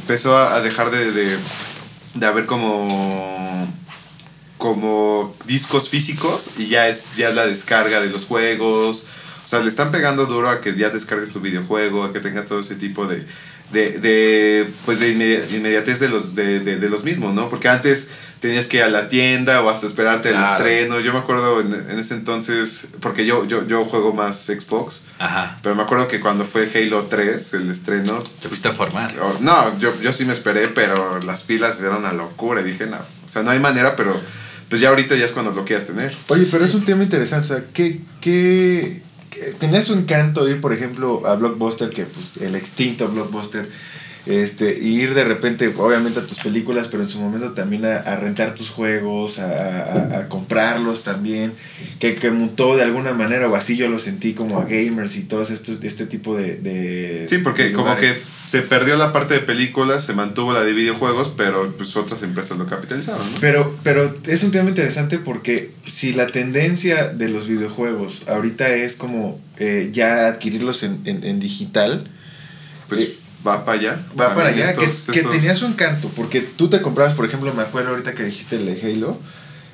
empezó 0.00 0.36
a, 0.38 0.54
a 0.54 0.60
dejar 0.62 0.90
de, 0.90 1.12
de, 1.12 1.36
de 2.14 2.26
haber 2.26 2.46
como. 2.46 3.68
como 4.56 5.36
discos 5.46 5.90
físicos 5.90 6.48
y 6.56 6.68
ya 6.68 6.88
es 6.88 7.02
ya 7.16 7.28
es 7.28 7.34
la 7.34 7.44
descarga 7.46 8.00
de 8.00 8.08
los 8.08 8.24
juegos. 8.24 9.04
O 9.54 9.56
sea, 9.58 9.64
le 9.64 9.70
están 9.70 9.90
pegando 9.90 10.26
duro 10.26 10.48
a 10.50 10.60
que 10.60 10.74
ya 10.76 10.90
descargues 10.90 11.30
tu 11.30 11.40
videojuego, 11.40 12.04
a 12.04 12.12
que 12.12 12.20
tengas 12.20 12.46
todo 12.46 12.60
ese 12.60 12.74
tipo 12.76 13.06
de. 13.06 13.24
de, 13.72 13.98
de 13.98 14.68
pues 14.84 15.00
de 15.00 15.12
inmedia- 15.12 15.44
inmediatez 15.56 15.98
de 16.00 16.08
los, 16.08 16.34
de, 16.34 16.60
de, 16.60 16.76
de 16.76 16.90
los 16.90 17.02
mismos, 17.04 17.34
¿no? 17.34 17.48
Porque 17.48 17.68
antes 17.68 18.08
tenías 18.40 18.66
que 18.68 18.76
ir 18.76 18.82
a 18.82 18.88
la 18.90 19.08
tienda 19.08 19.62
o 19.62 19.70
hasta 19.70 19.86
esperarte 19.86 20.28
el 20.28 20.34
Claro. 20.36 20.56
estreno. 20.56 21.00
Yo 21.00 21.12
me 21.14 21.18
acuerdo 21.20 21.60
en, 21.62 21.72
en 21.72 21.98
ese 21.98 22.12
entonces, 22.14 22.88
porque 23.00 23.24
yo, 23.24 23.46
yo, 23.46 23.66
yo 23.66 23.84
juego 23.86 24.12
más 24.12 24.36
Xbox, 24.46 25.02
Ajá. 25.18 25.58
pero 25.62 25.74
me 25.74 25.82
acuerdo 25.82 26.08
que 26.08 26.20
cuando 26.20 26.44
fue 26.44 26.68
Halo 26.74 27.04
3, 27.08 27.54
el 27.54 27.70
estreno... 27.70 28.18
Te 28.42 28.48
fuiste 28.48 28.68
a 28.68 28.72
formar. 28.72 29.14
oh, 29.22 29.38
No, 29.40 29.78
yo, 29.78 29.98
yo 30.02 30.12
sí 30.12 30.26
me 30.26 30.34
esperé, 30.34 30.68
pero 30.68 31.18
las 31.22 31.42
pilas 31.42 31.80
eran 31.80 31.98
una 32.00 32.12
locura. 32.12 32.60
Y 32.60 32.64
dije, 32.64 32.86
no, 32.86 32.96
o 32.98 33.30
sea, 33.30 33.42
no 33.42 33.50
hay 33.50 33.60
manera, 33.60 33.96
pero 33.96 34.20
pues 34.68 34.78
ya 34.80 34.90
ahorita 34.90 35.16
ya 35.16 35.24
es 35.24 35.32
cuando 35.32 35.52
lo 35.52 35.64
quieras 35.64 35.86
tener. 35.86 36.14
Oye, 36.28 36.46
pero 36.50 36.66
es 36.66 36.74
un 36.74 36.84
tema 36.84 37.02
interesante. 37.02 37.46
O 37.46 37.56
sea, 37.56 37.64
¿qué, 37.72 38.00
qué, 38.20 39.00
qué- 39.00 39.02
tenía 39.58 39.82
su 39.82 39.94
encanto 39.94 40.48
ir, 40.48 40.60
por 40.60 40.72
ejemplo, 40.72 41.26
a 41.26 41.34
Blockbuster, 41.34 41.90
que 41.90 42.04
pues 42.04 42.36
el 42.38 42.54
extinto 42.54 43.08
Blockbuster, 43.08 43.68
este, 44.26 44.78
y 44.80 45.00
ir 45.02 45.12
de 45.14 45.24
repente, 45.24 45.72
obviamente, 45.76 46.20
a 46.20 46.26
tus 46.26 46.38
películas, 46.38 46.88
pero 46.88 47.02
en 47.02 47.08
su 47.08 47.18
momento 47.18 47.52
también 47.52 47.84
a, 47.84 47.96
a 47.96 48.16
rentar 48.16 48.54
tus 48.54 48.70
juegos, 48.70 49.38
a, 49.38 49.82
a- 49.84 50.18
a 50.20 50.28
comprarlos 50.28 51.02
también, 51.02 51.52
que, 51.98 52.14
que 52.14 52.30
mutó 52.30 52.74
de 52.76 52.82
alguna 52.82 53.12
manera, 53.12 53.48
o 53.48 53.54
así 53.56 53.76
yo 53.76 53.88
lo 53.88 53.98
sentí 53.98 54.32
como 54.32 54.58
a 54.60 54.64
gamers 54.64 55.16
y 55.16 55.22
todos 55.22 55.50
estos, 55.50 55.82
este 55.82 56.06
tipo 56.06 56.34
de... 56.36 56.56
de 56.56 57.26
Sí, 57.28 57.38
porque 57.38 57.64
de 57.64 57.72
como 57.72 57.96
que 57.96 58.14
se 58.46 58.60
perdió 58.62 58.96
la 58.96 59.12
parte 59.12 59.34
de 59.34 59.40
películas, 59.40 60.04
se 60.04 60.12
mantuvo 60.12 60.52
la 60.52 60.62
de 60.62 60.72
videojuegos, 60.74 61.30
pero 61.36 61.72
pues 61.76 61.96
otras 61.96 62.22
empresas 62.22 62.58
lo 62.58 62.66
capitalizaron, 62.66 63.30
¿no? 63.32 63.38
Pero, 63.40 63.74
pero 63.82 64.14
es 64.26 64.42
un 64.42 64.50
tema 64.50 64.68
interesante 64.68 65.18
porque 65.18 65.70
si 65.86 66.12
la 66.12 66.26
tendencia 66.26 67.08
de 67.08 67.28
los 67.28 67.46
videojuegos 67.46 68.22
ahorita 68.26 68.68
es 68.74 68.94
como 68.96 69.40
eh, 69.58 69.90
ya 69.92 70.28
adquirirlos 70.28 70.82
en, 70.82 71.00
en, 71.04 71.24
en 71.24 71.40
digital, 71.40 72.06
Pues 72.88 73.00
Eh, 73.00 73.16
va 73.46 73.64
para 73.64 73.78
allá. 73.78 74.06
va 74.18 74.34
para 74.34 74.48
allá, 74.48 74.72
que, 74.74 74.84
estos- 74.86 75.14
que 75.14 75.22
tenía 75.22 75.54
su 75.54 75.66
encanto, 75.66 76.08
porque 76.16 76.40
tú 76.40 76.68
te 76.68 76.80
comprabas, 76.80 77.14
por 77.14 77.26
ejemplo, 77.26 77.52
me 77.54 77.62
acuerdo 77.62 77.90
ahorita 77.90 78.14
que 78.14 78.24
dijiste 78.24 78.56
el 78.56 78.66
de 78.66 78.80
Halo, 78.82 79.18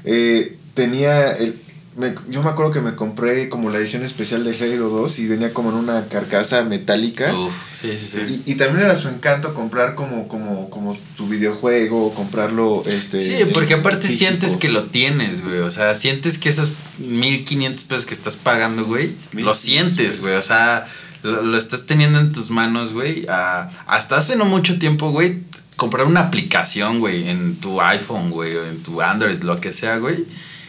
eh, 0.04 0.56
tenía 0.74 1.32
el... 1.32 1.56
me- 1.96 2.14
yo 2.30 2.42
me 2.42 2.48
acuerdo 2.50 2.72
que 2.72 2.80
me 2.80 2.94
compré 2.94 3.48
como 3.48 3.70
la 3.70 3.78
edición 3.78 4.02
especial 4.04 4.44
de 4.44 4.56
Halo 4.56 4.88
2 4.88 5.18
y 5.18 5.26
venía 5.26 5.52
como 5.52 5.70
en 5.70 5.76
una 5.76 6.06
carcasa 6.08 6.62
metálica. 6.64 7.34
Uf, 7.34 7.54
sí, 7.80 7.90
sí, 7.98 8.06
sí. 8.06 8.42
Y, 8.46 8.52
y 8.52 8.54
también 8.54 8.84
era 8.84 8.96
su 8.96 9.08
encanto 9.08 9.52
comprar 9.54 9.94
como, 9.94 10.26
como, 10.28 10.70
como 10.70 10.96
tu 11.16 11.28
videojuego, 11.28 12.14
comprarlo 12.14 12.82
este 12.86 13.20
Sí, 13.20 13.36
porque 13.52 13.74
aparte 13.74 14.06
físico. 14.08 14.28
sientes 14.30 14.56
que 14.56 14.68
lo 14.68 14.84
tienes, 14.84 15.44
güey. 15.44 15.58
O 15.58 15.70
sea, 15.70 15.94
sientes 15.94 16.38
que 16.38 16.48
esos 16.48 16.72
1500 16.98 17.84
pesos 17.84 18.06
que 18.06 18.14
estás 18.14 18.36
pagando, 18.36 18.84
güey, 18.84 19.08
lo 19.32 19.52
1500 19.52 19.58
sientes, 19.62 20.20
güey. 20.20 20.34
O 20.34 20.42
sea, 20.42 20.88
lo, 21.22 21.42
lo 21.42 21.56
estás 21.56 21.86
teniendo 21.86 22.18
en 22.20 22.32
tus 22.32 22.50
manos, 22.50 22.92
güey. 22.92 23.26
Ah, 23.28 23.70
hasta 23.86 24.16
hace 24.16 24.36
no 24.36 24.44
mucho 24.44 24.78
tiempo, 24.78 25.10
güey, 25.10 25.40
comprar 25.80 26.06
una 26.06 26.20
aplicación, 26.20 27.00
güey, 27.00 27.28
en 27.28 27.56
tu 27.56 27.80
iPhone, 27.80 28.30
güey, 28.30 28.54
o 28.54 28.66
en 28.66 28.82
tu 28.82 29.00
Android, 29.00 29.42
lo 29.42 29.60
que 29.60 29.72
sea, 29.72 29.96
güey. 29.96 30.26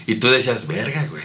Y 0.07 0.15
tú 0.15 0.29
decías, 0.29 0.67
verga, 0.67 1.05
güey. 1.09 1.23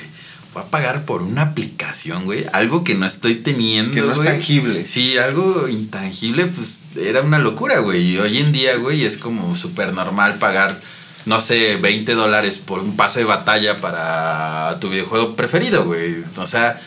Voy 0.53 0.65
a 0.65 0.67
pagar 0.67 1.05
por 1.05 1.23
una 1.23 1.43
aplicación, 1.43 2.25
güey. 2.25 2.47
Algo 2.53 2.83
que 2.83 2.95
no 2.95 3.07
estoy 3.07 3.37
teniendo, 3.37 3.93
que 3.93 4.01
no 4.01 4.13
es 4.13 4.25
tangible. 4.25 4.87
Sí, 4.89 5.19
algo 5.19 5.69
intangible, 5.69 6.47
pues 6.47 6.81
era 6.97 7.23
una 7.23 7.39
locura, 7.39 7.79
güey. 7.79 8.13
Y 8.13 8.19
hoy 8.19 8.39
en 8.39 8.53
día, 8.53 8.77
güey, 8.77 9.05
es 9.05 9.19
como 9.19 9.55
súper 9.55 9.93
normal 9.93 10.37
pagar, 10.37 10.81
no 11.25 11.41
sé, 11.41 11.77
20 11.77 12.15
dólares 12.15 12.59
por 12.59 12.81
un 12.81 12.97
pase 12.97 13.21
de 13.21 13.27
batalla 13.27 13.77
para 13.77 14.79
tu 14.81 14.89
videojuego 14.89 15.37
preferido, 15.37 15.85
güey. 15.85 16.25
O 16.37 16.47
sea, 16.47 16.81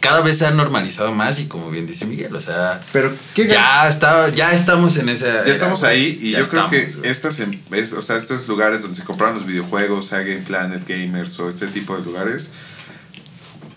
cada 0.00 0.20
vez 0.20 0.38
se 0.38 0.46
ha 0.46 0.50
normalizado 0.52 1.12
más 1.14 1.38
y 1.40 1.46
como 1.46 1.70
bien 1.70 1.86
dice 1.86 2.04
Miguel, 2.06 2.34
o 2.36 2.40
sea, 2.40 2.80
Pero 2.92 3.12
qué 3.34 3.48
ya, 3.48 3.88
está, 3.88 4.28
ya 4.28 4.52
estamos 4.52 4.96
en 4.98 5.08
esa... 5.08 5.44
Ya 5.44 5.52
estamos 5.52 5.82
ahí 5.82 6.18
y 6.20 6.30
yo 6.32 6.48
creo 6.48 6.68
que 6.68 6.92
estas, 7.04 7.40
em- 7.40 7.58
es- 7.72 7.92
o 7.92 8.02
sea, 8.02 8.16
estos 8.16 8.46
lugares 8.48 8.82
donde 8.82 8.96
se 8.96 9.04
compraron 9.04 9.34
los 9.34 9.46
videojuegos, 9.46 10.06
sea 10.06 10.20
Game 10.20 10.42
Planet, 10.42 10.84
Gamers 10.86 11.38
o 11.40 11.48
este 11.48 11.66
tipo 11.68 11.96
de 11.96 12.04
lugares, 12.04 12.50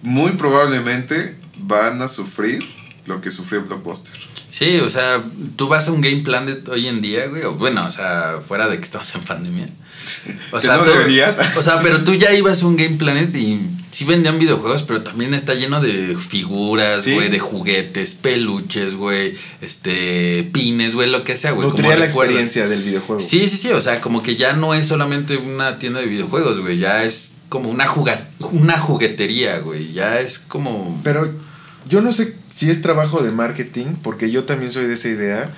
muy 0.02 0.32
probablemente 0.32 1.36
van 1.58 2.02
a 2.02 2.08
sufrir 2.08 2.60
lo 3.06 3.22
que 3.22 3.32
sufrió 3.32 3.64
Blockbuster. 3.64 4.16
Sí, 4.50 4.80
o 4.80 4.90
sea, 4.90 5.22
tú 5.56 5.68
vas 5.68 5.88
a 5.88 5.92
un 5.92 6.02
Game 6.02 6.22
Planet 6.24 6.68
hoy 6.70 6.88
en 6.88 7.02
día, 7.02 7.28
güey, 7.28 7.44
o 7.44 7.54
bueno, 7.54 7.86
o 7.86 7.92
sea, 7.92 8.40
fuera 8.48 8.68
de 8.68 8.78
que 8.78 8.86
estamos 8.86 9.14
en 9.16 9.22
pandemia. 9.22 9.68
O 10.52 10.60
sea, 10.62 10.78
no 10.78 10.84
tú- 10.84 10.90
deberías. 10.92 11.58
O 11.58 11.62
sea, 11.64 11.82
pero 11.82 12.04
tú 12.04 12.14
ya 12.16 12.34
ibas 12.34 12.64
a 12.64 12.68
un 12.68 12.78
Game 12.78 12.96
Planet 12.98 13.36
y 13.36 13.60
sí 13.92 14.06
vendían 14.06 14.40
videojuegos, 14.40 14.84
pero 14.84 15.02
también 15.02 15.34
está 15.34 15.54
lleno 15.56 15.82
de 15.82 16.16
figuras, 16.18 17.04
Sí. 17.04 17.14
güey, 17.14 17.30
de 17.30 17.40
juguetes, 17.40 18.14
peluches, 18.16 18.96
güey, 18.96 19.36
este, 19.62 20.50
pines, 20.54 20.96
güey, 20.96 21.10
lo 21.10 21.24
que 21.24 21.36
sea, 21.36 21.52
güey. 21.52 21.68
Nutría 21.68 21.88
como 21.90 22.00
la 22.00 22.06
experiencia 22.06 22.68
del 22.68 22.84
videojuego. 22.84 23.20
Sí, 23.20 23.48
sí, 23.48 23.58
sí, 23.58 23.70
o 23.72 23.82
sea, 23.82 24.02
como 24.02 24.22
que 24.24 24.36
ya 24.36 24.54
no 24.54 24.74
es 24.74 24.88
solamente 24.88 25.38
una 25.38 25.80
tienda 25.80 26.00
de 26.00 26.06
videojuegos, 26.08 26.60
güey, 26.60 26.78
ya 26.78 27.04
es 27.04 27.32
como 27.50 27.70
una 27.70 27.88
juga- 27.88 28.28
una 28.52 28.78
juguetería, 28.80 29.60
güey, 29.60 29.92
ya 29.94 30.20
es 30.20 30.40
como 30.40 31.00
Pero 31.04 31.32
yo 31.90 32.02
no 32.02 32.12
sé 32.14 32.36
si 32.54 32.70
es 32.70 32.82
trabajo 32.82 33.22
de 33.24 33.32
marketing, 33.32 33.96
porque 34.04 34.30
yo 34.30 34.44
también 34.44 34.72
soy 34.72 34.86
de 34.86 34.96
esa 34.96 35.08
idea 35.10 35.56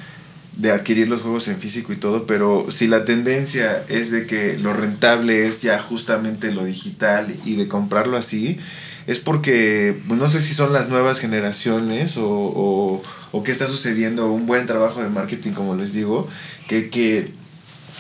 de 0.56 0.72
adquirir 0.72 1.08
los 1.08 1.22
juegos 1.22 1.48
en 1.48 1.58
físico 1.60 1.94
y 1.94 1.96
todo, 1.96 2.26
pero 2.28 2.68
si 2.72 2.88
la 2.88 3.06
tendencia 3.06 3.84
es 3.88 4.12
de 4.12 4.26
que 4.26 4.58
lo 4.58 4.74
rentable 4.74 5.48
es 5.48 5.62
ya 5.62 5.80
justamente 5.80 6.52
lo 6.52 6.66
digital 6.66 7.34
y 7.46 7.56
de 7.56 7.68
comprarlo 7.68 8.18
así, 8.18 8.60
es 9.08 9.20
porque 9.20 9.98
pues, 10.08 10.20
no 10.20 10.30
sé 10.30 10.42
si 10.42 10.54
son 10.54 10.74
las 10.74 10.90
nuevas 10.90 11.20
generaciones 11.20 12.18
o, 12.18 12.28
o, 12.28 13.02
o 13.32 13.44
qué 13.44 13.52
está 13.52 13.68
sucediendo, 13.68 14.32
un 14.32 14.46
buen 14.46 14.68
trabajo 14.68 15.02
de 15.02 15.10
marketing, 15.10 15.52
como 15.52 15.76
les 15.76 15.94
digo, 15.94 16.28
que, 16.68 16.90
que, 16.90 17.32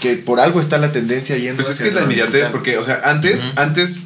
que 0.01 0.15
por 0.17 0.39
algo 0.39 0.59
está 0.59 0.77
la 0.77 0.91
tendencia 0.91 1.37
yendo 1.37 1.55
Pues 1.55 1.69
es 1.69 1.79
que 1.79 1.87
es 1.87 1.93
la 1.93 2.01
inmediatez, 2.01 2.33
digital. 2.33 2.51
porque, 2.51 2.77
o 2.77 2.83
sea, 2.83 3.01
antes, 3.05 3.43
antes, 3.55 3.99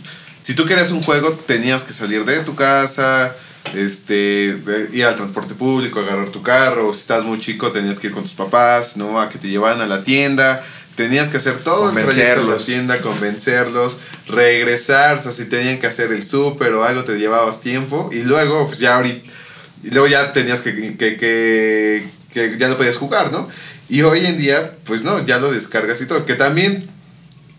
si 0.44 0.54
tú 0.54 0.66
querías 0.66 0.92
un 0.92 1.02
juego, 1.02 1.32
tenías 1.34 1.84
que 1.84 1.94
salir 1.94 2.26
de 2.26 2.40
tu 2.42 2.56
casa, 2.56 3.36
este, 3.73 4.58
ir 4.93 5.06
al 5.06 5.15
transporte 5.15 5.56
público, 5.56 5.99
agarrar 5.99 6.30
tu 6.30 6.41
carro, 6.41 6.93
si 6.93 7.01
estás 7.01 7.23
muy 7.23 7.39
chico, 7.39 7.71
tenías 7.71 7.99
que 7.99 8.08
ir 8.08 8.13
con 8.13 8.23
tus 8.23 8.34
papás, 8.34 8.97
¿no? 8.97 9.19
A 9.19 9.30
que 9.30 9.38
te 9.38 9.47
llevaran 9.49 9.82
a 9.82 9.88
la 9.88 10.04
tienda, 10.04 10.62
tenías 10.95 11.30
que 11.30 11.38
hacer 11.38 11.58
todo 11.58 11.89
el 11.89 11.95
trayecto 11.95 12.45
de 12.47 12.58
la 12.58 12.63
tienda, 12.63 13.01
convencerlos, 13.01 13.97
regresar, 14.28 15.17
o 15.17 15.19
sea, 15.19 15.32
si 15.32 15.45
tenían 15.45 15.80
que 15.80 15.88
hacer 15.88 16.12
el 16.12 16.25
súper 16.25 16.73
o 16.73 16.84
algo, 16.84 17.04
te 17.04 17.17
llevabas 17.17 17.62
tiempo, 17.62 18.10
y 18.12 18.23
luego, 18.23 18.67
pues 18.67 18.80
ya 18.80 18.95
ahorita, 18.95 19.32
y 19.84 19.89
luego 19.91 20.08
ya 20.08 20.34
tenías 20.34 20.62
que, 20.62 20.97
que, 20.97 21.17
que, 21.17 22.08
que 22.32 22.58
ya 22.58 22.69
no 22.69 22.78
podías 22.78 22.97
jugar, 22.97 23.32
¿no? 23.32 23.47
Y 23.88 24.01
hoy 24.01 24.25
en 24.25 24.38
día, 24.38 24.71
pues 24.86 25.04
no, 25.04 25.23
ya 25.23 25.38
lo 25.38 25.51
descargas 25.51 26.01
y 26.01 26.08
todo. 26.08 26.25
Que 26.25 26.34
también 26.34 26.89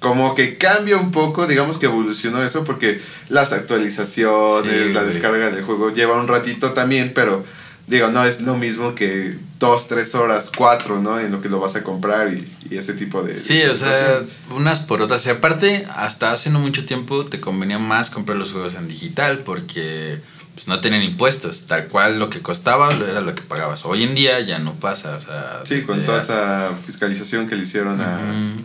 como 0.06 0.34
que 0.34 0.56
cambia 0.56 0.96
un 0.96 1.10
poco, 1.10 1.46
digamos 1.46 1.78
que 1.78 1.86
evolucionó 1.86 2.42
eso 2.42 2.62
porque 2.64 3.00
las 3.28 3.52
actualizaciones, 3.52 4.88
Sí, 4.88 4.94
la 4.94 5.02
descarga 5.02 5.50
del 5.50 5.64
juego 5.64 5.92
lleva 5.92 6.20
un 6.20 6.28
ratito 6.28 6.72
también, 6.72 7.12
pero 7.12 7.44
digo, 7.88 8.08
no 8.08 8.24
es 8.24 8.40
lo 8.40 8.56
mismo 8.56 8.94
que 8.94 9.36
dos, 9.58 9.88
tres 9.88 10.14
horas, 10.14 10.52
cuatro, 10.56 11.00
¿no? 11.00 11.18
En 11.18 11.32
lo 11.32 11.40
que 11.40 11.48
lo 11.48 11.58
vas 11.58 11.74
a 11.76 11.82
comprar 11.82 12.32
y, 12.32 12.46
y 12.70 12.76
ese 12.76 12.94
tipo 12.94 13.22
de... 13.22 13.38
Sí, 13.38 13.58
de 13.58 13.68
o 13.68 13.74
sea, 13.74 14.22
unas 14.54 14.80
por 14.80 15.02
otras. 15.02 15.26
Y 15.26 15.30
aparte, 15.30 15.86
hasta 15.96 16.32
hace 16.32 16.50
no 16.50 16.58
mucho 16.60 16.84
tiempo 16.84 17.24
te 17.24 17.40
convenía 17.40 17.78
más 17.78 18.10
comprar 18.10 18.38
los 18.38 18.52
juegos 18.52 18.74
en 18.74 18.86
digital 18.86 19.40
porque 19.40 20.20
pues, 20.56 20.66
no 20.66 20.80
tenían 20.80 21.02
impuestos. 21.04 21.66
Tal 21.68 21.86
cual 21.86 22.18
lo 22.18 22.28
que 22.30 22.40
costaba 22.42 22.92
era 22.92 23.20
lo 23.20 23.34
que 23.36 23.42
pagabas. 23.42 23.84
Hoy 23.84 24.02
en 24.02 24.14
día 24.16 24.40
ya 24.40 24.58
no 24.58 24.72
pasa. 24.74 25.14
O 25.16 25.20
sea, 25.20 25.60
Sí, 25.64 25.82
con 25.82 26.04
toda 26.04 26.18
hace- 26.18 26.32
esta 26.32 26.72
fiscalización 26.84 27.46
que 27.46 27.54
le 27.54 27.62
hicieron 27.62 28.00
a, 28.00 28.18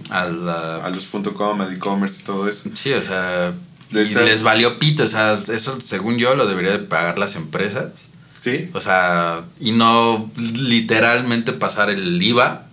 a 0.10 0.25
la- 0.25 0.77
a 0.77 0.89
los 0.89 1.06
.com, 1.06 1.62
al 1.62 1.71
e-commerce 1.73 2.21
y 2.21 2.23
todo 2.23 2.49
eso. 2.49 2.69
Sí, 2.73 2.91
o 2.93 3.01
sea, 3.01 3.54
Le 3.91 3.99
y 4.01 4.04
está- 4.06 4.21
les 4.21 4.41
valió 4.41 4.80
pito. 4.80 5.04
O 5.04 5.08
sea, 5.08 5.39
eso 5.54 5.80
según 5.82 6.17
yo 6.17 6.34
lo 6.36 6.47
debería 6.47 6.71
de 6.71 6.80
pagar 6.80 7.19
las 7.19 7.36
empresas. 7.36 7.91
Sí, 8.39 8.71
O 8.73 8.82
sea, 8.82 9.41
y 9.60 9.71
no 9.71 10.32
literalmente 10.38 11.54
pasar 11.54 11.91
el 11.91 12.19
IVA 12.21 12.65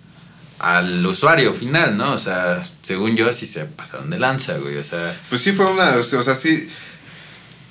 al 0.57 1.05
usuario 1.05 1.53
final, 1.53 1.95
¿no? 1.95 2.13
O 2.13 2.19
sea, 2.19 2.61
según 2.81 3.15
yo 3.15 3.31
sí 3.33 3.45
se 3.45 3.65
pasaron 3.65 4.09
de 4.09 4.17
lanza, 4.19 4.57
güey. 4.57 4.77
O 4.77 4.83
sea, 4.83 5.15
Pues 5.29 5.41
sí 5.41 5.51
fue 5.51 5.65
una, 5.71 5.95
o 5.95 6.03
sea, 6.03 6.33
sí, 6.35 6.67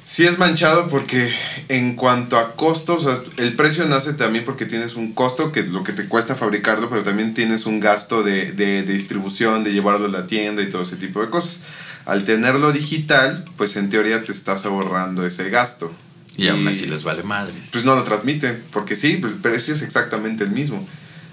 sí 0.09 0.27
es 0.27 0.39
manchado 0.39 0.89
porque 0.89 1.31
en 1.69 1.95
cuanto 1.95 2.39
a 2.39 2.57
costos, 2.57 3.05
o 3.05 3.15
sea, 3.15 3.23
el 3.37 3.55
precio 3.55 3.87
nace 3.87 4.15
también 4.15 4.43
porque 4.43 4.65
tienes 4.65 4.97
un 4.97 5.13
costo 5.13 5.53
que 5.53 5.65
lo 5.65 5.83
que 5.83 5.93
te 5.93 6.07
cuesta 6.07 6.35
fabricarlo, 6.35 6.89
pero 6.89 7.03
también 7.03 7.35
tienes 7.35 7.67
un 7.67 7.79
gasto 7.79 8.23
de, 8.23 8.53
de, 8.53 8.85
de 8.85 8.93
distribución, 8.95 9.65
de 9.65 9.73
llevarlo 9.75 10.07
a 10.07 10.09
la 10.09 10.27
tienda 10.27 10.63
y 10.63 10.71
todo 10.71 10.81
ese 10.81 10.97
tipo 10.97 11.21
de 11.21 11.29
cosas. 11.29 11.61
Al 12.07 12.25
tenerlo 12.25 12.73
digital, 12.73 13.45
pues 13.59 13.77
en 13.77 13.91
teoría 13.91 14.25
te 14.25 14.33
estás 14.33 14.65
ahorrando 14.65 15.27
ese 15.27 15.51
gasto. 15.51 15.93
y 16.39 16.49
aún 16.49 16.67
así 16.67 16.87
les 16.87 17.05
vale 17.05 17.23
madres. 17.23 17.69
Pues 17.71 17.85
no 17.85 17.95
lo 17.95 18.03
transmiten, 18.03 18.65
porque 18.71 18.97
sí, 18.97 19.19
pues 19.21 19.35
el 19.35 19.41
precio 19.41 19.75
es 19.75 19.83
exactamente 19.83 20.43
el 20.43 20.51
mismo. 20.51 20.89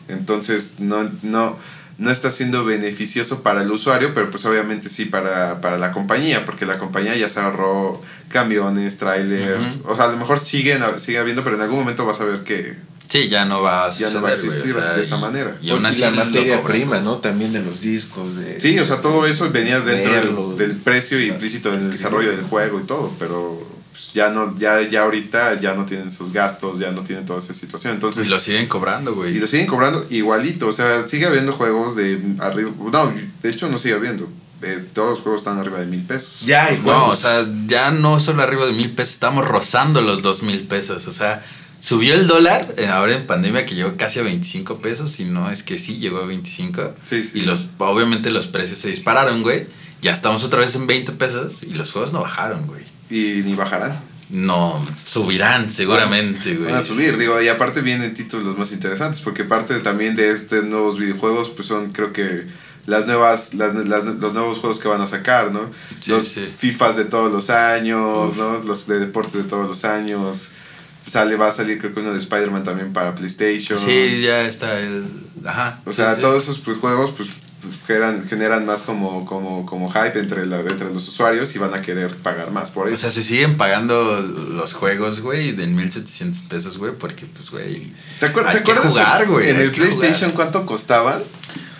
Entonces 0.09 0.73
no, 0.79 1.09
no, 1.23 1.57
no 1.97 2.11
está 2.11 2.29
siendo 2.29 2.65
beneficioso 2.65 3.41
para 3.43 3.61
el 3.63 3.71
usuario, 3.71 4.13
pero 4.13 4.29
pues 4.29 4.43
obviamente 4.45 4.89
sí 4.89 5.05
para, 5.05 5.61
para 5.61 5.77
la 5.77 5.91
compañía, 5.91 6.43
porque 6.45 6.65
la 6.65 6.77
compañía 6.77 7.15
ya 7.15 7.29
se 7.29 7.39
ahorró 7.39 8.01
camiones, 8.29 8.97
trailers, 8.97 9.79
o 9.85 9.95
sea, 9.95 10.05
a 10.05 10.07
lo 10.09 10.17
mejor 10.17 10.39
siguen, 10.39 10.81
sigue 10.97 11.17
habiendo, 11.19 11.43
pero 11.43 11.55
en 11.55 11.61
algún 11.61 11.79
momento 11.79 12.05
vas 12.05 12.19
a 12.21 12.25
ver 12.25 12.43
que 12.43 12.75
Sí, 13.07 13.29
ya 13.29 13.45
no 13.45 13.61
va 13.61 13.85
a 13.85 13.89
Ya 13.91 13.93
suceder, 14.09 14.13
no 14.15 14.21
va 14.23 14.29
a 14.29 14.33
existir 14.33 14.75
o 14.75 14.81
sea, 14.81 14.93
de 14.93 15.01
esa 15.03 15.17
y- 15.17 15.21
manera. 15.21 15.55
Y 15.61 15.69
aún 15.69 15.85
así 15.85 16.01
la 16.01 16.09
lo 16.09 16.25
materia 16.25 16.61
prima, 16.63 16.99
¿no? 16.99 17.17
También 17.19 17.53
de 17.53 17.61
los 17.61 17.79
discos. 17.79 18.35
De, 18.35 18.59
Sí, 18.59 18.77
o 18.79 18.83
sea, 18.83 18.99
todo 18.99 19.25
eso 19.27 19.49
venía 19.51 19.79
dentro 19.79 20.11
Verlo. 20.11 20.49
del, 20.49 20.57
del 20.69 20.77
precio 20.77 21.21
implícito 21.21 21.71
en 21.73 21.81
el 21.81 21.91
desarrollo 21.91 22.31
del 22.31 22.41
juego 22.41 22.79
y 22.79 22.83
todo, 22.83 23.13
pero 23.19 23.61
pues, 23.95 24.11
ya 24.11 24.29
no 24.29 24.53
ya 24.57 24.81
ya 24.81 25.03
ahorita 25.03 25.57
ya 25.61 25.73
no 25.73 25.85
tienen 25.85 26.07
esos 26.07 26.33
gastos, 26.33 26.79
ya 26.79 26.91
no 26.91 27.01
tienen 27.01 27.25
toda 27.25 27.39
esa 27.39 27.53
situación. 27.53 27.93
Entonces, 27.93 28.27
Y 28.27 28.29
lo 28.29 28.41
siguen 28.41 28.67
cobrando, 28.67 29.15
güey. 29.15 29.37
Y 29.37 29.39
lo 29.39 29.47
siguen 29.47 29.67
cobrando 29.67 30.05
igualito. 30.09 30.67
O 30.67 30.73
sea, 30.73 31.07
sigue 31.07 31.25
habiendo 31.25 31.53
juegos 31.53 31.95
de 31.95 32.19
arriba. 32.39 32.71
No, 32.91 33.13
de 33.41 33.49
hecho 33.49 33.69
no 33.69 33.77
sigue 33.77 33.95
habiendo. 33.95 34.29
Eh, 34.61 34.83
todos 34.91 35.11
los 35.11 35.21
juegos 35.21 35.41
están 35.41 35.59
arriba 35.59 35.79
de 35.79 35.85
mil 35.85 36.03
pesos. 36.03 36.41
Ya, 36.41 36.73
igual. 36.73 36.97
No, 36.97 37.07
o 37.07 37.15
sea, 37.15 37.47
ya 37.67 37.91
no 37.91 38.19
solo 38.19 38.43
arriba 38.43 38.65
de 38.65 38.73
mil 38.73 38.91
pesos, 38.91 39.13
estamos 39.13 39.47
rozando 39.47 40.01
los 40.01 40.21
dos 40.21 40.43
mil 40.43 40.67
pesos. 40.67 41.07
O 41.07 41.13
sea, 41.13 41.45
subió 41.79 42.15
el 42.15 42.27
dólar 42.27 42.75
eh, 42.75 42.87
ahora 42.87 43.15
en 43.15 43.25
pandemia 43.25 43.65
que 43.65 43.75
llegó 43.75 43.95
casi 43.95 44.19
a 44.19 44.23
25 44.23 44.79
pesos, 44.79 45.21
y 45.21 45.23
no 45.23 45.49
es 45.49 45.63
que 45.63 45.77
sí, 45.77 45.99
llegó 45.99 46.17
a 46.17 46.25
25. 46.25 46.95
Sí, 47.05 47.23
sí. 47.23 47.39
Y 47.39 47.41
los, 47.43 47.67
obviamente 47.77 48.29
los 48.29 48.47
precios 48.47 48.79
se 48.79 48.89
dispararon, 48.89 49.41
güey. 49.41 49.67
Ya 50.01 50.11
estamos 50.11 50.43
otra 50.43 50.59
vez 50.59 50.75
en 50.75 50.85
20 50.85 51.13
pesos 51.13 51.63
y 51.63 51.75
los 51.75 51.93
juegos 51.93 52.11
no 52.11 52.19
bajaron, 52.19 52.67
güey. 52.67 52.94
Y 53.09 53.41
ni 53.45 53.53
bajarán. 53.55 53.99
No, 54.29 54.83
subirán 54.93 55.71
seguramente, 55.71 56.55
güey. 56.55 56.69
Van 56.71 56.79
a 56.79 56.81
subir, 56.81 57.17
digo, 57.17 57.39
y 57.41 57.47
aparte 57.47 57.81
vienen 57.81 58.13
títulos 58.15 58.57
más 58.57 58.71
interesantes, 58.71 59.21
porque 59.21 59.43
parte 59.43 59.77
también 59.79 60.15
de 60.15 60.31
estos 60.31 60.63
nuevos 60.63 60.97
videojuegos, 60.97 61.51
pues 61.51 61.67
son, 61.67 61.91
creo 61.91 62.11
que, 62.11 62.47
las 62.87 63.05
nuevas, 63.05 63.53
las, 63.53 63.75
las- 63.75 64.05
los 64.05 64.33
nuevos 64.33 64.59
juegos 64.59 64.79
que 64.79 64.87
van 64.87 65.01
a 65.01 65.05
sacar, 65.05 65.51
¿no? 65.51 65.69
Sí, 66.01 66.09
los 66.11 66.23
sí. 66.23 66.51
FIFAs 66.55 66.95
de 66.95 67.05
todos 67.05 67.31
los 67.31 67.49
años, 67.51 68.31
Uf. 68.31 68.37
¿no? 68.37 68.57
Los 68.63 68.87
de 68.87 68.99
deportes 68.99 69.33
de 69.35 69.43
todos 69.43 69.67
los 69.67 69.85
años. 69.85 70.49
Sale, 71.07 71.35
va 71.35 71.47
a 71.47 71.51
salir 71.51 71.77
creo 71.77 71.93
que 71.93 71.99
uno 71.99 72.11
de 72.11 72.17
Spider-Man 72.17 72.63
también 72.63 72.91
para 72.93 73.13
PlayStation. 73.13 73.77
Sí, 73.77 74.21
ya 74.23 74.41
está 74.41 74.79
el. 74.79 75.03
Ajá. 75.45 75.81
O 75.85 75.91
sea, 75.91 76.15
sí, 76.15 76.21
todos 76.21 76.41
esos 76.43 76.57
pues, 76.59 76.77
juegos 76.79 77.11
pues 77.11 77.29
generan, 77.87 78.27
generan 78.27 78.65
más 78.65 78.81
como, 78.83 79.25
como, 79.25 79.65
como 79.65 79.89
hype 79.91 80.17
entre, 80.19 80.45
la, 80.45 80.59
entre 80.61 80.93
los 80.93 81.07
usuarios 81.07 81.55
y 81.55 81.59
van 81.59 81.73
a 81.73 81.81
querer 81.81 82.15
pagar 82.17 82.51
más 82.51 82.71
por 82.71 82.87
eso. 82.87 82.95
O 82.95 82.97
sea, 82.97 83.11
se 83.11 83.21
siguen 83.21 83.57
pagando 83.57 84.21
los 84.21 84.73
juegos, 84.73 85.21
güey, 85.21 85.51
de 85.51 85.67
1700 85.67 86.41
pesos, 86.43 86.77
güey, 86.77 86.93
porque, 86.93 87.25
pues, 87.25 87.49
güey. 87.51 87.91
¿Te, 88.19 88.31
acuer- 88.31 88.45
hay 88.47 88.57
te 88.57 88.63
que 88.63 88.71
acuerdas 88.71 88.91
jugar, 88.93 89.27
güey, 89.27 89.49
en 89.49 89.57
el 89.57 89.71
PlayStation 89.71 90.31
cuánto 90.31 90.65
costaban? 90.65 91.21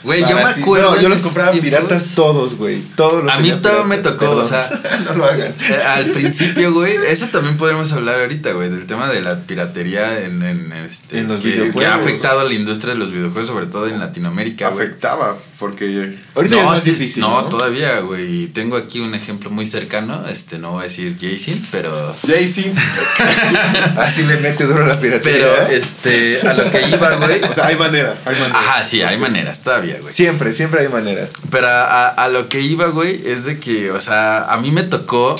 Güey, 0.06 0.22
yo 0.22 0.36
me 0.36 0.44
acuerdo. 0.44 0.96
No, 0.96 1.02
yo 1.02 1.10
los 1.10 1.22
compraba 1.22 1.52
tiempos- 1.52 1.70
piratas 1.70 2.10
todos, 2.16 2.56
güey. 2.58 2.80
Todos 2.96 3.24
los 3.24 3.34
A 3.34 3.40
mí 3.40 3.52
todavía 3.62 3.84
me 3.86 3.98
tocó, 3.98 4.30
o 4.32 4.46
sea, 4.46 4.70
no 5.10 5.16
lo 5.16 5.26
hagan. 5.26 5.54
Eh, 5.70 5.80
Al 5.86 6.06
principio, 6.12 6.72
güey, 6.74 6.96
eso 7.08 7.28
también 7.28 7.58
podemos 7.58 7.92
hablar 7.92 8.20
ahorita, 8.22 8.52
güey, 8.54 8.70
del 8.70 8.86
tema 8.86 9.10
de 9.12 9.22
la 9.22 9.40
piratería 9.42 10.22
en, 10.24 10.44
en, 10.44 10.72
este, 10.74 11.20
En 11.20 11.28
los 11.28 11.42
que, 11.42 11.48
videojuegos. 11.50 11.82
que 11.82 11.88
ha 11.88 11.96
afectado 11.96 12.40
a 12.42 12.44
la 12.44 12.54
industria 12.54 12.94
de 12.94 13.00
los 13.00 13.12
videojuegos, 13.12 13.48
sobre 13.48 13.66
todo 13.66 13.88
en 13.88 14.00
Latinoamérica, 14.00 14.70
güey. 14.70 14.86
Afectaba, 14.86 15.38
porque 15.60 16.16
Ahorita 16.36 16.56
es 16.58 16.62
No, 16.64 16.70
más 16.70 16.82
sí, 16.84 16.92
difícil. 16.92 17.22
no, 17.22 17.42
¿no? 17.42 17.50
todavía, 17.50 18.00
güey. 18.02 18.48
Tengo 18.48 18.78
aquí 18.78 19.00
un 19.00 19.16
ejemplo 19.16 19.50
muy 19.50 19.66
cercano, 19.66 20.26
este, 20.30 20.60
no 20.60 20.72
voy 20.72 20.82
a 20.82 20.84
decir 20.84 21.18
Jason, 21.20 21.60
pero... 21.72 22.16
Jay-Z, 22.28 22.70
Así 23.98 24.24
le 24.24 24.38
mete 24.38 24.66
duro 24.66 24.86
la 24.86 25.00
piratería. 25.00 25.46
Pero, 25.66 25.68
este, 25.70 26.42
a 26.48 26.54
lo 26.54 26.70
que 26.70 26.82
iba, 26.90 27.10
güey. 27.16 27.44
o 27.44 27.52
sea, 27.54 27.68
hay 27.68 27.76
manera, 27.76 28.16
hay 28.26 28.36
manera. 28.36 28.60
Ajá, 28.60 28.86
sí, 28.86 29.02
hay 29.02 29.18
maneras, 29.18 29.62
güey. 30.02 30.14
Siempre, 30.14 30.54
siempre 30.54 30.82
hay 30.82 30.90
maneras. 30.90 31.32
Pero 31.50 31.68
a, 31.68 32.08
a 32.10 32.28
lo 32.30 32.48
que 32.50 32.62
iba, 32.62 32.88
güey, 32.88 33.22
es 33.26 33.44
de 33.46 33.60
que, 33.60 33.92
o 33.92 34.00
sea, 34.00 34.52
a 34.52 34.58
mí 34.58 34.72
me 34.72 34.84
tocó. 34.84 35.36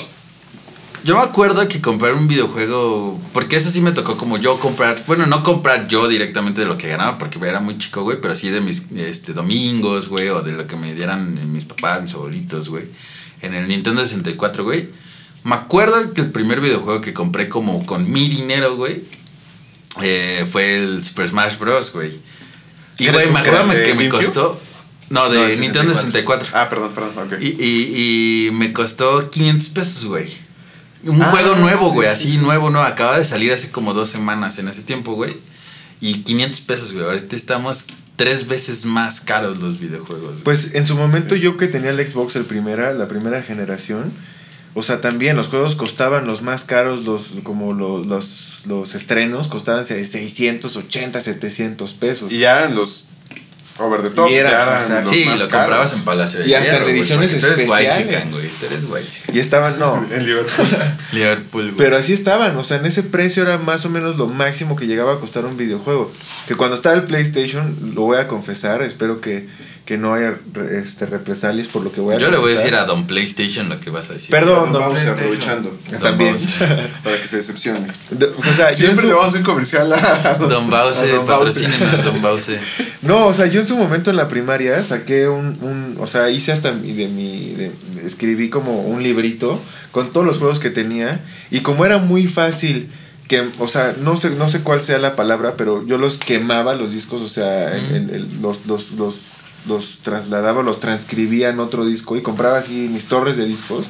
Yo 1.04 1.14
me 1.14 1.22
acuerdo 1.22 1.68
que 1.68 1.80
comprar 1.80 2.14
un 2.14 2.26
videojuego. 2.26 3.20
Porque 3.32 3.56
eso 3.56 3.70
sí 3.70 3.80
me 3.80 3.92
tocó 3.92 4.16
como 4.16 4.38
yo 4.38 4.58
comprar. 4.58 5.02
Bueno, 5.06 5.26
no 5.26 5.42
comprar 5.44 5.86
yo 5.86 6.08
directamente 6.08 6.62
de 6.62 6.66
lo 6.66 6.76
que 6.78 6.88
ganaba, 6.88 7.16
porque 7.16 7.38
era 7.38 7.60
muy 7.60 7.78
chico, 7.78 8.02
güey. 8.02 8.20
Pero 8.20 8.34
sí 8.34 8.50
de 8.50 8.60
mis 8.60 8.90
este, 8.96 9.32
domingos, 9.32 10.08
güey. 10.08 10.28
O 10.30 10.42
de 10.42 10.52
lo 10.52 10.66
que 10.66 10.74
me 10.76 10.94
dieran 10.94 11.52
mis 11.52 11.64
papás, 11.64 12.02
mis 12.02 12.14
abuelitos, 12.14 12.68
güey. 12.68 12.84
En 13.42 13.54
el 13.54 13.68
Nintendo 13.68 14.00
64, 14.00 14.64
güey. 14.64 14.88
Me 15.44 15.54
acuerdo 15.54 16.12
que 16.12 16.22
el 16.22 16.32
primer 16.32 16.60
videojuego 16.60 17.00
que 17.00 17.12
compré 17.14 17.48
como 17.48 17.86
con 17.86 18.10
mi 18.10 18.28
dinero, 18.28 18.74
güey. 18.74 19.04
eh, 20.02 20.44
fue 20.50 20.76
el 20.76 21.04
Super 21.04 21.28
Smash 21.28 21.56
Bros, 21.58 21.92
güey. 21.92 22.18
Y, 22.98 23.04
¿Eres 23.06 23.12
güey, 23.22 23.32
me 23.32 23.40
acuerdo 23.40 23.72
que 23.84 23.94
me 23.94 24.08
costó... 24.08 24.60
No, 25.08 25.28
de 25.30 25.38
No, 25.54 25.60
Nintendo 25.60 25.94
64. 25.94 26.48
Ah, 26.52 26.68
perdón, 26.68 26.90
perdón, 26.92 27.12
ok. 27.26 27.34
Y, 27.40 27.46
y, 27.62 28.46
y 28.48 28.50
me 28.50 28.72
costó 28.72 29.30
500 29.30 29.68
pesos, 29.68 30.04
güey. 30.06 30.28
Un 31.04 31.22
Ah, 31.22 31.30
juego 31.30 31.54
nuevo, 31.56 31.92
güey, 31.92 32.08
sí, 32.08 32.14
así 32.14 32.30
sí. 32.32 32.38
nuevo, 32.38 32.70
¿no? 32.70 32.82
Acaba 32.82 33.16
de 33.18 33.24
salir 33.24 33.52
hace 33.52 33.70
como 33.70 33.94
dos 33.94 34.08
semanas 34.08 34.58
en 34.58 34.66
ese 34.66 34.82
tiempo, 34.82 35.12
güey. 35.14 35.32
Y 36.00 36.22
500 36.22 36.60
pesos, 36.62 36.92
güey. 36.92 37.04
Ahorita 37.04 37.36
estamos 37.36 37.84
tres 38.16 38.48
veces 38.48 38.84
más 38.86 39.20
caros 39.20 39.58
los 39.58 39.78
videojuegos. 39.78 40.32
güey. 40.32 40.42
Pues 40.42 40.74
en 40.74 40.86
su 40.88 40.96
momento 40.96 41.36
Sí. 41.36 41.40
yo 41.42 41.56
que 41.56 41.68
tenía 41.68 41.90
el 41.90 42.04
Xbox 42.08 42.34
el 42.34 42.44
primera, 42.44 42.92
la 42.92 43.06
primera 43.06 43.42
generación, 43.42 44.12
o 44.74 44.82
sea, 44.82 45.00
también 45.00 45.36
los 45.36 45.46
juegos 45.46 45.76
costaban 45.76 46.26
los 46.26 46.42
más 46.42 46.64
caros, 46.64 47.04
los 47.04 47.26
como 47.44 47.74
lo- 47.74 48.02
los, 48.04 48.55
los 48.66 48.94
estrenos 48.94 49.48
costaban 49.48 49.86
680, 49.86 51.20
700 51.20 51.92
pesos. 51.94 52.32
Y 52.32 52.38
ya 52.40 52.58
eran 52.58 52.74
los 52.74 53.06
over 53.78 54.02
the 54.02 54.10
top. 54.10 54.30
Y 54.30 54.34
era, 54.34 54.50
ya 54.50 54.86
eran 54.86 55.04
los 55.04 55.08
sí, 55.10 55.24
más 55.24 55.40
lo 55.40 55.48
caros. 55.48 55.66
comprabas 55.66 55.92
en 55.94 56.02
Palacio 56.04 56.40
de 56.40 56.48
Y 56.48 56.54
hasta 56.54 56.76
en 56.76 56.82
ediciones 56.84 57.30
porque 57.32 57.46
tú 57.46 57.52
eres 57.52 57.58
especiales. 57.60 57.96
whitezican, 57.98 58.30
güey. 58.30 58.48
Tú 58.48 58.66
eres 58.66 58.84
whitezican. 58.84 59.36
Y 59.36 59.38
estaban, 59.38 59.78
no, 59.78 60.06
En 60.10 60.26
Liverpool. 60.26 60.66
Liverpool, 61.12 61.64
güey. 61.64 61.76
Pero 61.76 61.96
así 61.96 62.12
estaban, 62.12 62.56
o 62.56 62.64
sea, 62.64 62.78
en 62.78 62.86
ese 62.86 63.02
precio 63.02 63.42
era 63.42 63.58
más 63.58 63.84
o 63.84 63.90
menos 63.90 64.16
lo 64.16 64.26
máximo 64.26 64.76
que 64.76 64.86
llegaba 64.86 65.14
a 65.14 65.20
costar 65.20 65.44
un 65.44 65.56
videojuego. 65.56 66.10
Que 66.48 66.54
cuando 66.54 66.76
estaba 66.76 66.94
el 66.94 67.04
PlayStation, 67.04 67.92
lo 67.94 68.02
voy 68.02 68.18
a 68.18 68.28
confesar, 68.28 68.82
espero 68.82 69.20
que, 69.20 69.46
que 69.86 69.96
no 69.96 70.12
haya 70.14 70.34
re- 70.52 70.80
este, 70.80 71.06
represalias 71.06 71.68
por 71.68 71.82
lo 71.82 71.92
que 71.92 72.00
voy 72.00 72.14
a 72.14 72.18
Yo 72.18 72.28
le 72.30 72.36
voy 72.38 72.52
a 72.52 72.56
decir 72.56 72.74
a 72.74 72.84
Don 72.84 73.06
PlayStation 73.06 73.68
lo 73.68 73.78
que 73.80 73.88
vas 73.90 74.10
a 74.10 74.14
decir. 74.14 74.30
Perdón, 74.30 74.72
Don 74.72 74.82
don 74.82 74.82
Bowser, 74.90 75.14
PlayStation. 75.14 75.58
aprovechando. 75.64 75.78
También. 76.00 76.36
Para 77.04 77.20
que 77.20 77.28
se 77.28 77.36
decepcione. 77.36 77.86
De- 78.10 78.26
o 78.26 78.42
sea, 78.56 78.66
yo 78.72 78.88
en 78.88 78.96
Siempre 78.96 79.00
su- 79.02 79.06
le 79.06 79.12
vamos 79.12 79.24
a 79.26 79.28
hacer 79.28 79.40
un 79.40 79.46
comercial 79.46 79.92
a 79.92 80.34
Don 80.40 80.68
Bause, 80.68 80.98
a 80.98 81.06
Don 81.06 81.24
Bowser. 81.24 81.26
patrocínenos, 81.70 82.04
Don 82.04 82.20
Bause. 82.22 82.58
No, 83.02 83.26
o 83.28 83.32
sea, 83.34 83.46
yo 83.46 83.60
en 83.60 83.66
su 83.66 83.76
momento 83.76 84.10
en 84.10 84.16
la 84.16 84.26
primaria 84.28 84.82
saqué 84.82 85.28
un, 85.28 85.56
un 85.62 85.96
o 86.00 86.06
sea, 86.08 86.30
hice 86.30 86.50
hasta 86.50 86.72
mi- 86.72 86.92
de 86.92 87.06
mi, 87.08 87.54
de- 87.54 87.70
escribí 88.04 88.50
como 88.50 88.80
un 88.82 89.02
librito 89.04 89.60
con 89.92 90.12
todos 90.12 90.26
los 90.26 90.38
juegos 90.38 90.58
que 90.58 90.70
tenía 90.70 91.20
y 91.52 91.60
como 91.60 91.86
era 91.86 91.98
muy 91.98 92.26
fácil 92.26 92.88
que, 93.28 93.44
o 93.58 93.66
sea, 93.68 93.94
no 94.02 94.16
sé, 94.16 94.30
no 94.30 94.48
sé 94.48 94.60
cuál 94.60 94.82
sea 94.82 94.98
la 94.98 95.16
palabra, 95.16 95.54
pero 95.56 95.84
yo 95.86 95.96
los 95.98 96.16
quemaba 96.16 96.74
los 96.74 96.92
discos, 96.92 97.22
o 97.22 97.28
sea, 97.28 97.72
Mm. 97.90 97.94
el- 97.94 98.10
el- 98.10 98.28
los, 98.42 98.66
los, 98.66 98.92
los, 98.92 99.16
los 99.68 99.98
trasladaba, 100.02 100.62
los 100.62 100.80
transcribía 100.80 101.48
en 101.50 101.60
otro 101.60 101.84
disco 101.84 102.16
y 102.16 102.22
compraba 102.22 102.58
así 102.58 102.88
mis 102.92 103.06
torres 103.06 103.36
de 103.36 103.46
discos. 103.46 103.84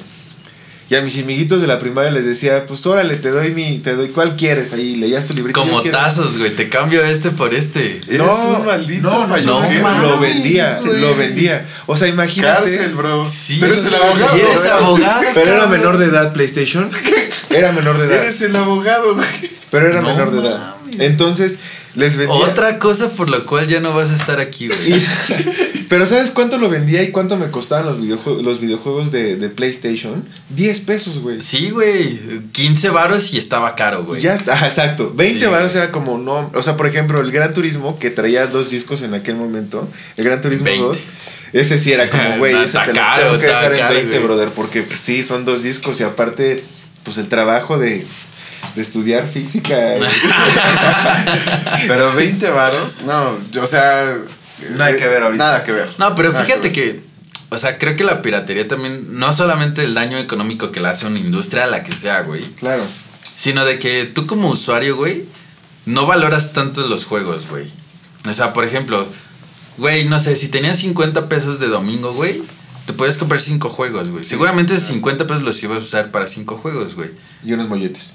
Y 0.89 0.95
a 0.95 1.01
mis 1.01 1.19
amiguitos 1.19 1.61
de 1.61 1.67
la 1.67 1.81
primaria 1.81 2.13
les 2.13 2.25
decía, 2.25 2.65
pues 2.65 2.87
órale, 2.87 3.17
te 3.17 3.31
doy 3.31 3.51
mi, 3.53 3.79
te 3.81 3.97
doy, 3.97 4.11
¿cuál 4.11 4.37
quieres? 4.37 4.73
Ahí 4.73 4.95
leías 4.95 5.27
tu 5.27 5.33
librito. 5.35 5.59
Como 5.61 5.83
tazos, 5.83 6.39
güey. 6.39 6.55
Te 6.55 6.69
cambio 6.69 7.03
este 7.05 7.31
por 7.33 7.53
este. 7.55 8.01
Eres 8.09 8.29
un 8.47 8.65
maldito 8.65 9.11
no, 9.11 9.27
no, 9.27 9.37
no, 9.37 9.61
mames, 9.83 10.03
lo 10.03 10.21
vendía, 10.21 10.79
güey. 10.81 11.01
lo 11.01 11.17
vendía. 11.17 11.67
O 11.87 11.97
sea, 11.97 12.07
imagínate. 12.07 12.61
Cárcel, 12.61 12.95
bro. 12.95 13.27
Sí, 13.27 13.59
Tú 13.59 13.65
eres 13.65 13.83
el 13.85 13.89
sí, 13.91 13.95
abogado. 13.97 14.37
y 14.37 14.41
eres. 14.43 14.61
Pero 15.35 15.51
era 15.55 15.67
menor 15.67 15.99
de 15.99 16.07
edad 16.07 16.33
PlayStation. 16.33 16.89
Era 17.51 17.73
menor 17.73 17.99
de 17.99 18.07
edad. 18.07 18.23
Eres 18.23 18.41
el 18.43 18.55
abogado, 18.55 19.15
güey. 19.15 19.27
Pero 19.71 19.89
era 19.89 20.01
No 20.01 20.09
menor 20.11 20.31
de 20.31 20.41
edad. 20.41 20.77
mames. 20.81 21.01
Entonces, 21.01 21.59
les 21.97 22.17
vendía. 22.17 22.37
Otra 22.37 22.79
cosa 22.79 23.11
por 23.11 23.29
la 23.29 23.41
cual 23.41 23.67
ya 23.67 23.81
no 23.81 23.95
vas 23.95 24.13
a 24.13 24.17
estar 24.17 24.39
aquí, 24.41 24.69
güey. 24.69 25.03
Pero 25.89 26.05
¿sabes 26.05 26.31
cuánto 26.31 26.59
lo 26.59 26.69
vendía 26.69 27.03
y 27.03 27.11
cuánto 27.11 27.37
me 27.37 27.51
costaban 27.51 27.87
los 27.87 28.01
videojuegos, 28.01 28.43
los 28.45 28.61
videojuegos 28.61 29.13
de, 29.13 29.37
de 29.37 29.49
PlayStation? 29.49 30.25
10 30.51 30.81
pesos, 30.81 31.19
güey. 31.21 31.41
Sí, 31.41 31.71
güey. 31.71 32.19
15 32.53 32.91
varos 32.91 33.33
y 33.33 33.39
estaba 33.39 33.75
caro, 33.77 34.05
güey. 34.05 34.21
Ya 34.21 34.35
está, 34.35 34.55
ajá, 34.55 34.67
exacto. 34.67 35.13
20 35.15 35.41
Sí, 35.41 35.47
varos 35.51 35.75
era 35.75 35.93
como 35.93 36.19
no. 36.19 36.51
O 36.55 36.63
sea, 36.63 36.77
por 36.77 36.87
ejemplo, 36.87 37.21
el 37.21 37.31
Gran 37.31 37.55
Turismo, 37.55 37.99
que 37.99 38.11
traía 38.11 38.47
dos 38.47 38.71
discos 38.71 39.03
en 39.03 39.15
aquel 39.15 39.37
momento. 39.37 39.89
El 40.17 40.25
Gran 40.25 40.41
Turismo 40.41 40.67
20. 40.67 40.83
2. 40.87 40.97
Ese 41.53 41.79
sí 41.79 41.93
era 41.93 42.11
como, 42.11 42.37
güey, 42.39 42.53
No, 42.53 42.63
ese 42.63 42.79
te 42.79 42.87
lo 42.89 42.93
caro, 42.95 43.23
tengo 43.27 43.39
que 43.41 43.47
dejar 43.47 43.73
en 43.73 43.79
caro, 43.79 43.95
20, 43.95 44.11
güey. 44.11 44.23
brother. 44.27 44.49
Porque 44.51 44.83
pues, 44.83 45.01
sí, 45.01 45.23
son 45.23 45.45
dos 45.45 45.63
discos 45.63 46.01
y 46.01 46.03
aparte, 46.03 46.65
pues 47.05 47.17
el 47.19 47.29
trabajo 47.29 47.79
de, 47.79 48.05
de 48.77 48.83
estudiar 48.83 49.27
física. 49.27 49.75
Pero 51.89 52.13
20 52.13 52.49
varos, 52.51 52.99
no, 53.07 53.39
yo, 53.51 53.63
o 53.63 53.67
sea. 53.67 54.17
Nada 54.73 54.91
eh, 54.91 54.97
que 54.97 55.09
ver 55.09 55.23
ahorita. 55.23 55.45
Nada 55.45 55.65
que 55.65 55.73
ver. 55.73 55.89
No, 55.99 56.15
pero 56.15 56.33
Nada 56.33 56.45
fíjate 56.45 56.73
que, 56.73 57.03
o 57.51 57.59
sea, 57.59 57.77
creo 57.77 57.95
que 57.95 58.05
la 58.05 58.23
piratería 58.23 58.67
también, 58.67 59.19
no 59.19 59.33
solamente 59.33 59.85
el 59.85 59.95
daño 59.95 60.17
económico 60.19 60.73
que 60.73 60.81
le 60.81 60.89
hace 60.89 61.05
a 61.05 61.09
una 61.09 61.19
industria, 61.19 61.67
la 61.67 61.83
que 61.83 61.95
sea, 61.95 62.23
güey, 62.23 62.43
claro. 62.55 62.83
sino 63.37 63.67
de 63.67 63.79
que 63.79 64.05
tú 64.07 64.27
como 64.27 64.49
usuario, 64.49 64.97
güey, 64.97 65.27
no 65.85 66.07
valoras 66.07 66.55
tanto 66.55 66.87
los 66.87 67.05
juegos, 67.05 67.49
güey. 67.49 67.71
O 68.27 68.33
sea, 68.33 68.55
por 68.55 68.65
ejemplo, 68.65 69.07
güey, 69.77 70.07
no 70.07 70.19
sé, 70.21 70.37
si 70.37 70.49
tenías 70.49 70.79
50 70.79 71.29
pesos 71.29 71.61
de 71.61 71.69
domingo, 71.69 72.15
güey, 72.15 72.43
te 72.87 72.95
puedes 72.95 73.19
comprar 73.19 73.43
5 73.43 73.69
juegos, 73.69 74.09
güey. 74.09 74.25
Seguramente 74.25 74.73
esos 74.73 74.87
50 74.87 75.27
pesos 75.27 75.43
los 75.43 75.63
ibas 75.63 75.79
a 75.79 75.83
usar 75.83 76.11
para 76.11 76.27
5 76.27 76.57
juegos, 76.57 76.95
güey. 76.95 77.11
Y 77.45 77.53
unos 77.53 77.69
molletes. 77.69 78.13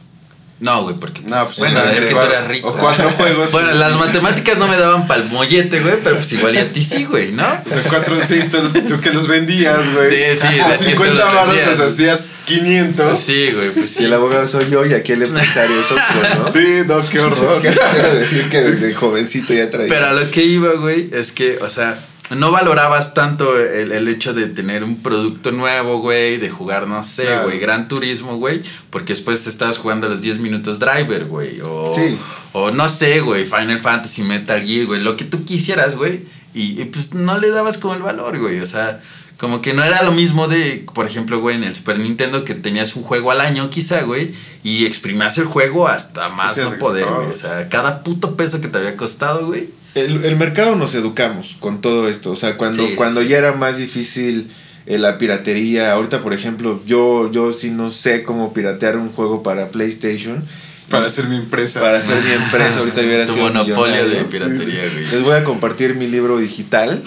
No, 0.62 0.84
güey, 0.84 0.96
porque. 0.96 1.22
No, 1.22 1.44
pues, 1.44 1.58
bueno, 1.58 1.84
es 1.86 2.06
que 2.06 2.12
tú 2.14 2.20
eras 2.22 2.48
rico. 2.48 2.70
O 2.70 2.76
cuatro 2.76 3.10
juegos. 3.18 3.52
Bueno, 3.52 3.72
las 3.74 3.96
matemáticas 3.98 4.58
no 4.60 4.68
me 4.68 4.78
daban 4.78 5.08
pa'l 5.08 5.26
mollete, 5.32 5.80
güey, 5.80 5.96
pero 6.04 6.18
pues 6.18 6.32
igual 6.34 6.54
y 6.54 6.60
a 6.60 6.72
ti 6.72 6.84
sí, 6.84 7.06
güey, 7.06 7.32
¿no? 7.32 7.44
O 7.44 7.70
sea, 7.70 7.82
cuatro, 7.90 8.16
sí, 8.26 8.42
tú, 8.50 8.58
los- 8.62 8.74
tú 8.88 9.02
que 9.02 9.10
los 9.12 9.28
vendías, 9.28 9.92
güey. 9.94 10.12
Sí, 10.36 10.40
sí, 10.40 10.60
A 10.60 10.70
es 10.70 10.78
que 10.78 10.84
tú 10.86 10.90
50 10.92 11.26
los 11.26 11.34
varos 11.34 11.56
vendías. 11.56 11.80
les 11.80 11.88
hacías 11.88 12.28
500. 12.46 13.20
Sí, 13.20 13.50
güey, 13.56 13.70
pues 13.72 13.90
Si 13.90 13.98
sí. 13.98 14.04
el 14.06 14.14
abogado 14.14 14.48
soy 14.48 14.70
yo 14.70 14.86
y 14.86 14.94
aquí 14.94 15.14
el 15.14 15.24
empresario 15.24 15.76
soy 15.84 15.98
yo, 15.98 16.40
¿no? 16.40 16.46
Sí, 16.52 16.84
no, 16.86 17.10
qué 17.10 17.20
horror. 17.22 17.60
Quiero 17.62 18.14
decir 18.16 18.48
que 18.50 18.62
desde 18.62 18.94
jovencito 18.94 19.54
ya 19.56 19.70
traía. 19.72 19.88
Pero 19.90 20.06
a 20.08 20.14
lo 20.14 20.30
que 20.30 20.44
iba, 20.44 20.74
güey, 20.74 21.10
es 21.12 21.32
que, 21.32 21.58
o 21.62 21.70
sea, 21.72 21.98
no 22.36 22.52
valorabas 22.52 23.14
tanto 23.14 23.58
el, 23.60 23.92
el 23.92 24.08
hecho 24.08 24.34
de 24.34 24.48
tener 24.48 24.84
un 24.84 24.98
producto 25.02 25.52
nuevo, 25.52 26.00
güey, 26.00 26.38
de 26.38 26.50
jugar, 26.50 26.88
no 26.88 27.04
sé, 27.04 27.24
Claro. 27.26 27.44
güey, 27.48 27.60
Gran 27.60 27.88
Turismo, 27.88 28.38
güey, 28.38 28.62
porque 28.90 29.14
después 29.14 29.44
te 29.44 29.50
estabas 29.50 29.78
jugando 29.78 30.08
los 30.10 30.22
10 30.22 30.40
minutos 30.40 30.80
Driver, 30.80 31.26
güey, 31.26 31.62
o, 31.62 31.94
Sí. 31.96 32.18
o 32.54 32.72
no 32.72 32.90
sé, 32.90 33.20
güey, 33.22 33.46
Final 33.46 33.80
Fantasy, 33.80 34.24
Metal 34.24 34.66
Gear, 34.66 34.86
güey, 34.88 35.02
lo 35.02 35.18
que 35.18 35.26
tú 35.26 35.44
quisieras, 35.46 35.96
güey, 35.96 36.26
y, 36.54 36.82
y, 36.82 36.86
pues 36.86 37.14
no 37.14 37.38
le 37.38 37.50
dabas 37.50 37.78
como 37.78 37.94
el 37.96 38.02
valor, 38.02 38.38
güey, 38.40 38.60
o 38.60 38.66
sea, 38.68 39.02
como 39.38 39.62
que 39.62 39.74
no 39.74 39.84
era 39.84 40.04
lo 40.04 40.12
mismo 40.12 40.48
de, 40.48 40.86
por 40.94 41.06
ejemplo, 41.08 41.40
güey, 41.40 41.56
en 41.56 41.64
el 41.64 41.74
Super 41.76 41.98
Nintendo 41.98 42.46
que 42.46 42.54
tenías 42.54 42.96
un 42.96 43.04
juego 43.04 43.32
al 43.32 43.42
año, 43.42 43.70
quizá, 43.70 44.04
güey, 44.04 44.34
y 44.64 44.86
exprimías 44.86 45.38
el 45.40 45.46
juego 45.46 45.88
hasta 45.88 46.30
más 46.30 46.58
no 46.58 46.78
poder, 46.78 47.08
güey, 47.08 47.28
o 47.32 47.36
sea, 47.36 47.68
cada 47.70 48.04
puto 48.04 48.36
peso 48.36 48.62
que 48.62 48.68
te 48.68 48.78
había 48.78 48.96
costado, 48.96 49.48
güey. 49.48 49.70
El, 49.96 50.24
el 50.24 50.36
mercado 50.38 50.76
nos 50.76 50.96
educamos 50.96 51.58
con 51.60 51.82
todo 51.82 52.08
esto. 52.10 52.32
O 52.32 52.36
sea, 52.36 52.58
cuando, 52.58 52.84
Sí, 52.84 52.92
sí, 52.92 52.96
cuando 52.96 53.22
sí. 53.22 53.28
ya 53.28 53.38
era 53.38 53.52
más 53.54 53.78
difícil 53.78 54.50
eh, 54.86 54.98
la 54.98 55.18
piratería. 55.18 55.94
Ahorita, 55.94 56.22
por 56.22 56.34
ejemplo, 56.34 56.82
yo, 56.86 57.30
yo 57.32 57.54
sí 57.54 57.70
no 57.72 57.92
sé 57.92 58.24
cómo 58.24 58.54
piratear 58.54 58.98
un 58.98 59.12
juego 59.12 59.44
para 59.44 59.70
PlayStation. 59.70 60.44
Para 60.90 61.08
hacer 61.08 61.28
mi 61.28 61.38
empresa. 61.38 61.80
Para 61.80 62.00
hacer 62.00 62.16
mi 62.24 62.32
empresa, 62.32 62.76
ahorita 62.80 63.02
hubiera 63.02 63.26
Tu 63.26 63.34
sido 63.34 63.46
monopolio 63.48 64.10
de 64.10 64.24
piratería, 64.26 64.82
güey. 64.94 65.08
Les 65.08 65.24
voy 65.24 65.36
a 65.36 65.44
compartir 65.44 65.96
mi 65.96 66.08
libro 66.08 66.38
digital. 66.38 67.02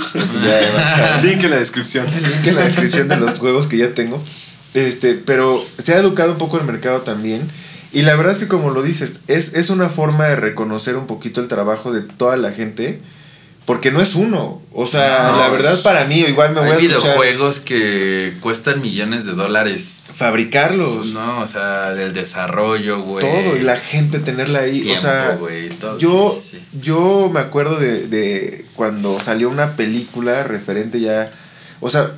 Link 1.22 1.44
en 1.44 1.50
la 1.50 1.56
descripción. 1.58 2.06
el 2.06 2.22
link 2.22 2.46
en 2.46 2.54
la 2.54 2.62
descripción 2.64 3.08
de 3.08 3.16
los 3.16 3.38
juegos 3.38 3.66
que 3.66 3.76
ya 3.76 3.92
tengo. 3.92 4.22
Este, 4.74 5.14
pero 5.14 5.62
se 5.82 5.94
ha 5.94 5.98
educado 5.98 6.32
un 6.32 6.38
poco 6.38 6.58
el 6.58 6.64
mercado 6.64 7.00
también. 7.02 7.42
Y 7.94 8.02
la 8.02 8.16
verdad 8.16 8.32
es 8.32 8.40
que 8.40 8.48
como 8.48 8.70
lo 8.70 8.82
dices, 8.82 9.20
es, 9.28 9.54
es 9.54 9.70
una 9.70 9.88
forma 9.88 10.26
de 10.26 10.36
reconocer 10.36 10.96
un 10.96 11.06
poquito 11.06 11.40
el 11.40 11.48
trabajo 11.48 11.92
de 11.92 12.02
toda 12.02 12.36
la 12.36 12.52
gente. 12.52 13.00
Porque 13.66 13.90
no 13.90 14.02
es 14.02 14.14
uno. 14.14 14.60
O 14.74 14.86
sea, 14.86 15.30
No, 15.32 15.38
la 15.38 15.48
verdad 15.48 15.82
para 15.82 16.04
mí, 16.04 16.20
igual 16.20 16.52
me 16.52 16.60
voy 16.60 16.68
a 16.68 16.74
Hay 16.76 16.84
escuchar 16.84 17.12
videojuegos 17.12 17.60
que 17.60 18.34
cuestan 18.40 18.82
millones 18.82 19.24
de 19.24 19.32
dólares. 19.32 20.08
fabricarlos. 20.14 21.06
No, 21.06 21.40
o 21.40 21.46
sea, 21.46 21.92
el 21.92 22.12
desarrollo, 22.12 23.00
güey. 23.00 23.24
todo. 23.24 23.56
Y 23.56 23.60
la 23.60 23.78
gente 23.78 24.18
tenerla 24.18 24.58
ahí. 24.58 24.82
tiempo, 24.82 24.98
o 24.98 25.02
sea, 25.02 25.36
güey, 25.40 25.70
todo, 25.70 25.98
yo, 25.98 26.30
sí, 26.34 26.42
sí, 26.42 26.56
sí. 26.58 26.78
yo 26.82 27.30
me 27.32 27.40
acuerdo 27.40 27.78
de, 27.78 28.06
de 28.06 28.66
cuando 28.74 29.18
salió 29.18 29.48
una 29.48 29.76
película 29.76 30.42
referente 30.42 31.00
ya. 31.00 31.30
O 31.80 31.88
sea, 31.88 32.10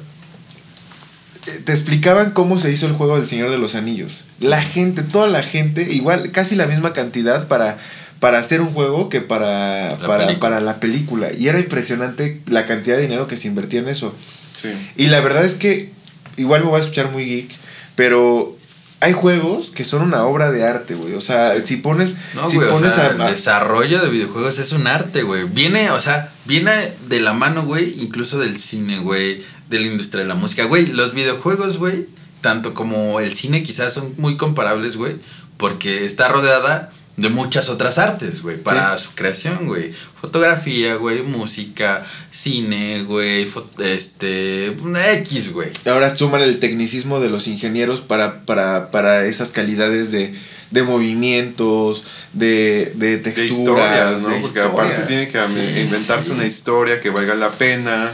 te 1.64 1.72
explicaban 1.72 2.30
cómo 2.32 2.58
se 2.58 2.70
hizo 2.72 2.86
el 2.86 2.92
juego 2.92 3.16
del 3.16 3.26
Señor 3.26 3.50
de 3.50 3.58
los 3.58 3.74
Anillos. 3.74 4.20
La 4.40 4.62
gente, 4.62 5.02
toda 5.02 5.26
la 5.28 5.42
gente, 5.42 5.82
igual, 5.90 6.30
casi 6.32 6.56
la 6.56 6.66
misma 6.66 6.92
cantidad 6.92 7.48
para, 7.48 7.78
para 8.20 8.38
hacer 8.38 8.60
un 8.60 8.68
juego 8.72 9.08
que 9.08 9.20
para, 9.20 9.90
La 9.90 10.06
para, 10.06 10.26
película. 10.26 10.38
para 10.40 10.60
la 10.60 10.80
película. 10.80 11.32
Y 11.32 11.48
era 11.48 11.58
impresionante 11.58 12.40
la 12.46 12.64
cantidad 12.66 12.96
de 12.96 13.02
dinero 13.02 13.26
que 13.28 13.36
se 13.36 13.48
invertía 13.48 13.80
en 13.80 13.88
eso. 13.88 14.14
Sí. 14.60 14.68
Y 14.96 15.06
la 15.08 15.20
verdad 15.20 15.44
es 15.44 15.54
que, 15.54 15.90
igual 16.36 16.62
me 16.64 16.68
voy 16.70 16.78
a 16.80 16.82
escuchar 16.82 17.10
muy 17.10 17.24
geek, 17.26 17.50
pero 17.94 18.56
hay 19.00 19.12
juegos 19.12 19.70
que 19.70 19.84
son 19.84 20.02
una 20.02 20.24
obra 20.24 20.50
de 20.50 20.64
arte, 20.64 20.94
güey. 20.94 21.14
O 21.14 21.20
sea, 21.20 21.54
Sí. 21.56 21.62
si 21.66 21.76
pones, 21.76 22.14
No, 22.34 22.48
si 22.50 22.56
güey, 22.56 22.68
o 22.68 22.72
pones 22.72 22.94
sea, 22.94 23.06
a- 23.06 23.10
el 23.10 23.18
desarrollo 23.32 24.00
de 24.00 24.08
videojuegos 24.08 24.58
es 24.58 24.72
un 24.72 24.86
arte, 24.86 25.22
güey. 25.22 25.44
Viene, 25.44 25.90
o 25.90 26.00
sea, 26.00 26.32
viene 26.46 26.72
de 27.08 27.20
la 27.20 27.34
mano, 27.34 27.64
güey, 27.64 27.94
incluso 28.02 28.38
del 28.38 28.58
cine, 28.58 28.98
güey, 29.00 29.42
de 29.68 29.80
la 29.80 29.86
industria 29.86 30.22
de 30.22 30.28
la 30.28 30.34
música. 30.34 30.64
Güey, 30.64 30.86
los 30.86 31.14
videojuegos, 31.14 31.78
güey, 31.78 32.06
tanto 32.40 32.74
como 32.74 33.20
el 33.20 33.34
cine 33.34 33.62
quizás 33.62 33.92
son 33.92 34.14
muy 34.18 34.36
comparables, 34.36 34.96
güey, 34.96 35.16
porque 35.56 36.04
está 36.04 36.28
rodeada 36.28 36.92
de 37.16 37.30
muchas 37.30 37.70
otras 37.70 37.96
artes, 37.98 38.42
güey, 38.42 38.58
para 38.62 38.96
su 38.98 39.10
creación, 39.14 39.66
güey. 39.66 39.90
Fotografía, 40.20 40.96
güey, 40.96 41.22
música, 41.22 42.04
cine, 42.30 43.04
güey, 43.04 43.50
fo- 43.50 43.64
este, 43.82 44.66
X, 45.14 45.52
güey. 45.54 45.70
Ahora 45.86 46.14
suman 46.14 46.42
el 46.42 46.58
tecnicismo 46.60 47.18
de 47.20 47.30
los 47.30 47.46
ingenieros 47.48 48.02
para, 48.02 48.42
para, 48.42 48.90
para 48.90 49.24
esas 49.24 49.48
calidades 49.48 50.12
de, 50.12 50.34
de 50.70 50.82
movimientos, 50.82 52.04
de, 52.34 52.92
de 52.96 53.16
De 53.16 53.18
texturas. 53.18 53.50
historias, 53.50 54.20
¿no? 54.20 54.28
de 54.28 54.40
Porque 54.40 54.58
historias. 54.60 54.72
aparte 54.72 55.00
tiene 55.06 55.28
que 55.28 55.40
Sí, 55.40 55.80
inventarse 55.80 56.26
sí. 56.28 56.32
una 56.32 56.44
historia 56.46 57.00
que 57.00 57.08
valga 57.10 57.34
la 57.34 57.50
pena, 57.52 58.12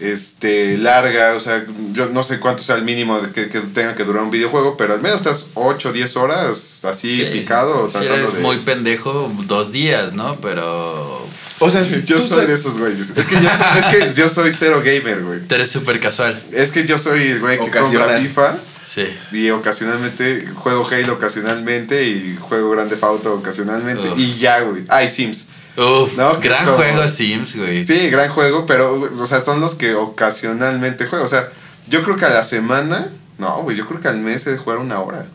este, 0.00 0.78
larga, 0.78 1.34
o 1.34 1.40
sea, 1.40 1.64
yo 1.92 2.06
no 2.06 2.22
sé 2.22 2.40
cuánto 2.40 2.62
sea 2.62 2.76
el 2.76 2.82
mínimo 2.84 3.20
que, 3.34 3.48
que 3.48 3.60
tenga 3.60 3.94
que 3.94 4.04
durar 4.04 4.22
un 4.22 4.30
videojuego, 4.30 4.76
pero 4.76 4.94
al 4.94 5.02
menos 5.02 5.18
estás 5.20 5.46
8 5.54 5.88
o 5.90 5.92
10 5.92 6.16
horas 6.16 6.84
así 6.84 7.18
Sí, 7.18 7.24
picado. 7.32 7.90
Si 7.90 8.04
eres 8.04 8.34
de- 8.34 8.40
muy 8.40 8.56
pendejo, 8.58 9.30
dos 9.46 9.72
días, 9.72 10.12
¿no? 10.14 10.36
Pero 10.40 11.28
O 11.62 11.70
sea, 11.70 11.84
Sí, 11.84 12.00
yo 12.06 12.18
soy 12.20 12.40
sa- 12.40 12.46
de 12.46 12.54
esos 12.54 12.78
güeyes. 12.78 13.10
Es 13.14 13.26
que 13.26 13.34
yo 13.34 13.50
soy, 13.52 13.78
es 13.78 13.86
que 14.14 14.14
yo 14.20 14.28
soy 14.30 14.50
cero 14.52 14.80
gamer, 14.82 15.22
güey. 15.22 15.40
tú 15.46 15.54
eres 15.54 15.70
súper 15.70 16.00
casual. 16.00 16.40
Es 16.52 16.72
que 16.72 16.86
yo 16.86 16.96
soy 16.96 17.20
el 17.22 17.40
güey 17.40 17.58
que 17.58 17.70
compra. 17.70 18.18
FIFA 18.18 18.56
Sí. 18.82 19.04
y 19.32 19.50
ocasionalmente 19.50 20.46
juego 20.54 20.88
Halo 20.90 21.12
ocasionalmente 21.12 22.08
y 22.08 22.36
juego 22.40 22.70
Grande 22.70 22.96
Auto 23.02 23.34
ocasionalmente 23.34 24.08
Uf. 24.08 24.18
y 24.18 24.38
ya, 24.38 24.60
güey. 24.60 24.84
Ah, 24.88 25.04
y 25.04 25.10
Sims. 25.10 25.48
Uf, 25.76 26.16
No, 26.16 26.38
gran 26.40 26.64
como- 26.64 26.76
juego 26.78 27.06
Sims, 27.08 27.56
güey. 27.56 27.86
Sí, 27.86 28.10
gran 28.10 28.30
juego, 28.30 28.66
pero, 28.66 29.00
o 29.18 29.26
sea, 29.26 29.40
son 29.40 29.60
los 29.60 29.74
que 29.74 29.94
ocasionalmente 29.94 31.06
juego. 31.06 31.24
O 31.24 31.28
sea, 31.28 31.48
yo 31.88 32.02
creo 32.02 32.16
que 32.16 32.24
a 32.26 32.30
la 32.30 32.42
semana, 32.42 33.08
no, 33.38 33.62
güey, 33.62 33.76
yo 33.76 33.86
creo 33.86 34.00
que 34.00 34.08
al 34.08 34.18
mes 34.18 34.46
he 34.46 34.50
de 34.52 34.58
jugar 34.58 34.78
una 34.78 35.00
hora. 35.00 35.26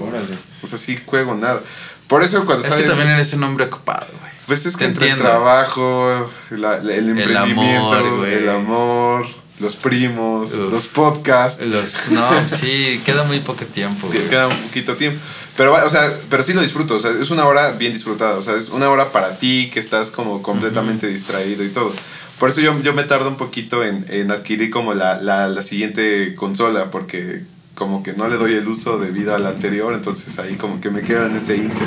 Órale. 0.00 0.36
O 0.62 0.66
sea, 0.66 0.78
sí 0.78 0.98
juego 1.06 1.34
nada. 1.34 1.60
Por 2.08 2.22
eso 2.24 2.44
cuando 2.44 2.64
Es 2.64 2.70
sale... 2.70 2.82
que 2.82 2.88
también 2.88 3.10
eres 3.10 3.32
un 3.34 3.42
hombre 3.44 3.64
ocupado, 3.66 4.06
güey. 4.20 4.32
Pues 4.46 4.66
es 4.66 4.76
que 4.76 4.84
Te 4.84 4.90
entre 4.90 5.06
el 5.06 5.12
entiendo. 5.12 5.30
trabajo, 5.32 6.30
la- 6.50 6.78
la- 6.78 6.94
el 6.94 7.08
emprendimiento, 7.10 7.92
amor, 7.92 8.16
güey. 8.18 8.34
el 8.34 8.48
amor, 8.50 9.26
los 9.60 9.76
primos, 9.76 10.52
Uf. 10.54 10.70
los 10.72 10.86
podcasts. 10.88 11.64
Los, 11.64 12.10
no, 12.10 12.48
sí, 12.48 13.00
queda 13.06 13.24
muy 13.24 13.40
poco 13.40 13.64
tiempo, 13.64 14.08
güey. 14.08 14.28
queda 14.28 14.48
un 14.48 14.56
poquito 14.56 14.96
tiempo. 14.96 15.18
Pero, 15.56 15.72
o 15.72 15.90
sea, 15.90 16.12
pero 16.30 16.42
sí 16.42 16.52
lo 16.52 16.60
disfruto. 16.60 16.96
O 16.96 17.00
sea, 17.00 17.10
es 17.10 17.30
una 17.30 17.46
hora 17.46 17.72
bien 17.72 17.92
disfrutada. 17.92 18.36
O 18.36 18.42
sea, 18.42 18.56
es 18.56 18.68
una 18.68 18.88
hora 18.90 19.12
para 19.12 19.38
ti 19.38 19.70
que 19.72 19.80
estás 19.80 20.10
como 20.10 20.42
completamente 20.42 21.06
distraído 21.06 21.64
y 21.64 21.68
todo. 21.68 21.92
Por 22.38 22.50
eso 22.50 22.60
yo, 22.60 22.80
yo 22.82 22.92
me 22.92 23.04
tardo 23.04 23.28
un 23.28 23.36
poquito 23.36 23.84
en, 23.84 24.04
en 24.08 24.30
adquirir 24.30 24.70
como 24.70 24.94
la, 24.94 25.20
la, 25.20 25.48
la 25.48 25.62
siguiente 25.62 26.34
consola. 26.34 26.90
Porque 26.90 27.42
como 27.74 28.02
que 28.02 28.14
no 28.14 28.28
le 28.28 28.36
doy 28.36 28.54
el 28.54 28.66
uso 28.68 28.98
debido 28.98 29.34
a 29.34 29.38
la 29.38 29.50
anterior. 29.50 29.94
Entonces 29.94 30.38
ahí 30.38 30.56
como 30.56 30.80
que 30.80 30.90
me 30.90 31.02
quedo 31.02 31.26
en 31.26 31.36
ese 31.36 31.56
inter. 31.56 31.86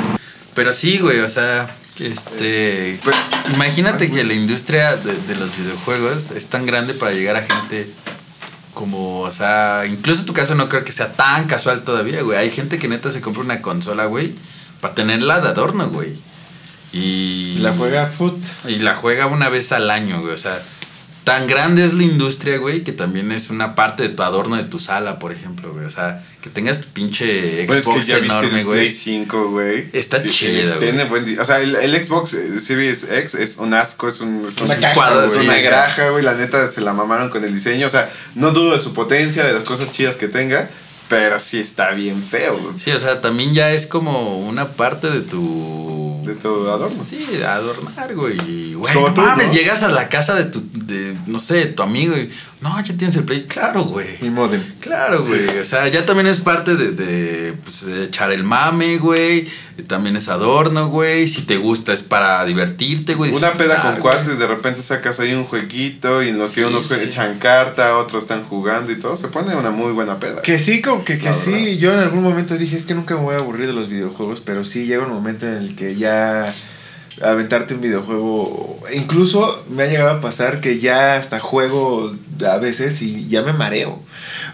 Pero 0.53 0.73
sí, 0.73 0.97
güey, 0.99 1.19
o 1.19 1.30
sea, 1.30 1.69
este... 1.99 2.97
Pues, 3.03 3.15
Imagínate 3.53 4.10
que 4.10 4.23
la 4.23 4.34
industria 4.34 4.95
de, 4.95 5.15
de 5.15 5.36
los 5.36 5.56
videojuegos 5.56 6.32
es 6.32 6.47
tan 6.47 6.65
grande 6.65 6.93
para 6.93 7.12
llegar 7.12 7.36
a 7.36 7.41
gente 7.41 7.88
como, 8.78 9.22
o 9.22 9.32
sea, 9.32 9.86
incluso 9.88 10.24
tu 10.26 10.34
caso 10.34 10.54
no 10.54 10.70
creo 10.70 10.86
que 10.86 10.92
sea 10.92 11.13
tan 11.13 11.48
casual 11.48 11.84
todavía, 11.84 12.22
güey. 12.22 12.38
Hay 12.38 12.52
gente 12.52 12.78
que 12.78 12.88
neta 12.88 13.12
se 13.12 13.22
compra 13.22 13.42
una 13.42 13.63
consola, 13.63 14.06
güey, 14.06 14.36
para 14.82 14.94
tenerla 14.94 15.40
de 15.40 15.48
adorno, 15.48 15.90
güey. 15.90 16.16
Y... 16.94 17.58
La 17.60 17.74
juega 17.74 18.06
foot. 18.06 18.38
Y 18.68 18.78
la 18.78 18.96
juega 18.96 19.26
una 19.26 19.50
vez 19.50 19.72
al 19.72 19.90
año, 19.90 20.22
güey. 20.22 20.34
O 20.34 20.38
sea, 20.38 20.62
tan 21.24 21.48
grande 21.48 21.84
es 21.84 21.96
la 21.96 22.04
industria, 22.04 22.58
güey, 22.58 22.84
que 22.84 22.92
también 22.92 23.32
es 23.32 23.50
una 23.50 23.74
parte 23.74 24.04
de 24.04 24.10
tu 24.10 24.22
adorno 24.22 24.56
de 24.56 24.66
tu 24.66 24.78
sala, 24.78 25.18
por 25.18 25.32
ejemplo, 25.32 25.74
güey. 25.74 25.86
O 25.86 25.90
sea, 25.90 26.24
que 26.48 26.54
tengas 26.54 26.82
tu 26.82 26.88
pinche 26.90 27.66
Pues 27.68 27.84
Xbox 27.84 27.98
que 28.06 28.12
ya 28.12 28.20
viste 28.20 28.38
enorme, 28.40 28.60
el 28.60 28.66
güey. 28.66 28.78
Play 28.80 28.92
5, 28.92 29.50
güey. 29.50 29.90
Está 29.94 30.22
Sí, 30.22 30.30
chido, 30.30 30.62
es- 30.62 30.68
güey. 30.70 30.80
Tiene 30.80 31.04
buen 31.06 31.26
di- 31.26 31.38
O 31.38 31.46
sea, 31.46 31.60
el, 31.62 31.76
el 31.76 32.04
Xbox 32.04 32.34
eh, 32.34 32.60
Series 32.60 33.04
X 33.10 33.36
es 33.36 33.58
un 33.58 33.74
asco, 33.74 34.08
es 34.08 34.20
un, 34.22 34.46
es 34.48 34.58
Una 34.60 34.76
un 34.76 34.82
caja, 34.82 34.94
cuadro, 34.96 35.24
es 35.26 35.34
güey. 35.36 35.48
una 35.48 35.58
graja, 35.60 36.10
güey. 36.10 36.24
La 36.24 36.34
neta 36.36 36.70
se 36.72 36.82
la 36.82 36.94
mamaron 36.94 37.30
con 37.30 37.44
el 37.44 37.54
diseño. 37.54 37.86
O 37.86 37.90
sea, 37.90 38.10
no 38.36 38.52
dudo 38.52 38.74
de 38.74 38.80
su 38.80 38.94
potencia, 38.94 39.44
de 39.46 39.54
las 39.54 39.64
cosas 39.64 39.92
chidas 39.92 40.16
que 40.16 40.28
tenga, 40.28 40.70
pero 41.10 41.40
sí 41.40 41.60
está 41.60 41.92
bien 41.92 42.22
feo, 42.24 42.58
güey. 42.60 42.80
Sí, 42.80 42.92
o 42.92 43.00
sea, 43.00 43.22
también 43.22 43.54
ya 43.54 43.72
es 43.72 43.86
como 43.88 44.40
una 44.40 44.70
parte 44.70 45.10
de 45.10 45.22
tu... 45.22 45.96
De 46.26 46.36
todo 46.36 46.74
adorno. 46.74 47.06
Sí, 47.10 47.26
adornar, 47.42 48.14
güey. 48.14 48.36
Y, 48.50 48.74
Güey, 48.74 48.94
como 48.94 49.08
no 49.08 49.14
tú, 49.14 49.22
mames, 49.22 49.48
¿no? 49.48 49.54
llegas 49.54 49.82
a 49.84 49.88
la 49.88 50.10
casa 50.10 50.36
de 50.36 50.44
tu, 50.44 50.62
de, 50.74 51.16
no 51.26 51.40
sé, 51.40 51.56
de 51.56 51.66
tu 51.68 51.84
amigo 51.84 52.18
y, 52.18 52.30
no, 52.62 52.76
ya 52.82 52.98
tienes 52.98 53.15
el 53.17 53.24
play. 53.24 53.43
Claro, 53.43 53.84
güey. 53.84 54.08
Mi 54.22 54.32
modem. 54.32 54.63
Claro, 54.80 55.24
güey. 55.24 55.60
O 55.60 55.65
sea, 55.65 55.88
ya 55.89 56.06
también 56.08 56.26
es 56.26 56.39
parte 56.39 56.76
de, 56.76 56.91
de, 56.91 57.54
pues, 57.54 57.86
de 57.86 58.06
echar 58.06 58.32
el 58.32 58.43
mame, 58.43 58.98
güey. 58.98 59.48
También 59.86 60.15
es 60.15 60.28
adorno, 60.28 60.88
güey. 60.89 61.28
Si 61.28 61.43
te 61.43 61.58
gusta 61.58 61.93
es 61.93 62.02
para 62.02 62.43
divertirte, 62.46 63.13
güey. 63.13 63.32
Una 63.32 63.54
peda 63.54 63.84
con 63.84 63.91
güey. 63.91 64.02
cuates, 64.02 64.39
de 64.39 64.48
repente 64.48 64.82
sacas 64.82 65.20
ahí 65.20 65.34
un 65.34 65.43
jueguito 65.43 66.24
y 66.24 66.30
en 66.30 66.39
los 66.39 66.52
que 66.52 66.65
unos 66.65 66.86
sí. 66.86 66.96
echan 67.04 67.38
carta, 67.38 67.96
otros 67.98 68.24
están 68.24 68.43
jugando 68.43 68.91
y 68.91 68.96
todo, 68.98 69.15
se 69.15 69.28
pone 69.28 69.54
una 69.56 69.70
muy 69.70 69.91
buena 69.91 70.20
peda. 70.20 70.41
Que 70.41 70.58
sí, 70.58 70.82
como 70.82 71.06
que, 71.06 71.20
que 71.20 71.32
sí. 71.34 71.52
verdad. 71.52 71.67
Yo 71.78 71.93
en 71.93 72.00
algún 72.00 72.24
momento 72.24 72.58
dije, 72.58 72.76
es 72.76 72.88
que 72.88 72.96
nunca 72.96 73.15
me 73.15 73.22
voy 73.22 73.36
a 73.36 73.38
aburrir 73.38 73.67
de 73.67 73.74
los 73.74 73.88
videojuegos, 73.88 74.41
pero 74.43 74.63
sí 74.63 74.88
llega 74.88 75.06
un 75.06 75.13
momento 75.13 75.46
en 75.46 75.58
el 75.58 75.76
que 75.76 75.96
ya 75.96 76.52
aventarte 77.23 77.73
un 77.73 77.82
videojuego, 77.82 78.80
incluso 78.93 79.63
me 79.69 79.84
ha 79.84 79.88
llegado 79.88 80.12
a 80.12 80.21
pasar 80.21 80.62
que 80.62 80.80
ya 80.80 81.15
hasta 81.17 81.39
juego 81.39 82.13
a 82.47 82.58
veces 82.58 83.01
y 83.01 83.27
ya 83.27 83.41
me 83.41 83.53
mareo. 83.53 83.99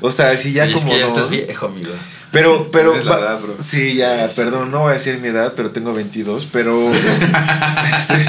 O 0.02 0.12
sea, 0.12 0.36
si 0.38 0.54
ya 0.54 0.65
Sí, 0.67 0.73
como 0.73 0.86
es 0.86 0.91
que 0.91 0.99
ya 0.99 1.06
no- 1.06 1.12
estás 1.12 1.30
viejo, 1.30 1.67
amigo. 1.67 1.91
Pero, 2.32 2.69
pero. 2.71 2.91
Tienes 2.91 3.06
la 3.06 3.15
va- 3.17 3.21
edad, 3.21 3.39
bro. 3.41 3.56
Sí, 3.63 3.95
ya, 3.95 4.28
perdón, 4.36 4.71
no 4.71 4.80
voy 4.82 4.91
a 4.91 4.93
decir 4.93 5.17
mi 5.19 5.28
edad, 5.28 5.54
pero 5.56 5.71
tengo 5.71 5.93
22, 5.93 6.47
pero. 6.52 6.91
este, 7.97 8.26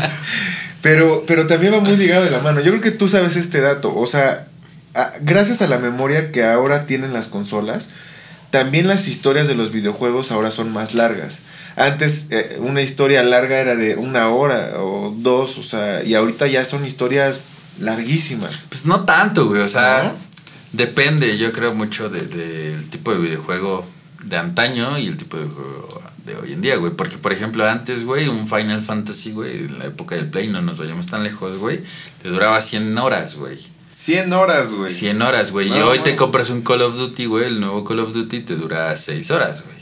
pero, 0.82 1.24
pero 1.26 1.46
también 1.46 1.72
va 1.72 1.80
muy 1.80 1.96
ligado 1.96 2.24
de 2.24 2.30
la 2.30 2.40
mano. 2.40 2.60
Yo 2.60 2.70
creo 2.72 2.82
que 2.82 2.90
tú 2.90 3.08
sabes 3.08 3.36
este 3.36 3.60
dato. 3.60 3.94
O 3.96 4.06
sea, 4.06 4.46
a- 4.94 5.12
gracias 5.20 5.62
a 5.62 5.66
la 5.68 5.78
memoria 5.78 6.30
que 6.32 6.44
ahora 6.44 6.86
tienen 6.86 7.12
las 7.12 7.26
consolas, 7.28 7.88
también 8.50 8.86
las 8.88 9.08
historias 9.08 9.48
de 9.48 9.54
los 9.54 9.72
videojuegos 9.72 10.30
ahora 10.32 10.50
son 10.50 10.72
más 10.72 10.94
largas. 10.94 11.38
Antes 11.76 12.26
eh, 12.30 12.56
una 12.60 12.82
historia 12.82 13.22
larga 13.22 13.58
era 13.58 13.74
de 13.74 13.96
una 13.96 14.28
hora 14.28 14.74
o 14.78 15.12
dos, 15.16 15.58
o 15.58 15.62
sea, 15.62 16.02
y 16.04 16.14
ahorita 16.14 16.46
ya 16.46 16.64
son 16.64 16.84
historias 16.86 17.42
larguísimas. 17.80 18.66
Pues 18.68 18.86
no 18.86 19.04
tanto, 19.04 19.46
güey. 19.48 19.60
O 19.62 19.68
sea, 19.68 20.04
¿No? 20.04 20.12
depende, 20.72 21.36
yo 21.38 21.52
creo 21.52 21.74
mucho 21.74 22.08
de- 22.08 22.26
del 22.26 22.88
tipo 22.90 23.12
de 23.12 23.18
videojuego 23.18 23.86
de 24.24 24.36
antaño 24.36 24.98
y 24.98 25.06
el 25.08 25.16
tipo 25.16 25.36
de 25.36 25.46
juego 25.46 26.02
de 26.24 26.36
hoy 26.36 26.52
en 26.52 26.60
día, 26.62 26.76
güey. 26.76 26.92
Porque, 26.94 27.18
por 27.18 27.32
ejemplo, 27.32 27.66
antes, 27.68 28.04
güey, 28.04 28.28
un 28.28 28.48
Final 28.48 28.80
Fantasy, 28.80 29.32
güey, 29.32 29.58
en 29.64 29.78
la 29.78 29.86
época 29.86 30.14
del 30.14 30.30
Play, 30.30 30.48
no 30.48 30.62
nos 30.62 30.78
vayamos 30.78 31.08
tan 31.08 31.22
lejos, 31.24 31.58
güey, 31.58 31.80
te 32.22 32.28
duraba 32.28 32.60
100 32.60 32.96
horas, 32.96 33.34
güey. 33.34 33.58
100 33.92 34.32
horas, 34.32 34.72
güey. 34.72 34.90
100 34.90 35.22
horas, 35.22 35.52
güey. 35.52 35.68
y 35.68 35.72
hoy 35.82 35.98
no. 35.98 36.04
te 36.04 36.16
compras 36.16 36.50
un 36.50 36.62
Call 36.62 36.82
of 36.82 36.96
Duty, 36.96 37.26
güey, 37.26 37.46
el 37.46 37.60
nuevo 37.60 37.84
Call 37.84 38.00
of 38.00 38.12
Duty 38.12 38.40
te 38.40 38.56
dura 38.56 38.96
6 38.96 39.30
horas, 39.30 39.62
güey. 39.64 39.73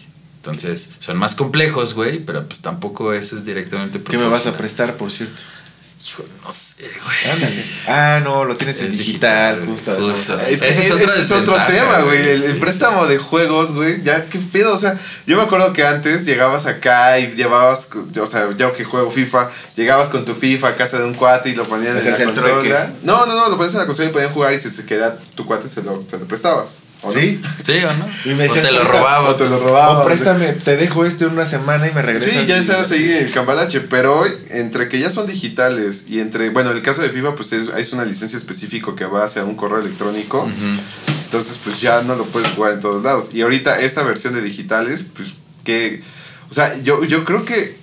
Entonces, 0.45 0.89
son 0.99 1.19
más 1.19 1.37
complejos, 1.37 1.95
güey, 1.95 2.19
pero 2.19 2.49
pues 2.49 2.61
tampoco 2.61 3.13
eso 3.13 3.37
es 3.37 3.45
directamente 3.45 4.03
¿Qué 4.03 4.19
me 4.19 4.27
vas 4.27 4.49
a 4.49 4.57
prestar, 4.57 4.97
por 4.97 5.09
cierto? 5.09 5.41
Hijo, 6.05 6.25
no 6.45 6.51
sé, 6.51 6.83
güey. 6.83 7.33
Ándale. 7.33 7.65
Ah, 7.87 8.21
no, 8.25 8.45
lo 8.45 8.57
tienes 8.57 8.81
en 8.81 8.91
digital, 8.91 9.65
digital, 9.65 9.97
justo. 10.03 10.35
justo. 10.35 10.41
Es 10.41 10.61
que 10.61 10.69
Ese 10.69 10.71
es 10.71 10.79
ese 10.79 10.93
otro 10.95 11.15
es 11.15 11.31
otro 11.31 11.55
desventaja, 11.55 11.67
tema, 11.69 12.01
güey. 12.01 12.29
El, 12.29 12.59
préstamo 12.59 13.07
de 13.07 13.19
juegos, 13.19 13.73
güey. 13.73 14.03
Ya, 14.03 14.25
qué 14.25 14.41
pedo. 14.41 14.75
O 14.75 14.77
sea, 14.77 14.99
yo 15.29 15.37
me 15.37 15.45
acuerdo 15.45 15.73
que 15.73 15.87
antes 15.87 16.27
llegabas 16.27 16.67
acá 16.67 17.21
y 17.21 17.33
llevabas, 17.37 17.89
o 18.21 18.27
sea, 18.27 18.51
yo 18.57 18.73
que 18.73 18.83
juego 18.83 19.13
FIFA, 19.13 19.49
llegabas 19.77 20.09
con 20.09 20.25
tu 20.25 20.35
FIFA 20.35 20.71
a 20.71 20.75
casa 20.75 20.99
de 20.99 21.05
un 21.05 21.15
cuate 21.15 21.51
y 21.51 21.55
lo 21.55 21.67
ponían 21.67 21.97
en 21.97 22.05
la 22.05 22.17
el 22.17 22.25
consola. 22.25 22.59
trueque. 22.59 22.93
No, 23.05 23.25
no, 23.27 23.37
no, 23.37 23.49
lo 23.49 23.57
ponías 23.57 23.75
en 23.75 23.79
la 23.79 23.87
consola 23.87 24.09
y 24.09 24.13
podían 24.13 24.33
jugar 24.33 24.53
y 24.55 24.59
si 24.59 24.73
se 24.73 24.85
quería 24.85 25.17
tu 25.37 25.47
cuate 25.47 25.69
se 25.69 25.85
lo, 25.85 26.01
te 26.01 26.19
lo 26.19 26.25
prestabas. 26.27 26.79
¿O 27.03 27.09
no? 27.09 27.13
Sí. 27.13 27.41
¿Sí 27.61 27.73
o 27.85 27.93
no? 27.99 28.09
Y 28.25 28.35
me 28.35 28.49
o 28.49 28.53
te 28.53 28.71
lo 28.73 28.81
"Presta- 28.81 28.85
robaba. 28.93 29.29
O 29.31 29.37
te 29.37 29.45
lo 29.49 29.59
robaba. 29.61 30.01
O 30.01 30.05
préstame, 30.05 30.53
te 30.53 30.77
dejo 30.77 31.05
este 31.05 31.27
una 31.27 31.47
semana 31.47 31.87
y 31.89 31.93
me 31.93 32.03
regresas. 32.03 32.33
Sí, 32.33 32.47
ya 32.47 32.63
sabes 32.63 32.89
seguir 32.89 33.17
el 33.17 33.31
cambalache, 33.33 33.81
pero 33.81 34.21
hoy, 34.21 34.31
entre 34.51 34.89
que 34.89 34.99
ya 34.99 35.11
son 35.11 35.27
digitales 35.27 36.05
y 36.09 36.21
entre, 36.21 36.51
bueno, 36.51 36.71
el 36.71 36.83
caso 36.83 37.03
de 37.03 37.11
FIFA, 37.11 37.35
pues 37.35 37.53
es, 37.53 37.69
es 37.77 37.93
una 37.93 38.05
licencia 38.05 38.37
específica 38.37 38.95
que 38.97 39.05
va 39.05 39.25
hacia 39.25 39.45
un 39.45 39.55
correo 39.57 39.81
electrónico. 39.81 40.49
Entonces, 41.25 41.59
pues 41.63 41.81
ya 41.81 42.03
no 42.03 42.15
lo 42.15 42.25
puedes 42.27 42.49
jugar 42.51 42.73
en 42.75 42.81
todos 42.81 43.03
lados. 43.03 43.31
Y 43.33 43.43
ahorita 43.43 43.81
esta 43.81 44.03
versión 44.03 44.35
de 44.35 44.43
digitales, 44.43 45.05
pues 45.15 45.35
que... 45.65 46.03
O 46.51 46.55
sea, 46.55 46.77
yo, 46.83 47.03
yo 47.05 47.25
creo 47.25 47.45
que 47.47 47.81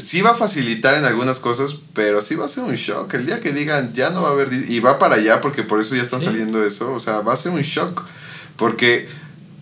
sí 0.00 0.20
va 0.22 0.30
a 0.30 0.34
facilitar 0.34 0.94
en 0.94 1.04
algunas 1.04 1.38
cosas, 1.40 1.76
pero 1.94 2.20
sí 2.20 2.34
va 2.34 2.46
a 2.46 2.48
ser 2.48 2.64
un 2.64 2.74
shock. 2.74 3.12
El 3.14 3.26
día 3.26 3.40
que 3.40 3.52
digan, 3.52 3.92
ya 3.94 4.10
no 4.10 4.22
va 4.22 4.30
a 4.30 4.32
haber... 4.32 4.50
Y 4.52 4.80
va 4.80 4.98
para 4.98 5.16
allá, 5.16 5.40
porque 5.40 5.62
por 5.62 5.80
eso 5.80 5.94
ya 5.94 6.02
están 6.02 6.20
Sí. 6.20 6.26
saliendo 6.26 6.64
eso. 6.64 6.92
O 6.92 7.00
sea, 7.00 7.20
va 7.20 7.32
a 7.34 7.36
ser 7.36 7.52
un 7.52 7.60
shock. 7.60 8.02
Porque, 8.56 9.06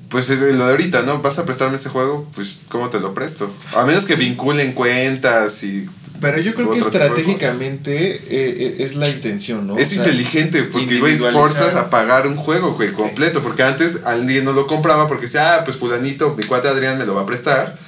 pues 0.08 0.30
es 0.30 0.40
lo 0.40 0.64
de 0.66 0.70
ahorita, 0.70 1.02
¿no? 1.02 1.20
Vas 1.20 1.38
a 1.38 1.44
prestarme 1.44 1.76
ese 1.76 1.88
juego, 1.88 2.26
pues, 2.34 2.58
¿cómo 2.68 2.88
te 2.90 2.98
lo 3.00 3.14
presto? 3.14 3.52
A 3.74 3.84
menos 3.84 4.06
que 4.06 4.14
vinculen 4.16 4.72
cuentas 4.72 5.62
y... 5.62 5.88
Pero 6.20 6.40
yo 6.40 6.52
creo 6.54 6.70
que 6.72 6.78
estratégicamente 6.78 8.16
eh, 8.16 8.20
eh, 8.28 8.76
es 8.80 8.96
la 8.96 9.08
intención, 9.08 9.66
¿no? 9.68 9.78
Es 9.78 9.88
O 9.88 9.94
sea, 9.94 9.98
inteligente 9.98 10.64
porque, 10.64 10.98
güey, 10.98 11.16
forzas 11.16 11.76
a 11.76 11.90
pagar 11.90 12.26
un 12.26 12.36
juego, 12.36 12.74
güey, 12.74 12.92
completo. 12.92 13.40
Porque 13.42 13.62
antes 13.62 14.00
alguien 14.04 14.44
no 14.44 14.52
lo 14.52 14.66
compraba 14.66 15.06
porque 15.06 15.26
decía, 15.26 15.56
ah, 15.56 15.64
pues 15.64 15.76
fulanito, 15.76 16.34
mi 16.36 16.42
cuate 16.44 16.66
Adrián 16.68 16.98
me 16.98 17.06
lo 17.06 17.14
va 17.14 17.22
a 17.22 17.26
prestar. 17.26 17.78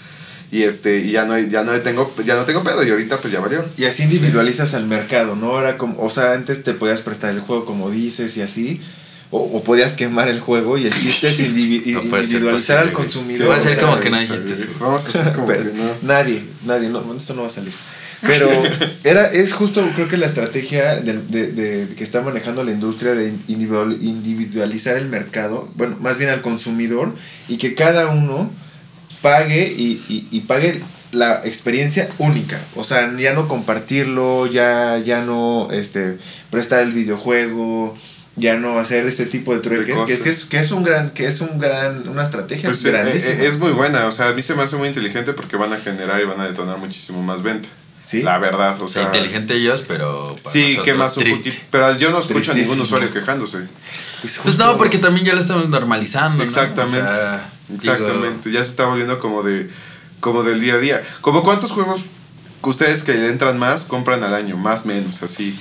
Y 0.52 0.62
este, 0.64 0.98
y 0.98 1.12
ya 1.12 1.26
no, 1.26 1.38
ya 1.38 1.62
no 1.62 1.72
tengo, 1.80 2.12
ya 2.24 2.34
no 2.34 2.44
tengo 2.44 2.64
pedo, 2.64 2.84
y 2.84 2.90
ahorita 2.90 3.18
pues 3.18 3.32
ya 3.32 3.38
valió. 3.40 3.64
Y 3.76 3.84
así 3.84 4.02
individualizas 4.02 4.74
al 4.74 4.86
mercado, 4.86 5.36
¿no? 5.36 5.60
Era 5.60 5.78
como, 5.78 6.02
o 6.02 6.08
sea, 6.10 6.32
antes 6.32 6.64
te 6.64 6.74
podías 6.74 7.02
prestar 7.02 7.30
el 7.32 7.40
juego 7.40 7.64
como 7.64 7.88
dices 7.90 8.36
y 8.36 8.42
así. 8.42 8.80
O, 9.32 9.38
o 9.38 9.62
podías 9.62 9.92
quemar 9.94 10.26
el 10.28 10.40
juego 10.40 10.76
y 10.76 10.88
así 10.88 11.08
es 11.08 11.22
indivi- 11.40 11.86
No 11.92 12.02
individualizar 12.18 12.78
al 12.78 12.92
consumidor. 12.92 13.48
Va 13.48 13.54
a 13.54 13.60
ser 13.60 13.78
como 13.78 14.00
que 14.00 14.10
no 14.10 14.16
Vamos 14.16 14.30
a 14.30 14.34
dijiste 14.34 14.52
ver, 14.54 14.62
eso. 14.70 14.72
Vamos 14.80 15.06
a 15.06 15.08
hacer 15.20 15.32
como 15.34 15.46
Pero 15.46 15.62
que 15.64 15.72
no. 15.78 15.84
Nadie, 16.02 16.42
nadie, 16.66 16.88
no, 16.88 17.14
esto 17.16 17.34
no 17.34 17.42
va 17.42 17.46
a 17.46 17.50
salir. 17.50 17.72
Pero 18.22 18.50
era, 19.04 19.30
es 19.32 19.52
justo, 19.52 19.88
creo 19.94 20.08
que 20.08 20.16
la 20.16 20.26
estrategia 20.26 20.96
de, 20.96 21.12
de- 21.28 21.52
de- 21.52 21.94
que 21.94 22.02
está 22.02 22.22
manejando 22.22 22.64
la 22.64 22.72
industria 22.72 23.12
de 23.14 23.32
individual- 23.46 23.98
individualizar 24.02 24.96
el 24.96 25.06
mercado, 25.06 25.68
bueno, 25.76 25.96
más 26.00 26.18
bien 26.18 26.30
al 26.30 26.42
consumidor, 26.42 27.14
y 27.48 27.56
que 27.58 27.76
cada 27.76 28.08
uno 28.08 28.50
pague 29.22 29.66
y, 29.68 30.02
y- 30.08 30.28
y 30.30 30.40
pague 30.40 30.80
la 31.12 31.40
experiencia 31.44 32.08
única. 32.18 32.60
O 32.76 32.84
sea, 32.84 33.12
ya 33.18 33.32
no 33.32 33.48
compartirlo, 33.48 34.46
ya, 34.46 34.98
ya 34.98 35.22
no 35.22 35.68
este, 35.72 36.18
prestar 36.50 36.82
el 36.82 36.92
videojuego, 36.92 37.96
ya 38.36 38.54
no 38.56 38.78
hacer 38.78 39.06
este 39.06 39.26
tipo 39.26 39.52
de 39.54 39.60
trueques, 39.60 39.96
que, 40.06 40.12
es, 40.14 40.20
que, 40.20 40.30
es, 40.30 40.44
que 40.44 40.58
es 40.60 40.70
un 40.70 40.82
gran, 40.84 41.10
que 41.10 41.26
es 41.26 41.40
un 41.40 41.58
gran, 41.58 42.08
una 42.08 42.22
estrategia 42.22 42.68
Pues, 42.68 42.84
eh, 42.84 42.90
grandísima. 42.92 43.34
eh, 43.34 43.46
es 43.46 43.58
muy 43.58 43.72
buena, 43.72 44.06
o 44.06 44.12
sea, 44.12 44.28
a 44.28 44.32
mí 44.32 44.40
se 44.42 44.54
me 44.54 44.62
hace 44.62 44.76
muy 44.76 44.88
inteligente 44.88 45.32
porque 45.32 45.56
van 45.56 45.72
a 45.72 45.76
generar 45.78 46.20
y 46.20 46.24
van 46.24 46.40
a 46.40 46.46
detonar 46.46 46.78
muchísimo 46.78 47.22
más 47.22 47.42
venta. 47.42 47.68
¿Sí? 48.06 48.22
La 48.22 48.38
verdad, 48.38 48.80
o 48.82 48.88
sea, 48.88 49.04
inteligente 49.04 49.54
ellos, 49.54 49.84
pero. 49.86 50.34
para 50.42 50.50
Sí, 50.50 50.76
que 50.84 50.94
más 50.94 51.16
un 51.16 51.22
poquito. 51.30 51.56
Pero 51.70 51.96
yo 51.96 52.10
no 52.10 52.18
escucho 52.18 52.50
a 52.50 52.54
ningún 52.54 52.80
usuario 52.80 53.08
quejándose. 53.12 53.58
Pues 54.20 54.40
Pues 54.42 54.58
no, 54.58 54.76
porque 54.78 54.98
también 54.98 55.26
ya 55.26 55.32
lo 55.32 55.40
estamos 55.40 55.68
normalizando. 55.68 56.38
¿no? 56.38 56.42
Exactamente. 56.42 56.98
O 57.08 57.14
sea, 57.14 57.48
digo, 57.78 57.92
Exactamente. 57.94 58.50
Ya 58.52 58.62
se 58.64 58.70
está 58.70 58.86
volviendo 58.86 59.18
como 59.18 59.42
de 59.42 59.70
como 60.20 60.42
del 60.42 60.60
día 60.60 60.74
a 60.74 60.78
día. 60.78 61.02
Como 61.20 61.42
cuántos 61.42 61.72
juegos 61.72 62.02
que 62.62 62.68
ustedes 62.68 63.02
que 63.02 63.14
le 63.14 63.28
entran 63.28 63.58
más 63.58 63.84
compran 63.84 64.22
al 64.22 64.34
año, 64.34 64.56
más 64.56 64.84
menos, 64.84 65.22
así. 65.22 65.58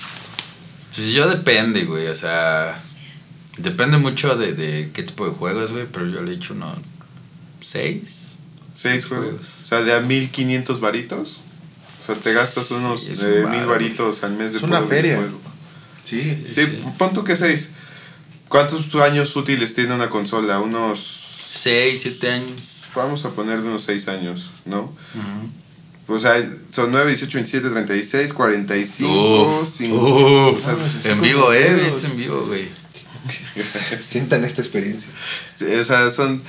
Pues 0.95 1.12
yo 1.14 1.30
depende, 1.30 1.86
güey. 1.86 2.07
O 2.07 2.16
sea, 2.16 2.78
depende 3.57 3.97
mucho 3.97 4.36
de, 4.36 4.53
de 4.53 4.91
qué 4.93 5.03
tipo 5.03 5.26
de 5.26 5.32
juegos, 5.32 5.72
güey. 5.72 5.86
Pero 5.91 6.07
yo 6.07 6.22
le 6.22 6.32
he 6.32 6.36
hecho 6.36 6.53
unos 6.53 6.76
seis. 7.62 8.01
Seis 8.74 9.05
juegos. 9.05 9.28
Juegos. 9.28 9.47
O 9.64 9.66
sea, 9.66 9.82
de 9.82 9.93
a 9.93 9.99
1500 10.01 10.80
varitos. 10.80 11.39
O 12.01 12.03
sea, 12.03 12.16
te 12.16 12.34
gastas 12.34 12.72
unos 12.72 13.01
Sí, 13.01 13.14
eh, 13.22 13.43
un 13.45 13.51
mil 13.51 13.66
varitos 13.66 14.24
al 14.24 14.34
mes 14.34 14.51
de 14.53 14.57
Es 14.57 14.64
una 14.64 14.82
feria. 14.82 15.20
Sí. 16.03 16.45
Sí, 16.51 16.66
Sí. 16.66 16.84
pon 16.97 17.14
tú 17.14 17.24
que 17.24 17.36
seis. 17.36 17.72
¿Cuántos 18.47 18.93
años 18.95 19.36
útiles 19.36 19.74
tiene 19.74 19.93
una 19.93 20.10
consola? 20.10 20.60
Unos. 20.60 21.28
Seis, 21.52 22.02
siete 22.04 22.30
años. 22.32 22.58
Vamos 22.95 23.26
a 23.26 23.30
ponerle 23.32 23.68
unos 23.68 23.84
seis 23.84 24.08
años, 24.08 24.50
¿no? 24.66 24.93
O 26.08 26.18
sea, 26.18 26.43
son 26.72 26.91
9, 26.91 27.08
18, 27.08 27.34
27, 27.38 27.70
36, 27.70 28.34
45, 28.34 29.60
Uf, 29.62 29.70
5. 29.70 29.95
uf. 29.95 30.58
o 30.58 30.60
sea, 30.60 31.12
En 31.12 31.22
vivo, 31.22 31.54
eh. 31.54 31.74
Viste 31.91 32.08
en 32.08 32.18
vivo, 32.18 32.45
güey. 32.47 32.68
Sientan 34.10 34.43
esta 34.43 34.62
experiencia. 34.62 35.10
o 35.80 35.84
sea, 35.84 36.10
son 36.10 36.41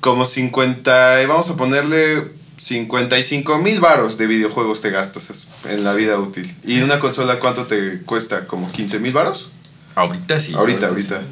como 0.00 0.26
50, 0.26 1.22
y 1.22 1.26
vamos 1.26 1.48
a 1.48 1.56
ponerle 1.56 2.30
55 2.58 3.58
mil 3.58 3.80
varos 3.80 4.18
de 4.18 4.26
videojuegos 4.26 4.80
te 4.80 4.90
gastas 4.90 5.46
en 5.64 5.82
la 5.82 5.94
vida 5.94 6.18
útil. 6.18 6.54
¿Y 6.64 6.80
una 6.80 7.00
consola 7.00 7.38
cuánto 7.38 7.66
te 7.66 8.02
cuesta? 8.02 8.46
¿Como 8.46 8.70
15 8.70 8.98
mil 8.98 9.12
varos? 9.14 9.50
Ahorita 9.96 10.38
sí. 10.38 10.52
ahorita, 10.54 10.88
ahorita. 10.88 11.22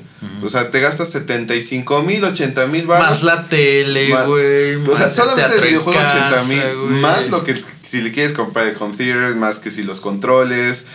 O 0.42 0.48
sea, 0.48 0.70
te 0.70 0.80
gastas 0.80 1.10
75 1.10 2.02
mil, 2.02 2.24
80 2.24 2.66
mil 2.66 2.86
varos. 2.86 3.08
Más 3.08 3.22
la 3.22 3.46
tele, 3.46 4.08
güey. 4.08 4.76
O 4.76 4.96
sea, 4.96 5.06
más 5.06 5.14
solamente 5.14 5.56
el 5.56 5.64
videojuego 5.64 5.98
80 5.98 6.30
casa, 6.30 6.44
mil. 6.44 6.62
güey. 6.62 7.00
Más 7.00 7.28
lo 7.28 7.44
que 7.44 7.54
si 7.82 8.00
le 8.00 8.10
quieres 8.10 8.32
comprar 8.32 8.66
el 8.66 8.76
home 8.80 8.96
theater, 8.96 9.36
más 9.36 9.58
que 9.58 9.70
si 9.70 9.82
los 9.82 10.00
controles. 10.00 10.86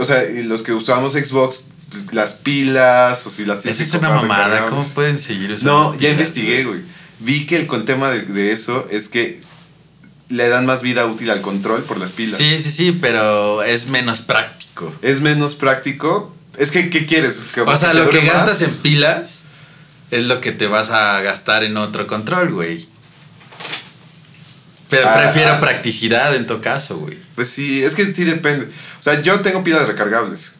O 0.00 0.04
sea, 0.04 0.28
y 0.28 0.42
los 0.42 0.62
que 0.62 0.72
usamos 0.72 1.12
Xbox, 1.12 1.66
pues, 1.88 2.12
las 2.14 2.34
pilas, 2.34 3.24
o 3.26 3.30
si 3.30 3.44
las 3.44 3.60
tienes 3.60 3.80
Esa 3.80 3.96
es 3.96 4.02
una 4.02 4.10
mamada. 4.10 4.66
¿Cómo 4.66 4.84
pueden 4.88 5.20
seguir 5.20 5.52
usando 5.52 5.72
No, 5.72 5.92
ya 5.92 5.98
pilas, 5.98 6.12
investigué, 6.12 6.64
güey. 6.64 6.80
Vi 7.20 7.46
que 7.46 7.56
el 7.56 7.68
con 7.68 7.84
tema 7.84 8.10
de, 8.10 8.22
de 8.22 8.50
eso 8.50 8.88
es 8.90 9.08
que 9.08 9.40
le 10.28 10.48
dan 10.48 10.66
más 10.66 10.82
vida 10.82 11.06
útil 11.06 11.30
al 11.30 11.42
control 11.42 11.84
por 11.84 11.98
las 11.98 12.10
pilas. 12.10 12.38
Sí, 12.38 12.58
sí, 12.60 12.72
sí, 12.72 12.98
pero 13.00 13.62
es 13.62 13.86
menos 13.86 14.22
práctico. 14.22 14.92
Es 15.00 15.20
menos 15.20 15.54
práctico. 15.54 16.34
Es 16.58 16.70
que, 16.70 16.90
¿qué 16.90 17.06
quieres? 17.06 17.40
O 17.66 17.76
sea, 17.76 17.94
lo 17.94 18.10
que 18.10 18.20
más? 18.22 18.46
gastas 18.46 18.62
en 18.62 18.78
pilas 18.78 19.42
es 20.10 20.26
lo 20.26 20.40
que 20.40 20.52
te 20.52 20.66
vas 20.66 20.90
a 20.90 21.20
gastar 21.20 21.64
en 21.64 21.76
otro 21.76 22.06
control, 22.06 22.52
güey. 22.52 22.86
Pero 24.88 25.08
Ah, 25.08 25.16
prefiero 25.16 25.52
ah. 25.52 25.60
practicidad 25.60 26.34
en 26.36 26.46
tu 26.46 26.60
caso, 26.60 26.98
güey. 26.98 27.18
Pues 27.34 27.48
sí, 27.48 27.82
es 27.82 27.94
que 27.94 28.12
sí 28.12 28.24
depende. 28.24 28.66
O 28.66 29.02
sea, 29.02 29.20
yo 29.22 29.40
tengo 29.40 29.64
pilas 29.64 29.88
recargables. 29.88 30.52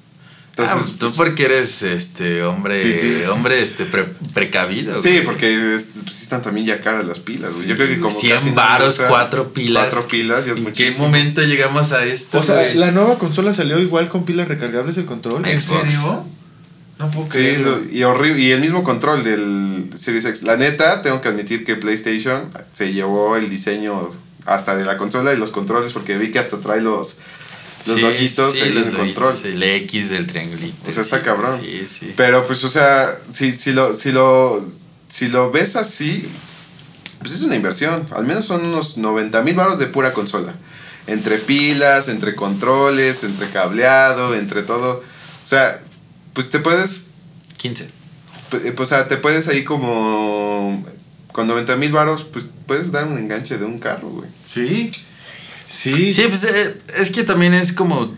Entonces, 0.56 0.76
Ah, 0.78 0.90
tú 0.92 0.98
pues, 1.06 1.12
porque 1.14 1.46
eres 1.46 1.82
este 1.82 2.44
hombre, 2.44 2.80
Sí, 3.02 3.08
sí. 3.22 3.28
hombre 3.28 3.60
este 3.62 3.86
pre- 3.86 4.06
precavido. 4.32 5.02
Sí, 5.02 5.10
güey. 5.10 5.24
porque 5.24 5.74
es- 5.74 5.88
pues, 6.04 6.14
sí 6.14 6.22
están 6.22 6.42
también 6.42 6.64
ya 6.66 6.80
caras 6.80 7.04
las 7.04 7.18
pilas, 7.18 7.52
güey. 7.54 7.66
Yo 7.66 7.74
creo 7.74 7.88
que 7.88 7.98
como 7.98 8.14
100 8.14 8.34
casi 8.36 8.44
nadie 8.50 8.56
varos, 8.56 8.94
usa 8.94 9.08
cuatro 9.08 9.52
pilas. 9.52 9.86
Cuatro 9.90 10.06
pilas, 10.08 10.44
ya 10.46 10.52
es 10.52 10.58
¿En 10.58 10.64
qué 10.64 10.70
muchísimo. 10.70 11.06
momento 11.06 11.42
llegamos 11.42 11.92
a 11.92 12.04
esto? 12.04 12.38
O 12.38 12.42
sea, 12.44 12.54
güey? 12.54 12.74
la 12.76 12.92
nueva 12.92 13.18
consola 13.18 13.52
salió 13.52 13.80
igual 13.80 14.08
con 14.08 14.24
pilas 14.24 14.46
recargables 14.46 14.96
el 14.96 15.06
control. 15.06 15.44
¿En 15.44 15.60
Xbox. 15.60 15.80
serio? 15.92 16.24
No 17.00 17.10
puedo 17.10 17.26
Sí, 17.26 17.32
creerlo. 17.32 17.78
lo- 17.80 17.90
y 17.92 18.04
horrible. 18.04 18.40
Y 18.40 18.52
el 18.52 18.60
mismo 18.60 18.84
control 18.84 19.24
del 19.24 19.90
Series 19.96 20.24
X. 20.24 20.44
La 20.44 20.56
neta, 20.56 21.02
tengo 21.02 21.20
que 21.20 21.26
admitir 21.30 21.64
que 21.64 21.74
PlayStation 21.74 22.48
se 22.70 22.92
llevó 22.92 23.34
el 23.36 23.50
diseño 23.50 24.08
hasta 24.46 24.76
de 24.76 24.84
la 24.84 24.96
consola 24.98 25.32
y 25.34 25.36
los 25.36 25.50
controles, 25.50 25.92
porque 25.92 26.16
vi 26.16 26.30
que 26.30 26.38
hasta 26.38 26.58
trae 26.58 26.80
los, 26.80 27.16
los 27.86 27.96
Sí, 27.96 28.02
loguitos 28.02 28.54
sí, 28.54 28.62
ahí 28.62 28.68
en 28.68 28.74
los 28.74 28.86
el 28.86 28.96
control. 28.96 29.36
El 29.44 29.62
X 29.62 30.10
del 30.10 30.26
triangulito. 30.26 30.88
O 30.88 30.92
sea, 30.92 31.02
está 31.02 31.18
sí, 31.18 31.24
cabrón. 31.24 31.60
Sí, 31.60 31.86
sí. 31.86 32.12
Pero 32.16 32.46
pues, 32.46 32.64
o 32.64 32.68
sea, 32.68 33.18
si, 33.32 33.52
si, 33.52 33.72
lo, 33.72 33.92
si, 33.92 34.12
lo, 34.12 34.64
si 35.08 35.28
lo 35.28 35.50
ves 35.50 35.76
así, 35.76 36.26
pues 37.20 37.32
es 37.34 37.42
una 37.42 37.56
inversión. 37.56 38.06
Al 38.12 38.24
menos 38.26 38.44
son 38.44 38.64
unos 38.66 38.96
90 38.96 39.42
mil 39.42 39.54
baros 39.54 39.78
de 39.78 39.86
pura 39.86 40.12
consola. 40.12 40.54
Entre 41.06 41.38
pilas, 41.38 42.08
entre 42.08 42.34
controles, 42.34 43.24
entre 43.24 43.50
cableado, 43.50 44.34
entre 44.34 44.62
todo. 44.62 45.02
O 45.44 45.48
sea, 45.48 45.82
pues 46.32 46.50
te 46.50 46.60
puedes, 46.60 47.06
15. 47.58 47.86
pues, 48.50 48.64
o 48.76 48.86
sea, 48.86 49.06
te 49.08 49.16
puedes 49.16 49.48
ahí 49.48 49.64
como... 49.64 50.84
Con 51.32 51.48
90 51.48 51.74
mil 51.76 51.90
baros, 51.90 52.22
pues 52.22 52.46
puedes 52.66 52.92
dar 52.92 53.06
un 53.06 53.18
enganche 53.18 53.58
de 53.58 53.64
un 53.64 53.80
carro, 53.80 54.08
güey. 54.08 54.30
Sí. 54.48 54.92
Sí. 55.68 56.12
Sí, 56.12 56.24
pues 56.28 56.44
eh, 56.44 56.76
es 56.96 57.10
que 57.10 57.24
también 57.24 57.54
es 57.54 57.72
como 57.72 58.14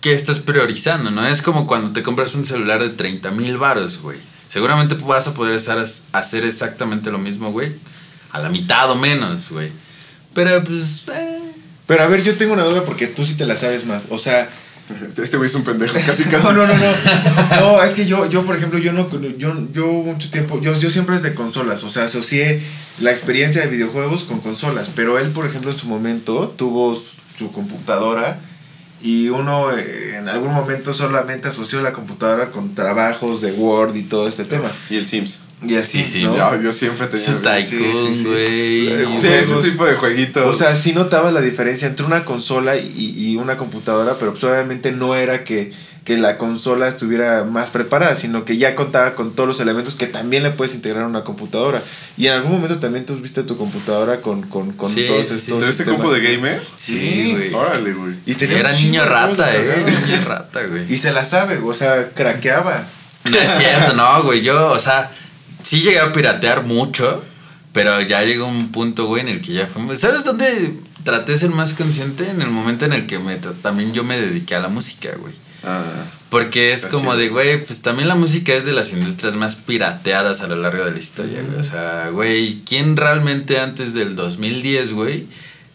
que 0.00 0.14
estás 0.14 0.38
priorizando, 0.40 1.10
¿no? 1.10 1.26
Es 1.26 1.42
como 1.42 1.66
cuando 1.66 1.92
te 1.92 2.02
compras 2.02 2.34
un 2.34 2.44
celular 2.44 2.82
de 2.82 2.90
30 2.90 3.30
mil 3.30 3.56
varos, 3.56 3.98
güey. 4.00 4.18
Seguramente 4.48 4.94
vas 4.96 5.28
a 5.28 5.34
poder 5.34 5.54
estar 5.54 5.84
hacer 6.12 6.44
exactamente 6.44 7.10
lo 7.10 7.18
mismo, 7.18 7.52
güey. 7.52 7.72
A 8.32 8.38
la 8.40 8.48
mitad 8.48 8.90
o 8.90 8.96
menos, 8.96 9.48
güey. 9.50 9.70
Pero 10.34 10.62
pues... 10.64 11.04
eh, 11.12 11.38
Pero 11.86 12.02
a 12.02 12.06
ver, 12.06 12.22
yo 12.22 12.34
tengo 12.36 12.52
una 12.54 12.64
duda 12.64 12.82
porque 12.84 13.06
tú 13.06 13.24
sí 13.24 13.34
te 13.34 13.46
la 13.46 13.56
sabes 13.56 13.84
más. 13.86 14.06
O 14.10 14.18
sea, 14.18 14.48
Este 15.16 15.36
güey 15.36 15.46
es 15.46 15.54
un 15.54 15.64
pendejo, 15.64 15.94
casi 16.06 16.24
casi. 16.24 16.42
No, 16.44 16.52
no, 16.52 16.66
no, 16.66 16.74
no. 16.74 17.60
No, 17.60 17.82
es 17.82 17.94
que 17.94 18.06
yo, 18.06 18.28
yo 18.28 18.44
por 18.44 18.56
ejemplo, 18.56 18.78
yo 18.78 18.92
no, 18.92 19.08
yo, 19.38 19.54
yo 19.72 19.86
mucho 19.86 20.30
tiempo, 20.30 20.60
yo, 20.60 20.76
yo 20.78 20.90
siempre 20.90 21.16
es 21.16 21.22
de 21.22 21.34
consolas, 21.34 21.84
o 21.84 21.90
sea, 21.90 22.04
asocié 22.04 22.60
la 23.00 23.12
experiencia 23.12 23.62
de 23.62 23.68
videojuegos 23.68 24.24
con 24.24 24.40
consolas, 24.40 24.90
pero 24.94 25.18
él, 25.18 25.30
por 25.30 25.46
ejemplo, 25.46 25.70
en 25.70 25.76
su 25.76 25.86
momento 25.86 26.52
tuvo 26.56 27.00
su 27.38 27.52
computadora 27.52 28.40
y 29.00 29.28
uno 29.28 29.76
eh, 29.76 30.16
en 30.16 30.28
algún 30.28 30.52
momento 30.52 30.94
solamente 30.94 31.48
asoció 31.48 31.80
la 31.80 31.92
computadora 31.92 32.50
con 32.50 32.74
trabajos 32.74 33.40
de 33.40 33.52
Word 33.52 33.96
y 33.96 34.02
todo 34.02 34.28
este 34.28 34.44
tema. 34.44 34.70
Y 34.90 34.96
el 34.96 35.06
Sims. 35.06 35.40
Y 35.66 35.76
así, 35.76 36.04
Sí, 36.04 36.20
sí, 36.20 36.24
¿no? 36.24 36.36
No, 36.36 36.60
yo 36.60 36.72
siempre 36.72 37.06
tenía... 37.06 37.24
Su 37.24 37.32
sí, 37.32 37.38
sí, 37.38 37.42
Tycoon, 37.76 38.14
sí. 38.14 38.24
güey. 38.24 39.18
Sí, 39.20 39.26
ese 39.28 39.54
tipo 39.62 39.84
de 39.86 39.94
jueguitos. 39.94 40.44
O 40.46 40.54
sea, 40.54 40.74
sí 40.74 40.92
notaba 40.92 41.30
la 41.30 41.40
diferencia 41.40 41.86
entre 41.88 42.04
una 42.06 42.24
consola 42.24 42.76
y, 42.76 43.14
y 43.16 43.36
una 43.36 43.56
computadora, 43.56 44.16
pero 44.18 44.32
pues 44.32 44.42
obviamente 44.44 44.92
no 44.92 45.14
era 45.14 45.44
que, 45.44 45.72
que 46.04 46.16
la 46.16 46.36
consola 46.36 46.88
estuviera 46.88 47.44
más 47.44 47.70
preparada, 47.70 48.16
sino 48.16 48.44
que 48.44 48.56
ya 48.56 48.74
contaba 48.74 49.14
con 49.14 49.34
todos 49.36 49.48
los 49.48 49.60
elementos 49.60 49.94
que 49.94 50.06
también 50.08 50.42
le 50.42 50.50
puedes 50.50 50.74
integrar 50.74 51.04
a 51.04 51.06
una 51.06 51.22
computadora. 51.22 51.80
Y 52.16 52.26
en 52.26 52.32
algún 52.32 52.52
momento 52.52 52.78
también 52.80 53.06
tuviste 53.06 53.44
tu 53.44 53.56
computadora 53.56 54.20
con, 54.20 54.42
con, 54.42 54.72
con 54.72 54.90
Sí, 54.90 55.06
todos 55.06 55.28
sí, 55.28 55.34
sí. 55.34 55.40
estos... 55.40 55.58
¿Tuviste 55.60 55.84
sistemas. 55.84 56.00
compu 56.00 56.12
de 56.14 56.20
gamer? 56.20 56.62
Sí, 56.78 57.32
güey. 57.36 57.54
Órale, 57.54 57.92
güey. 57.92 58.14
Y 58.26 58.34
tenía 58.34 58.58
Era 58.58 58.72
niño 58.72 59.02
juegos 59.02 59.38
rata, 59.38 59.56
eh. 59.56 59.84
Niño 59.86 60.24
rata, 60.26 60.66
güey. 60.66 60.92
Y 60.92 60.98
se 60.98 61.12
la 61.12 61.24
sabe, 61.24 61.58
o 61.64 61.72
sea, 61.72 62.08
craqueaba. 62.14 62.84
No 63.30 63.36
es 63.38 63.50
cierto, 63.50 63.94
no, 63.94 64.24
güey. 64.24 64.42
Yo, 64.42 64.72
o 64.72 64.78
sea, 64.80 65.08
sí 65.62 65.80
llegué 65.80 66.00
a 66.00 66.12
piratear 66.12 66.64
mucho, 66.64 67.22
pero 67.72 68.00
ya 68.00 68.22
llegó 68.22 68.46
un 68.46 68.70
punto, 68.70 69.06
güey, 69.06 69.22
en 69.22 69.28
el 69.28 69.40
que 69.40 69.52
ya 69.52 69.66
fue. 69.66 69.96
¿Sabes 69.98 70.24
dónde 70.24 70.74
traté 71.04 71.32
de 71.32 71.38
ser 71.38 71.50
más 71.50 71.74
consciente? 71.74 72.28
En 72.28 72.42
el 72.42 72.48
momento 72.48 72.84
en 72.84 72.92
el 72.92 73.06
que 73.06 73.18
me 73.18 73.36
también 73.36 73.92
yo 73.92 74.04
me 74.04 74.20
dediqué 74.20 74.54
a 74.54 74.60
la 74.60 74.68
música, 74.68 75.10
güey. 75.18 75.34
Ah, 75.64 75.84
Porque 76.28 76.72
es 76.72 76.86
como 76.86 77.14
de, 77.14 77.28
güey, 77.28 77.64
pues 77.64 77.82
también 77.82 78.08
la 78.08 78.16
música 78.16 78.52
es 78.54 78.64
de 78.64 78.72
las 78.72 78.92
industrias 78.92 79.34
más 79.34 79.54
pirateadas 79.54 80.40
a 80.40 80.48
lo 80.48 80.56
largo 80.56 80.84
de 80.84 80.90
la 80.90 80.98
historia, 80.98 81.40
güey. 81.46 81.60
O 81.60 81.62
sea, 81.62 82.08
güey, 82.10 82.60
¿quién 82.66 82.96
realmente 82.96 83.58
antes 83.60 83.94
del 83.94 84.16
2010, 84.16 84.92
güey, 84.92 85.26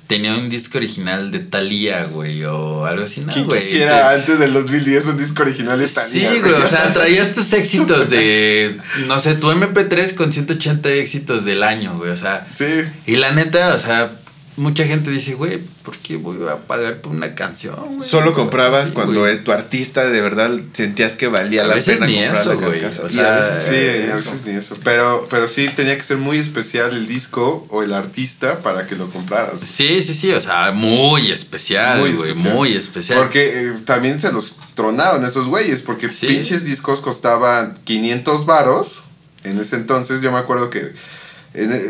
tenía 0.08 0.34
un 0.36 0.50
disco 0.50 0.78
original 0.78 1.32
de 1.32 1.40
Thalía, 1.40 2.06
güey, 2.06 2.44
o 2.46 2.86
algo 2.86 3.04
así, 3.04 3.22
¿no, 3.22 3.34
¿Quién 3.34 3.46
güey? 3.46 3.60
quisiera 3.60 4.10
Te- 4.10 4.16
antes 4.16 4.40
del 4.40 4.54
2010 4.54 5.06
un 5.08 5.18
disco 5.18 5.42
original 5.44 5.78
de 5.78 5.88
Sí, 5.88 5.96
Thalía, 5.96 6.40
güey, 6.42 6.54
o 6.54 6.68
sea, 6.68 6.94
traías 6.94 7.34
tus 7.34 7.52
éxitos 7.62 8.10
de, 8.10 8.78
no 9.08 9.20
sé, 9.20 9.36
tu 9.36 9.52
MP3 9.52 10.14
con 10.16 10.32
180 10.32 10.90
éxitos 10.92 11.44
del 11.46 11.62
año, 11.64 11.98
güey, 11.98 12.12
o 12.12 12.16
sea, 12.16 12.48
Sí. 12.54 12.66
y 13.06 13.18
la 13.18 13.32
neta, 13.32 13.74
o 13.76 13.80
sea, 13.80 14.12
mucha 14.58 14.86
gente 14.86 15.10
dice, 15.12 15.36
güey, 15.36 15.60
¿por 15.84 15.96
qué 15.98 16.18
voy 16.18 16.38
a 16.50 16.58
pagar 16.58 16.98
por 17.02 17.14
una 17.14 17.34
canción? 17.36 17.76
Solo 18.02 18.34
comprabas 18.34 18.90
Sí, 18.90 18.94
cuando 18.94 19.28
eh, 19.28 19.38
tu 19.38 19.52
artista 19.52 20.06
de 20.06 20.20
verdad 20.22 20.52
sentías 20.74 21.14
que 21.14 21.28
valía 21.28 21.64
A 21.64 21.68
la 21.68 21.76
veces 21.76 21.96
pena 21.96 22.08
ni 22.08 22.18
eso, 22.24 22.60
güey, 22.60 22.82
casa. 22.82 23.04
o 23.04 23.06
Y 23.08 23.10
sea, 23.10 23.36
a 23.38 23.40
veces 23.40 23.68
Sí, 23.68 23.76
eh, 23.76 24.10
a 24.12 24.16
eso. 24.18 24.32
veces 24.32 24.46
ni 24.48 24.54
eso. 24.56 24.76
Pero, 24.84 25.26
pero 25.30 25.48
sí 25.48 25.70
tenía 25.76 25.98
que 25.98 26.04
ser 26.04 26.18
muy 26.18 26.38
especial 26.38 26.92
el 26.96 27.06
disco 27.08 27.66
o 27.70 27.84
el 27.84 27.94
artista 27.94 28.60
para 28.60 28.86
que 28.88 28.96
lo 28.96 29.10
compraras. 29.10 29.60
Sí, 29.62 30.02
sí, 30.02 30.14
sí, 30.14 30.32
o 30.32 30.42
sea, 30.42 30.72
muy 30.72 31.32
especial, 31.32 32.00
Muy 32.00 32.12
güey, 32.14 32.32
especial. 32.32 32.54
muy 32.56 32.74
especial. 32.74 33.20
Porque 33.20 33.62
eh, 33.68 33.74
también 33.86 34.20
se 34.20 34.32
los 34.32 34.56
tronaron 34.74 35.24
esos 35.24 35.48
güeyes, 35.48 35.82
porque 35.82 36.12
Sí. 36.12 36.28
pinches 36.28 36.66
discos 36.66 37.02
costaban 37.02 37.78
500 37.84 38.46
varos. 38.46 39.04
En 39.44 39.60
ese 39.60 39.76
entonces 39.76 40.22
yo 40.22 40.32
me 40.32 40.40
acuerdo 40.40 40.70
que, 40.70 40.80
eh, 40.80 40.94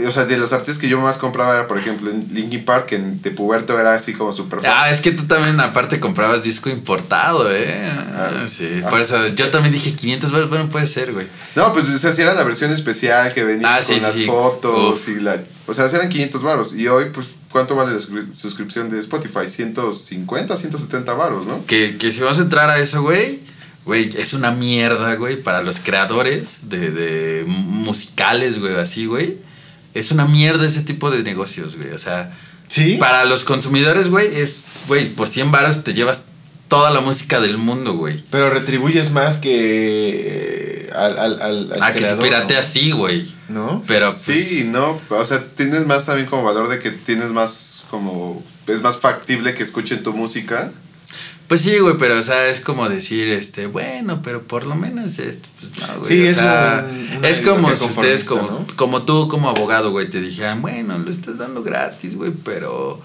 o 0.08 0.12
sea, 0.12 0.26
de 0.26 0.38
los 0.38 0.54
artistas 0.54 0.78
que 0.78 0.88
yo 0.88 1.00
más 1.00 1.18
compraba 1.18 1.54
era, 1.56 1.68
por 1.68 1.78
ejemplo, 1.78 2.10
en 2.10 2.28
Linkin 2.34 2.64
Park, 2.64 2.94
en 2.94 3.22
de 3.22 3.32
Puberto 3.32 3.78
era 3.80 3.94
así 3.94 4.14
como 4.14 4.32
súper 4.32 4.62
fan. 4.62 4.72
Ah, 4.74 4.90
es 4.90 5.02
que 5.02 5.12
tú 5.12 5.24
también 5.26 5.60
aparte 5.60 6.00
comprabas 6.00 6.42
disco 6.44 6.70
importado, 6.70 7.52
¿eh? 7.54 7.82
Ah, 8.16 8.46
sí, 8.48 8.82
ah. 8.86 8.90
por 8.90 9.02
eso 9.02 9.28
yo 9.28 9.50
también 9.52 9.74
dije 9.74 9.94
500 9.94 10.32
baros, 10.32 10.50
bueno, 10.50 10.70
puede 10.70 10.86
ser, 10.86 11.12
güey. 11.12 11.28
No, 11.56 11.74
pues 11.74 11.90
o 11.90 11.98
sea, 11.98 12.12
sí 12.12 12.22
era 12.22 12.34
la 12.34 12.44
versión 12.44 12.72
especial 12.72 13.34
que 13.34 13.44
venía 13.44 13.76
Ah, 13.76 13.78
con 13.78 13.86
sí, 13.96 14.00
las 14.00 14.16
sí. 14.16 14.26
fotos 14.26 15.08
Uf. 15.08 15.10
y 15.10 15.20
la... 15.20 15.38
O 15.66 15.74
sea, 15.74 15.86
eran 15.88 16.08
500 16.08 16.44
varos. 16.44 16.74
Y 16.74 16.88
hoy, 16.88 17.08
pues, 17.14 17.28
¿cuánto 17.52 17.76
vale 17.76 17.92
la 17.92 18.00
suscri- 18.00 18.34
suscripción 18.34 18.90
de 18.90 19.00
Spotify? 19.00 19.48
150, 19.48 20.56
170 20.56 21.14
varos, 21.14 21.46
¿no? 21.46 21.66
Que, 21.66 21.98
que 21.98 22.14
si 22.14 22.22
vamos 22.22 22.40
a 22.40 22.44
entrar 22.44 22.70
a 22.70 22.80
eso, 22.80 23.02
güey, 23.02 23.42
güey, 23.84 24.10
es 24.18 24.32
una 24.34 24.52
mierda, 24.52 25.16
güey, 25.16 25.42
para 25.44 25.62
los 25.62 25.80
creadores 25.82 26.70
de, 26.70 26.92
de 26.92 27.44
musicales, 27.48 28.60
güey, 28.60 28.76
así, 28.78 29.06
güey. 29.08 29.46
Es 29.98 30.12
una 30.12 30.26
mierda 30.26 30.66
ese 30.66 30.82
tipo 30.82 31.10
de 31.12 31.24
negocios, 31.24 31.76
güey. 31.76 31.92
O 31.92 31.98
sea, 31.98 32.34
Sí. 32.70 32.98
para 33.00 33.26
los 33.26 33.44
consumidores, 33.44 34.10
güey, 34.10 34.28
es, 34.36 34.64
güey, 34.88 35.08
por 35.10 35.28
100 35.30 35.52
varos 35.52 35.84
te 35.84 35.94
llevas 35.94 36.26
toda 36.68 36.92
la 36.92 37.02
música 37.02 37.40
del 37.40 37.58
mundo, 37.58 37.94
güey. 37.96 38.24
Pero 38.30 38.50
retribuyes 38.50 39.12
más 39.12 39.38
que 39.38 40.88
eh, 40.88 40.90
al, 40.94 41.18
al, 41.18 41.42
al, 41.42 41.72
al 41.74 41.78
Ah, 41.82 41.94
que 41.94 42.04
se 42.04 42.16
¿no? 42.16 42.60
así, 42.60 42.92
güey. 42.92 43.34
¿No? 43.50 43.82
Pero 43.88 44.12
sí, 44.12 44.26
pues, 44.26 44.66
no, 44.66 44.98
o 45.10 45.26
sea, 45.26 45.44
tienes 45.56 45.86
más 45.86 46.06
también 46.06 46.28
como 46.28 46.44
valor 46.44 46.68
de 46.68 46.80
que 46.80 46.92
tienes 46.92 47.32
más 47.32 47.84
como 47.90 48.44
es 48.68 48.82
más 48.82 48.98
factible 48.98 49.54
que 49.54 49.64
escuchen 49.64 50.04
tu 50.04 50.14
música. 50.14 50.72
Pues 51.48 51.62
sí, 51.62 51.78
güey, 51.80 51.96
pero 51.98 52.20
o 52.20 52.24
sea, 52.24 52.48
es 52.48 52.60
como 52.60 52.90
decir, 52.90 53.30
este, 53.30 53.68
bueno, 53.68 54.20
pero 54.22 54.42
por 54.44 54.66
lo 54.66 54.76
menos 54.76 55.18
esto, 55.20 55.48
pues 55.60 55.78
no, 55.80 55.88
güey. 56.00 56.08
Sí, 56.10 56.22
o 56.24 56.26
es 56.26 56.36
sea, 56.36 56.86
un- 57.18 57.24
es 57.24 57.40
como 57.40 57.74
si 57.76 57.86
ustedes, 57.86 58.24
como, 58.26 58.42
conformista, 58.48 58.76
como 58.76 59.04
tú, 59.04 59.28
como 59.30 59.50
abogado, 59.50 59.92
güey, 59.92 60.10
te 60.10 60.20
dijeran, 60.20 60.62
bueno, 60.62 60.98
lo 60.98 61.10
estás 61.10 61.38
dando 61.38 61.64
gratis, 61.64 62.16
güey, 62.16 62.32
pero 62.44 63.02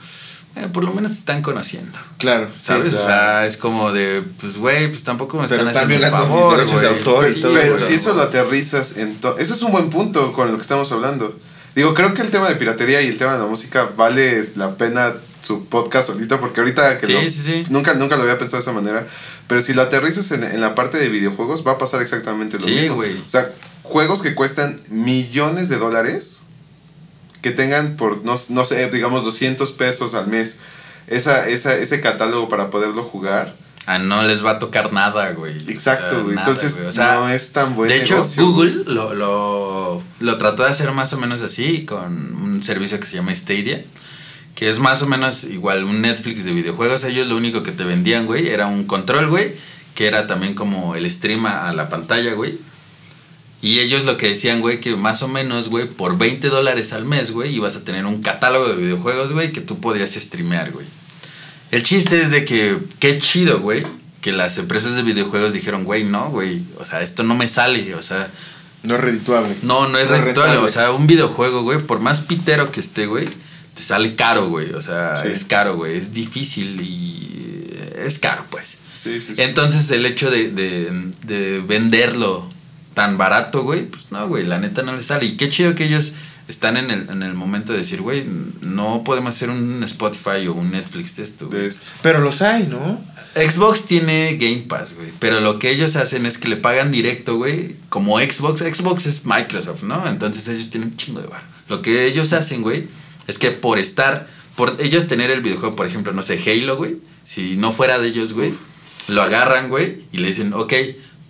eh, 0.57 0.67
por 0.73 0.83
lo 0.85 0.93
menos 0.93 1.13
te 1.13 1.19
están 1.19 1.41
conociendo. 1.41 1.97
Claro. 2.19 2.49
sí, 2.49 2.67
¿Sabes? 2.67 2.95
O 2.95 2.97
claro. 2.99 3.07
sea, 3.13 3.47
es 3.47 3.57
como 3.57 3.93
de, 3.93 4.23
pues, 4.41 4.59
güey, 4.59 4.89
pues 4.89 5.05
tampoco 5.05 5.37
me 5.39 5.47
Pero 5.47 5.63
están 5.63 5.69
están 5.69 5.85
haciendo 5.85 6.07
un 6.09 6.13
favor, 6.13 6.57
derechos 6.57 6.81
güey. 6.81 6.83
de 6.93 6.99
autor 6.99 7.25
y 7.31 7.35
Sí, 7.35 7.41
todo, 7.43 7.53
Pero 7.55 7.73
güey. 7.75 7.87
si 7.87 7.95
eso 7.95 8.13
lo 8.15 8.23
aterrizas 8.23 8.97
en 8.97 9.15
to- 9.21 9.39
Ese 9.39 9.53
es 9.55 9.63
un 9.63 9.71
buen 9.71 9.89
punto 9.89 10.33
con 10.33 10.51
lo 10.51 10.57
que 10.57 10.63
estamos 10.63 10.91
hablando. 10.91 11.39
Digo, 11.77 11.95
creo 11.95 12.13
que 12.13 12.23
el 12.23 12.31
tema 12.31 12.49
de 12.49 12.57
piratería 12.57 13.01
y 13.03 13.07
el 13.07 13.17
tema 13.17 13.35
de 13.35 13.39
la 13.39 13.47
música 13.47 13.89
vale 13.97 14.43
la 14.57 14.75
pena 14.75 15.15
su 15.43 15.67
podcast 15.67 16.09
solito, 16.09 16.41
porque 16.41 16.61
ahorita 16.61 16.97
que 16.99 17.07
Sí, 17.07 17.13
lo- 17.13 17.23
sí, 17.23 17.31
sí. 17.31 17.65
Nunca, 17.69 17.95
nunca 17.95 18.17
lo 18.17 18.23
había 18.23 18.39
pensado 18.39 18.59
de 18.59 18.63
esa 18.63 18.73
manera. 18.73 19.07
Pero 19.49 19.61
si 19.61 19.75
lo 19.75 19.83
aterrizas 19.83 20.31
en, 20.31 20.45
en 20.45 20.61
la 20.61 20.75
parte 20.75 20.99
de 20.99 21.09
videojuegos, 21.09 21.67
va 21.67 21.73
a 21.73 21.79
pasar 21.79 22.01
exactamente 22.01 22.59
lo 22.59 22.65
Sí, 22.65 22.71
mismo. 22.71 22.95
güey. 22.97 23.17
O 23.19 23.29
sea, 23.29 23.51
juegos 23.83 24.23
que 24.23 24.35
cuestan 24.35 24.81
millones 24.89 25.69
de 25.69 25.77
dólares, 25.79 26.43
que 27.43 27.51
tengan 27.51 27.97
por, 27.97 28.25
no, 28.25 28.37
no 28.51 28.65
sé, 28.65 28.89
digamos 28.91 29.25
200 29.25 29.73
pesos 29.73 30.15
al 30.15 30.29
mes, 30.29 30.57
esa, 31.09 31.49
esa, 31.49 31.75
ese 31.75 32.01
catálogo 32.01 32.49
para 32.49 32.71
poderlo 32.71 33.03
jugar. 33.03 33.57
Ah, 33.87 33.99
no 33.99 34.23
les 34.23 34.47
va 34.47 34.53
a 34.53 34.59
tocar 34.61 34.93
nada, 34.93 35.33
güey. 35.33 35.59
Exacto, 35.69 36.07
O 36.07 36.11
sea, 36.19 36.23
güey. 36.23 36.39
Entonces. 36.39 36.81
O 36.87 36.93
sea, 36.93 37.15
no 37.17 37.29
es 37.29 37.51
tan 37.51 37.75
buen 37.75 37.89
De 37.89 37.97
hecho, 37.97 38.15
negocio, 38.15 38.47
Google 38.47 38.85
lo, 38.87 39.13
lo, 39.13 40.03
lo 40.21 40.39
trató 40.39 40.63
de 40.63 40.71
hacer 40.71 40.93
más 40.93 41.13
o 41.15 41.19
menos 41.19 41.43
así 41.43 41.85
con 41.85 42.37
un 42.37 42.63
servicio 42.63 43.01
que 43.01 43.07
se 43.07 43.17
llama 43.17 43.35
Stadia, 43.35 43.85
que 44.63 44.71
es 44.71 44.79
más 44.79 45.03
o 45.03 45.09
menos 45.09 45.43
igual 45.43 45.83
un 45.83 46.03
Netflix 46.03 46.45
de 46.45 46.53
videojuegos. 46.53 47.03
Ellos 47.03 47.27
lo 47.27 47.37
único 47.37 47.65
que 47.65 47.73
te 47.73 47.83
vendían, 47.83 48.27
güey, 48.27 48.47
era 48.47 48.69
un 48.69 48.85
control, 48.85 49.27
güey, 49.29 49.57
que 49.97 50.07
era 50.07 50.29
también 50.29 50.55
como 50.55 50.95
el 50.95 51.11
stream 51.11 51.47
a, 51.47 51.73
la 51.73 51.89
pantalla, 51.89 52.35
güey. 52.35 52.61
Y 53.61 53.81
ellos 53.81 54.05
lo 54.05 54.17
que 54.17 54.29
decían, 54.29 54.61
güey, 54.61 54.79
que 54.79 54.95
más 54.95 55.21
o 55.25 55.27
menos, 55.27 55.69
güey, 55.69 55.89
por 55.89 56.17
20 56.17 56.49
dólares 56.49 56.93
al 56.93 57.05
mes, 57.05 57.33
güey, 57.33 57.53
ibas 57.53 57.75
a 57.75 57.83
tener 57.83 58.07
un 58.07 58.23
catálogo 58.23 58.69
de 58.69 58.77
videojuegos, 58.77 59.33
güey, 59.33 59.51
que 59.51 59.63
tú 59.63 59.81
podías 59.81 60.13
streamear, 60.13 60.71
güey. 60.71 60.87
El 61.73 61.83
chiste 61.83 62.23
es 62.23 62.31
de 62.31 62.45
que, 62.45 62.79
qué 63.01 63.19
chido, 63.19 63.59
güey, 63.59 63.85
que 64.21 64.31
las 64.31 64.59
empresas 64.59 64.95
de 64.95 65.03
videojuegos 65.03 65.55
dijeron, 65.55 65.83
güey, 65.83 66.05
no, 66.05 66.31
güey, 66.31 66.63
o 66.79 66.85
sea, 66.85 67.01
esto 67.01 67.25
no 67.25 67.35
me 67.35 67.49
sale, 67.49 67.97
o 67.97 68.03
sea, 68.03 68.31
No 68.85 68.95
es 68.95 69.01
redituable. 69.01 69.57
no, 69.63 69.89
no 69.89 69.99
es 69.99 70.09
No 70.09 70.15
es 70.15 70.21
rentable, 70.21 70.53
rentable. 70.53 70.59
o 70.59 70.69
sea, 70.69 70.93
un 70.93 71.09
videojuego, 71.09 71.63
güey, 71.63 71.81
por 71.81 71.99
más 71.99 72.21
pitero 72.21 72.71
que 72.71 72.79
esté, 72.79 73.07
güey, 73.07 73.29
te 73.75 73.83
sale 73.83 74.15
caro, 74.15 74.49
güey, 74.49 74.73
o 74.73 74.83
sea, 74.83 75.17
Sí. 75.17 75.29
es 75.29 75.45
caro, 75.45 75.77
güey, 75.77 75.97
es 75.97 76.13
difícil 76.13 76.81
y 76.81 77.69
es 78.05 78.19
caro, 78.19 78.45
pues. 78.51 78.79
Sí, 79.03 79.21
sí, 79.21 79.35
sí. 79.35 79.43
Entonces 79.43 79.91
el 79.91 80.07
hecho 80.07 80.31
de, 80.31 80.51
de, 80.51 81.11
de 81.27 81.61
venderlo 81.61 82.49
tan 82.95 83.19
barato, 83.19 83.63
güey, 83.65 83.87
pues 83.87 84.13
no, 84.13 84.27
güey, 84.29 84.47
la 84.47 84.59
neta 84.59 84.83
no 84.83 84.95
le 84.95 85.03
sale. 85.03 85.27
Y 85.27 85.37
qué 85.37 85.49
chido 85.49 85.75
que 85.75 85.85
ellos 85.85 86.13
están 86.49 86.77
en 86.77 86.91
el, 86.91 87.09
en 87.09 87.23
el 87.23 87.35
momento 87.35 87.73
de 87.73 87.79
decir, 87.79 88.01
güey, 88.03 88.25
no 88.61 89.03
podemos 89.05 89.35
hacer 89.35 89.51
un 89.51 89.83
Spotify 89.85 90.47
o 90.49 90.53
un 90.55 90.71
Netflix 90.73 91.17
de 91.17 91.23
esto. 91.25 91.49
güey. 91.49 91.63
De 91.63 91.67
esto. 91.69 91.89
Pero 92.03 92.21
los 92.21 92.43
hay, 92.43 92.67
¿no? 92.67 93.03
Xbox 93.35 93.87
tiene 93.87 94.37
Game 94.39 94.67
Pass, 94.69 94.95
güey. 94.95 95.11
Pero 95.19 95.41
lo 95.41 95.59
que 95.59 95.71
ellos 95.71 95.97
hacen 95.97 96.27
es 96.27 96.37
que 96.37 96.49
le 96.49 96.57
pagan 96.57 96.93
directo, 96.93 97.37
güey. 97.37 97.77
Como 97.89 98.19
Xbox. 98.21 98.61
Xbox 98.61 99.07
es 99.07 99.25
Microsoft, 99.25 99.83
¿no? 99.85 100.07
Entonces 100.07 100.47
ellos 100.49 100.69
tienen 100.69 100.91
un 100.91 100.97
chingo 100.99 101.21
de 101.23 101.29
bar. 101.29 101.43
Lo 101.69 101.81
que 101.81 102.05
ellos 102.07 102.33
hacen, 102.35 102.61
güey, 102.61 102.89
es 103.27 103.39
que 103.39 103.51
por 103.51 103.79
estar. 103.79 104.29
Por 104.57 104.77
ellos 104.81 105.09
tener 105.09 105.31
el 105.31 105.41
videojuego, 105.41 105.75
por 105.75 105.87
ejemplo, 105.87 106.13
no 106.13 106.23
sé, 106.23 106.39
Halo, 106.39 106.77
güey. 106.77 106.99
Si 107.25 107.57
no 107.57 107.73
fuera 107.73 107.99
de 107.99 108.09
ellos, 108.09 108.35
güey. 108.35 108.53
Lo 109.09 109.23
agarran, 109.23 109.71
güey. 109.71 110.03
Y 110.13 110.19
le 110.19 110.29
dicen, 110.29 110.53
ok, 110.53 110.73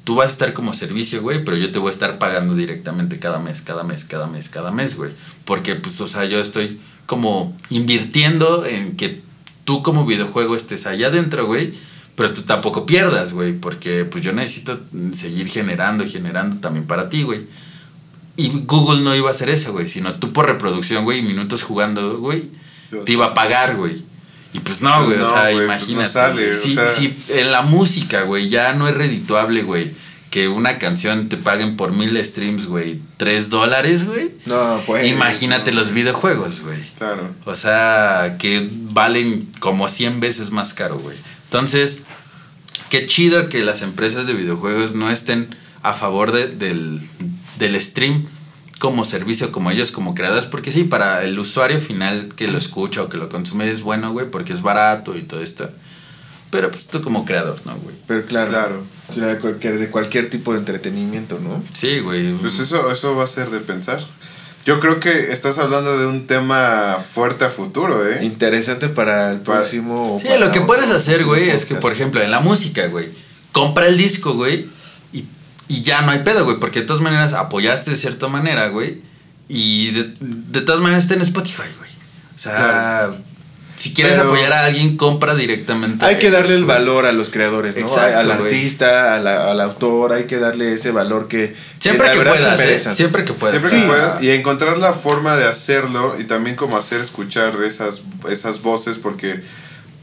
tú 0.05 0.17
vas 0.17 0.29
a 0.29 0.33
estar 0.33 0.53
como 0.53 0.75
servicio, 0.75 1.23
güey. 1.23 1.45
Pero 1.45 1.57
yo 1.57 1.71
te 1.71 1.79
voy 1.79 1.89
a 1.89 1.93
estar 1.93 2.19
pagando 2.19 2.55
directamente 2.55 3.19
cada 3.19 3.39
mes, 3.39 3.61
cada 3.61 3.85
mes, 3.85 4.05
cada 4.05 4.27
mes, 4.27 4.49
cada 4.49 4.73
mes, 4.73 4.97
güey. 4.97 5.13
Porque, 5.45 5.77
pues, 5.77 6.01
o 6.01 6.09
sea, 6.09 6.25
yo 6.25 6.41
estoy 6.41 6.81
como 7.07 7.57
invirtiendo 7.71 8.67
en 8.67 8.97
que 8.97 9.21
tú 9.65 9.83
como 9.83 10.07
videojuego 10.07 10.57
estés 10.57 10.87
allá 10.87 11.09
adentro, 11.09 11.47
güey, 11.47 11.73
pero 12.17 12.33
tú 12.33 12.43
tampoco 12.43 12.87
pierdas, 12.87 13.33
güey, 13.33 13.53
porque 13.53 14.05
pues 14.05 14.23
yo 14.23 14.33
necesito 14.33 14.81
seguir 15.15 15.49
generando 15.49 16.05
y 16.05 16.11
generando 16.11 16.57
también 16.59 16.87
para 16.87 17.09
ti, 17.09 17.23
güey. 17.23 17.47
Y 18.37 18.51
Google 18.67 19.03
no 19.03 19.15
iba 19.15 19.29
a 19.29 19.33
hacer 19.33 19.49
eso, 19.51 19.73
güey, 19.73 19.89
sino 19.89 20.15
tú 20.15 20.33
por 20.33 20.47
reproducción, 20.47 21.05
güey, 21.05 21.19
y 21.19 21.23
minutos 21.23 21.63
jugando, 21.63 22.19
güey, 22.19 22.45
te 23.05 23.13
iba 23.13 23.27
a 23.27 23.35
pagar, 23.35 23.77
güey. 23.77 24.03
Y 24.55 24.61
pues 24.61 24.83
no, 24.83 24.95
Pues 24.99 25.09
güey, 25.11 25.21
o 25.21 25.23
no, 25.23 25.29
sea, 25.33 25.43
pues 25.45 25.55
no 25.57 25.63
imagínate. 25.65 26.09
sale, 26.11 26.35
güey. 26.47 26.51
o 26.51 26.55
si, 26.55 26.75
sea. 26.75 26.89
si 26.89 27.17
en 27.29 27.53
la 27.53 27.63
música, 27.63 28.23
güey, 28.23 28.49
ya 28.49 28.73
no 28.75 28.89
es 28.89 28.95
redituable, 28.95 29.63
güey, 29.63 29.93
que 30.31 30.49
una 30.49 30.79
canción 30.79 31.29
te 31.29 31.37
paguen 31.37 31.77
por 31.77 31.93
mil 31.93 32.23
streams, 32.25 32.67
güey, 32.67 33.01
tres 33.19 33.51
dólares, 33.51 34.07
güey. 34.07 34.31
No, 34.47 34.81
pues. 34.87 35.07
Imagínate 35.07 35.73
no. 35.73 35.81
los 35.81 35.93
videojuegos, 35.93 36.61
güey. 36.63 36.81
Claro. 36.99 37.29
O 37.45 37.55
sea, 37.55 38.37
que 38.39 38.69
valen 38.73 39.47
como 39.61 39.89
100 39.91 40.21
veces 40.21 40.51
más 40.51 40.73
caro, 40.75 40.99
güey. 40.99 41.17
Entonces, 41.45 42.01
qué 42.89 43.07
chido 43.07 43.49
que 43.51 43.61
las 43.63 43.83
empresas 43.83 44.27
de 44.27 44.33
videojuegos 44.33 44.95
no 44.95 45.11
estén 45.11 45.55
a 45.83 45.93
favor 45.95 46.33
de- 46.33 46.49
del, 46.49 47.01
del 47.63 47.81
stream 47.81 48.27
como 48.79 49.05
servicio, 49.05 49.53
como 49.53 49.71
ellos 49.71 49.93
como 49.93 50.15
creadores, 50.15 50.45
porque 50.47 50.73
sí, 50.73 50.85
para 50.85 51.23
el 51.25 51.39
usuario 51.39 51.81
final 51.81 52.31
que 52.35 52.49
lo 52.49 52.59
escucha 52.59 53.03
o 53.03 53.09
que 53.09 53.17
lo 53.17 53.29
consume 53.29 53.71
es 53.71 53.83
bueno, 53.83 54.11
güey, 54.13 54.29
porque 54.31 54.53
es 54.53 54.61
barato 54.63 55.17
y 55.17 55.23
todo 55.23 55.41
esto. 55.41 55.71
Pero 56.51 56.71
pues 56.71 56.87
tú 56.87 57.01
como 57.01 57.25
creador, 57.25 57.61
¿no, 57.65 57.75
güey? 57.77 57.95
Pero 58.07 58.27
claro. 58.27 58.51
Claro. 58.51 58.85
claro, 59.15 59.41
cualquier- 59.41 59.79
de 59.79 59.89
cualquier 59.89 60.29
tipo 60.29 60.53
de 60.53 60.59
entretenimiento, 60.59 61.39
¿no? 61.43 61.63
Sí, 61.73 62.01
güey. 62.01 62.31
Pues 62.33 62.59
eso, 62.59 62.91
eso 62.91 63.15
va 63.17 63.25
a 63.25 63.29
ser 63.29 63.49
de 63.51 63.61
pensar. 63.61 64.05
Yo 64.67 64.79
creo 64.79 65.01
que 65.01 65.33
estás 65.33 65.59
hablando 65.59 65.99
de 65.99 66.07
un 66.07 66.27
tema 66.27 66.99
fuerte 67.09 67.45
a 67.45 67.51
futuro, 67.51 68.07
¿eh? 68.09 68.21
Interesante 68.25 68.89
para 68.89 69.31
el 69.33 69.41
próximo. 69.41 70.19
Sí, 70.21 70.29
lo 70.39 70.51
que 70.53 70.61
puedes 70.61 70.91
hacer, 70.91 71.25
güey, 71.25 71.49
es 71.51 71.65
que, 71.65 71.75
por 71.77 71.93
ejemplo, 71.93 72.21
en 72.23 72.31
la 72.31 72.41
música, 72.41 72.87
güey, 72.89 73.09
compra 73.53 73.87
el 73.87 73.97
disco, 73.97 74.35
güey, 74.35 74.67
y, 75.77 75.83
ya 75.83 76.03
no 76.03 76.11
hay 76.13 76.21
pedo, 76.21 76.45
güey, 76.45 76.59
porque 76.59 76.81
de 76.81 76.87
todas 76.87 77.03
maneras 77.03 77.33
apoyaste 77.33 77.91
de 77.91 77.97
cierta 77.97 78.29
manera, 78.29 78.69
güey, 78.69 79.01
y 79.49 79.91
de, 79.93 80.13
de 80.21 80.61
todas 80.61 80.81
maneras 80.81 81.05
está 81.05 81.15
en 81.15 81.23
Spotify, 81.23 81.63
güey. 81.79 81.91
O 82.35 82.39
sea, 82.39 83.11
si 83.77 83.95
quieres 83.95 84.17
Pero- 84.17 84.29
apoyar 84.29 84.53
a 84.53 84.67
alguien, 84.67 84.97
compra 84.97 85.35
directamente. 85.35 86.05
Hay 86.05 86.17
a 86.17 86.19
que 86.19 86.29
ellos, 86.29 86.41
darle 86.41 86.55
el 86.57 86.65
güey. 86.65 86.77
valor 86.79 87.07
a 87.07 87.13
los 87.13 87.31
creadores, 87.31 87.75
¿no? 87.77 87.83
Exacto, 87.83 88.19
al 88.19 88.27
güey. 88.39 88.55
artista, 88.55 89.15
a 89.15 89.19
la- 89.19 89.51
al 89.51 89.61
autor, 89.61 90.13
hay 90.13 90.25
que 90.25 90.39
darle 90.39 90.75
ese 90.75 90.91
valor 90.91 91.27
que 91.29 91.55
Siempre 91.79 92.11
que 92.11 92.19
se 92.19 92.25
puedas, 92.25 92.61
¿eh? 92.61 92.81
Siempre 92.81 93.25
que 93.25 93.33
puedas. 93.33 93.53
Siempre 93.59 93.71
Sí. 93.71 93.81
que 93.83 93.87
puedas. 93.89 94.23
Y 94.23 94.31
encontrar 94.31 94.79
la 94.79 94.93
forma 94.93 95.37
de 95.37 95.47
hacerlo 95.47 96.17
y 96.19 96.25
también 96.25 96.55
como 96.57 96.77
hacer 96.77 97.01
escuchar 97.01 97.57
esas, 97.65 98.03
esas 98.31 98.61
voces 98.63 98.99
porque 98.99 99.43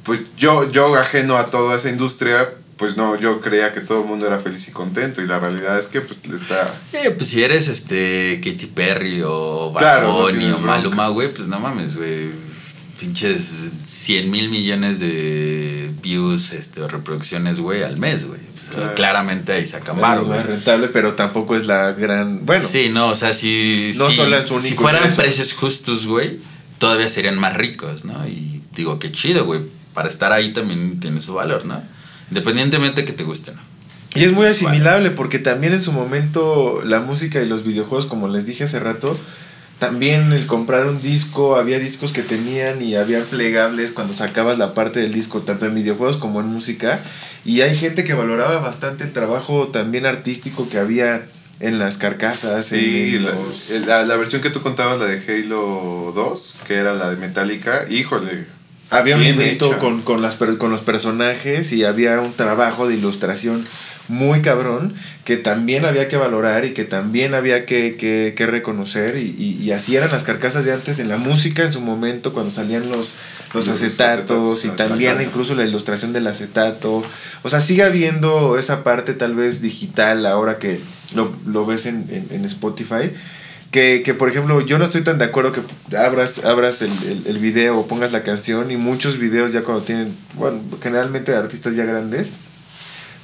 pues 0.04 0.22
yo, 0.38 0.70
yo 0.72 0.96
ajeno 0.96 1.38
a 1.38 1.50
toda 1.50 1.76
esa 1.76 1.90
industria, 1.90 2.50
pues 2.80 2.96
no, 2.98 3.20
yo 3.20 3.42
creía 3.42 3.74
que 3.74 3.82
todo 3.82 4.02
el 4.04 4.08
mundo 4.08 4.26
era 4.26 4.40
feliz 4.40 4.68
y 4.70 4.72
contento 4.72 5.22
y 5.22 5.28
la 5.28 5.38
realidad 5.38 5.78
es 5.78 5.88
que 5.88 6.00
pues 6.02 6.26
le 6.26 6.38
está... 6.38 6.74
Eh, 6.94 7.12
pues 7.12 7.30
si 7.30 7.44
eres 7.44 7.68
este 7.68 8.40
Katy 8.44 8.68
Perry 8.68 9.22
o 9.24 9.72
Bad 9.72 9.80
Claro, 9.82 10.14
Bunny 10.14 10.52
o. 10.52 10.60
Maluma, 10.62 11.10
güey, 11.10 11.32
pues 11.34 11.48
no 11.50 11.60
mames, 11.60 11.98
güey. 11.98 12.30
Pinches 13.00 13.72
100 13.84 14.32
mil 14.32 14.50
millones 14.50 15.00
de 15.00 15.92
views 16.02 16.52
este, 16.54 16.82
o 16.82 16.88
reproducciones, 16.88 17.60
güey, 17.60 17.84
al 17.84 17.98
mes, 17.98 18.26
güey. 18.26 18.40
Pues, 18.40 18.70
Claro. 18.76 18.94
Claramente 18.96 19.52
ahí 19.52 19.66
sacan 19.66 20.00
más 20.00 20.22
güey. 20.24 20.44
rentable, 20.44 20.90
pero 20.90 21.14
tampoco 21.16 21.56
es 21.56 21.66
la 21.66 21.92
gran. 21.94 22.46
Bueno, 22.46 22.66
sí, 22.68 22.92
no, 22.94 23.08
o 23.08 23.16
sea, 23.16 23.34
si, 23.34 23.94
No 23.98 24.08
si, 24.10 24.16
solo 24.16 24.38
es 24.38 24.48
su 24.48 24.60
si 24.62 24.68
único 24.68 24.84
fueran 24.84 25.02
ingreso. 25.04 25.22
precios 25.22 25.54
justos, 25.54 26.06
güey, 26.06 26.38
todavía 26.78 27.10
serían 27.10 27.40
más 27.40 27.56
ricos, 27.56 28.06
¿no? 28.06 28.28
Y 28.28 28.62
digo, 28.76 29.00
qué 29.00 29.12
chido, 29.12 29.46
güey. 29.46 29.62
Para 29.94 30.08
estar 30.08 30.32
ahí 30.32 30.54
también 30.54 31.00
tiene 31.00 31.20
su 31.20 31.34
valor, 31.34 31.66
¿no? 31.66 31.82
Independientemente 32.30 33.06
que 33.06 33.14
te 33.14 33.24
guste, 33.24 33.52
¿no? 33.54 33.60
Y 34.16 34.24
es 34.24 34.32
muy 34.32 34.48
asimilable 34.48 35.12
porque 35.12 35.38
también 35.40 35.74
en 35.74 35.82
su 35.84 35.92
momento 35.92 36.82
la 36.84 37.00
música 37.00 37.42
y 37.42 37.48
los 37.48 37.64
videojuegos, 37.64 38.08
como 38.08 38.28
les 38.28 38.46
dije 38.46 38.64
hace 38.64 38.80
rato, 38.80 39.16
también 39.78 40.34
el 40.34 40.46
comprar 40.48 40.88
un 40.88 41.02
disco, 41.02 41.56
había 41.56 41.80
discos 41.80 42.12
que 42.12 42.22
tenían 42.24 42.82
y 42.82 42.96
había 42.96 43.22
plegables 43.24 43.92
cuando 43.92 44.14
sacabas 44.14 44.58
la 44.58 44.74
parte 44.74 45.00
del 45.00 45.14
disco, 45.14 45.42
tanto 45.42 45.68
en 45.68 45.76
videojuegos 45.76 46.18
como 46.18 46.40
en 46.42 46.48
música. 46.48 47.00
Y 47.46 47.62
hay 47.62 47.76
gente 47.78 48.04
que 48.04 48.14
valoraba 48.14 48.60
bastante 48.60 49.04
el 49.06 49.14
trabajo 49.14 49.68
también 49.68 50.06
artístico 50.06 50.68
que 50.70 50.80
había 50.80 51.26
en 51.62 51.78
las 51.80 51.98
carcasas. 51.98 52.66
Sí, 52.66 53.16
en 53.16 53.26
la, 53.26 53.32
los- 53.32 53.70
la, 53.88 54.04
la 54.04 54.16
versión 54.18 54.42
que 54.42 54.50
tú 54.50 54.62
contabas, 54.62 54.98
la 55.00 55.06
de 55.06 55.18
Halo 55.44 56.12
2, 56.16 56.56
que 56.68 56.76
era 56.76 56.94
la 56.96 57.10
de 57.12 57.16
Metallica, 57.16 57.86
híjole, 57.90 58.46
Había 58.92 59.18
un 59.18 59.24
hecha. 59.24 59.78
con, 59.78 60.02
con, 60.02 60.22
las, 60.22 60.36
con 60.36 60.72
los 60.72 60.82
personajes 60.82 61.72
y 61.72 61.84
había 61.84 62.20
un 62.22 62.34
trabajo 62.34 62.88
de 62.88 62.96
ilustración 62.96 63.64
muy 64.08 64.42
cabrón 64.42 64.96
que 65.24 65.38
también 65.38 65.86
había 65.86 66.08
que 66.08 66.18
valorar 66.18 66.66
y 66.66 66.74
que 66.74 66.84
también 66.86 67.36
había 67.36 67.68
que, 67.68 67.96
que, 67.96 68.34
que 68.36 68.48
reconocer 68.48 69.18
y, 69.18 69.36
y, 69.38 69.64
y 69.64 69.72
así 69.72 69.96
eran 69.96 70.12
las 70.12 70.24
carcasas 70.24 70.66
de 70.66 70.74
antes 70.74 70.98
en 70.98 71.10
la 71.10 71.18
música 71.18 71.64
en 71.64 71.72
su 71.72 71.82
momento 71.82 72.34
cuando 72.34 72.52
salían 72.52 72.90
los, 72.90 73.12
los 73.54 73.68
Los 73.68 73.70
acetatos 73.70 74.60
acetatos, 74.60 74.66
y 74.66 74.70
también 74.70 75.22
incluso 75.22 75.54
la 75.54 75.64
ilustración 75.66 76.12
del 76.12 76.26
acetato 76.26 77.04
o 77.44 77.50
sea 77.50 77.62
sigue 77.62 77.84
habiendo 77.84 78.58
esa 78.58 78.84
parte 78.84 79.14
tal 79.14 79.36
vez 79.36 79.62
digital 79.62 80.26
ahora 80.26 80.58
que 80.58 80.80
lo, 81.14 81.32
lo 81.46 81.68
ves 81.68 81.86
en, 81.86 82.06
en, 82.10 82.28
en 82.32 82.46
Spotify 82.46 83.12
que, 83.72 84.02
que, 84.04 84.14
por 84.14 84.30
ejemplo, 84.30 84.62
yo 84.62 84.78
no 84.80 84.86
estoy 84.86 85.02
tan 85.02 85.18
de 85.20 85.26
acuerdo 85.26 85.52
que 85.52 85.62
abras, 85.96 86.44
abras 86.44 86.82
el, 86.82 86.92
el, 87.08 87.24
el 87.28 87.38
video 87.38 87.78
o 87.78 87.88
pongas 87.88 88.12
la 88.12 88.24
canción 88.24 88.72
y 88.72 88.78
muchos 88.78 89.18
videos 89.20 89.52
ya 89.54 89.62
cuando 89.64 89.84
tienen, 89.84 90.16
bueno, 90.36 90.60
generalmente 90.82 91.36
artistas 91.36 91.76
ya 91.76 91.86
grandes, 91.86 92.30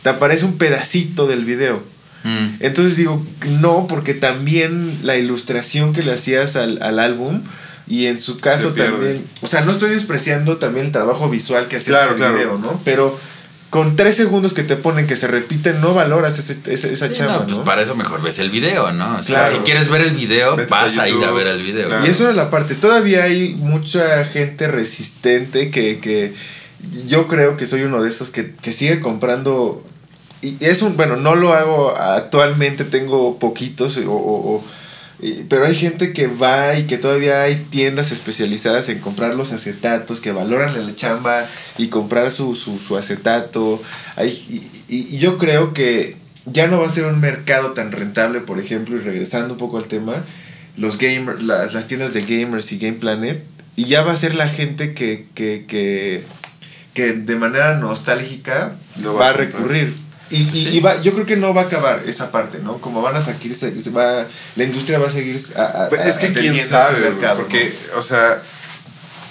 te 0.04 0.10
aparece 0.10 0.46
un 0.46 0.58
pedacito 0.58 1.26
del 1.26 1.46
video. 1.46 1.82
Mm. 2.24 2.48
Entonces 2.60 2.96
digo, 2.98 3.26
no, 3.60 3.88
porque 3.88 4.14
también 4.14 5.00
la 5.04 5.18
ilustración 5.18 5.94
que 5.94 6.04
le 6.04 6.12
hacías 6.14 6.56
al, 6.56 6.82
al 6.82 7.00
álbum 7.00 7.42
y 7.88 8.06
en 8.08 8.20
su 8.20 8.40
caso 8.40 8.74
también, 8.74 9.24
o 9.42 9.48
sea, 9.48 9.62
no 9.62 9.72
estoy 9.72 9.92
despreciando 9.92 10.58
también 10.58 10.88
el 10.88 10.92
trabajo 10.92 11.30
visual 11.30 11.68
que 11.68 11.76
hacías 11.76 11.98
Claro, 11.98 12.10
en 12.10 12.14
el 12.14 12.18
claro. 12.18 12.36
video, 12.36 12.58
¿no? 12.58 12.82
Pero 12.84 13.20
con 13.76 13.98
tres 13.98 14.16
segundos 14.16 14.54
que 14.54 14.64
te 14.64 14.78
ponen 14.78 15.06
que 15.06 15.18
se 15.18 15.28
repiten, 15.28 15.82
no 15.82 15.94
valoras 15.94 16.40
ese, 16.40 16.56
ese- 16.72 16.94
esa 16.94 17.10
Sí, 17.10 17.14
chamba, 17.16 17.40
no, 17.40 17.44
pues 17.46 17.58
¿no? 17.58 17.66
para 17.66 17.82
eso 17.82 17.94
mejor 17.94 18.22
ves 18.22 18.40
el 18.40 18.50
video, 18.50 18.94
¿no? 18.94 19.18
O 19.18 19.22
sea, 19.22 19.40
Claro. 19.44 19.52
si 19.52 19.58
quieres 19.66 19.90
ver 19.90 20.00
el 20.00 20.16
video, 20.16 20.56
vas 20.70 20.98
a 20.98 21.04
a 21.04 21.10
ir 21.10 21.22
a 21.22 21.32
ver 21.32 21.48
el 21.48 21.62
video. 21.62 21.88
claro. 21.90 22.06
Y 22.06 22.10
eso 22.10 22.24
era 22.24 22.32
la 22.32 22.50
parte. 22.50 22.76
Todavía 22.76 23.24
hay 23.26 23.54
mucha 23.56 24.24
gente 24.24 24.70
resistente 24.70 25.72
que, 25.72 26.00
que 26.00 26.34
yo 27.06 27.28
creo 27.28 27.58
que 27.58 27.68
soy 27.68 27.82
uno 27.82 28.02
de 28.02 28.08
esos 28.08 28.30
que, 28.30 28.54
que 28.56 28.72
sigue 28.72 29.02
comprando. 29.02 29.84
Y 30.42 30.56
es 30.64 30.82
un, 30.82 30.96
bueno, 30.96 31.18
no 31.18 31.36
lo 31.36 31.54
hago 31.54 31.94
actualmente, 31.98 32.86
tengo 32.86 33.40
poquitos, 33.40 33.98
o, 33.98 34.10
o- 34.14 34.64
pero 35.50 35.66
hay 35.66 35.76
gente 35.76 36.14
que 36.14 36.28
va 36.28 36.78
y 36.78 36.84
que 36.88 36.98
todavía 36.98 37.44
hay 37.44 37.56
tiendas 37.70 38.12
especializadas 38.12 38.90
en 38.90 39.00
comprar 39.00 39.36
los 39.36 39.52
acetatos, 39.52 40.20
que 40.22 40.32
valoran 40.32 40.74
la 40.86 40.96
chamba 40.96 41.46
y 41.78 41.88
comprar 41.88 42.32
su, 42.32 42.56
su, 42.56 42.80
su 42.80 42.98
acetato. 42.98 43.82
Hay, 44.16 44.30
y, 44.88 44.96
y- 44.96 45.18
yo 45.18 45.38
creo 45.38 45.74
que 45.74 46.18
ya 46.46 46.68
no 46.68 46.80
va 46.80 46.88
a 46.88 46.90
ser 46.92 47.06
un 47.06 47.20
mercado 47.20 47.72
tan 47.72 47.92
rentable, 47.92 48.40
por 48.40 48.60
ejemplo, 48.60 48.96
y 48.96 49.00
regresando 49.00 49.54
un 49.54 49.60
poco 49.60 49.78
al 49.78 49.86
tema, 49.86 50.14
los 50.78 50.98
gamers, 50.98 51.42
las, 51.44 51.74
las 51.74 51.88
tiendas 51.88 52.14
de 52.14 52.22
gamers 52.22 52.72
y 52.72 52.78
Game 52.78 52.98
Planet, 52.98 53.44
y 53.76 53.86
ya 53.86 54.04
va 54.04 54.12
a 54.12 54.16
ser 54.18 54.36
la 54.36 54.48
gente 54.48 54.94
que, 54.94 55.26
que, 55.34 55.66
que, 55.68 56.24
que 56.94 57.14
de 57.14 57.36
manera 57.36 57.78
nostálgica 57.78 58.74
Lo 59.02 59.14
va, 59.16 59.22
va 59.22 59.30
a 59.30 59.34
recurrir. 59.34 59.94
Y, 60.30 60.38
y- 60.38 60.46
Sí. 60.46 60.70
y 60.74 60.80
va, 60.80 61.02
yo 61.02 61.14
creo 61.14 61.26
que 61.26 61.36
no 61.36 61.54
va 61.54 61.62
a 61.62 61.66
acabar 61.66 62.02
esa 62.08 62.32
parte, 62.32 62.60
¿no? 62.60 62.80
Como 62.80 63.02
van 63.02 63.16
a 63.16 63.22
seguir, 63.22 63.56
se, 63.56 63.80
se 63.82 63.90
va, 63.92 64.26
la 64.56 64.64
industria 64.64 64.98
va 65.00 65.08
a 65.08 65.12
seguir 65.12 65.40
a, 65.56 65.62
a- 65.86 65.90
Pues 65.90 66.06
es 66.06 66.18
que 66.18 66.34
quién 66.34 66.60
sabe, 66.60 67.00
mercado, 67.00 67.38
porque, 67.42 67.74
o 67.96 68.02
sea, 68.02 68.42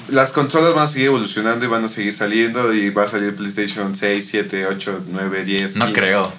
las 0.09 0.33
consolas 0.33 0.75
van 0.75 0.85
a 0.85 0.87
seguir 0.87 1.07
evolucionando 1.09 1.65
y 1.65 1.69
van 1.69 1.85
a 1.85 1.89
seguir 1.89 2.13
saliendo 2.13 2.73
y 2.75 2.91
va 2.91 3.05
a 3.05 3.09
salir 3.09 3.35
PlayStation 3.35 3.95
6, 3.95 4.27
7, 4.29 4.67
8, 4.67 5.05
9, 5.11 5.45
10. 5.45 5.77
No 5.77 5.87
15. 5.87 6.01
creo. 6.01 6.33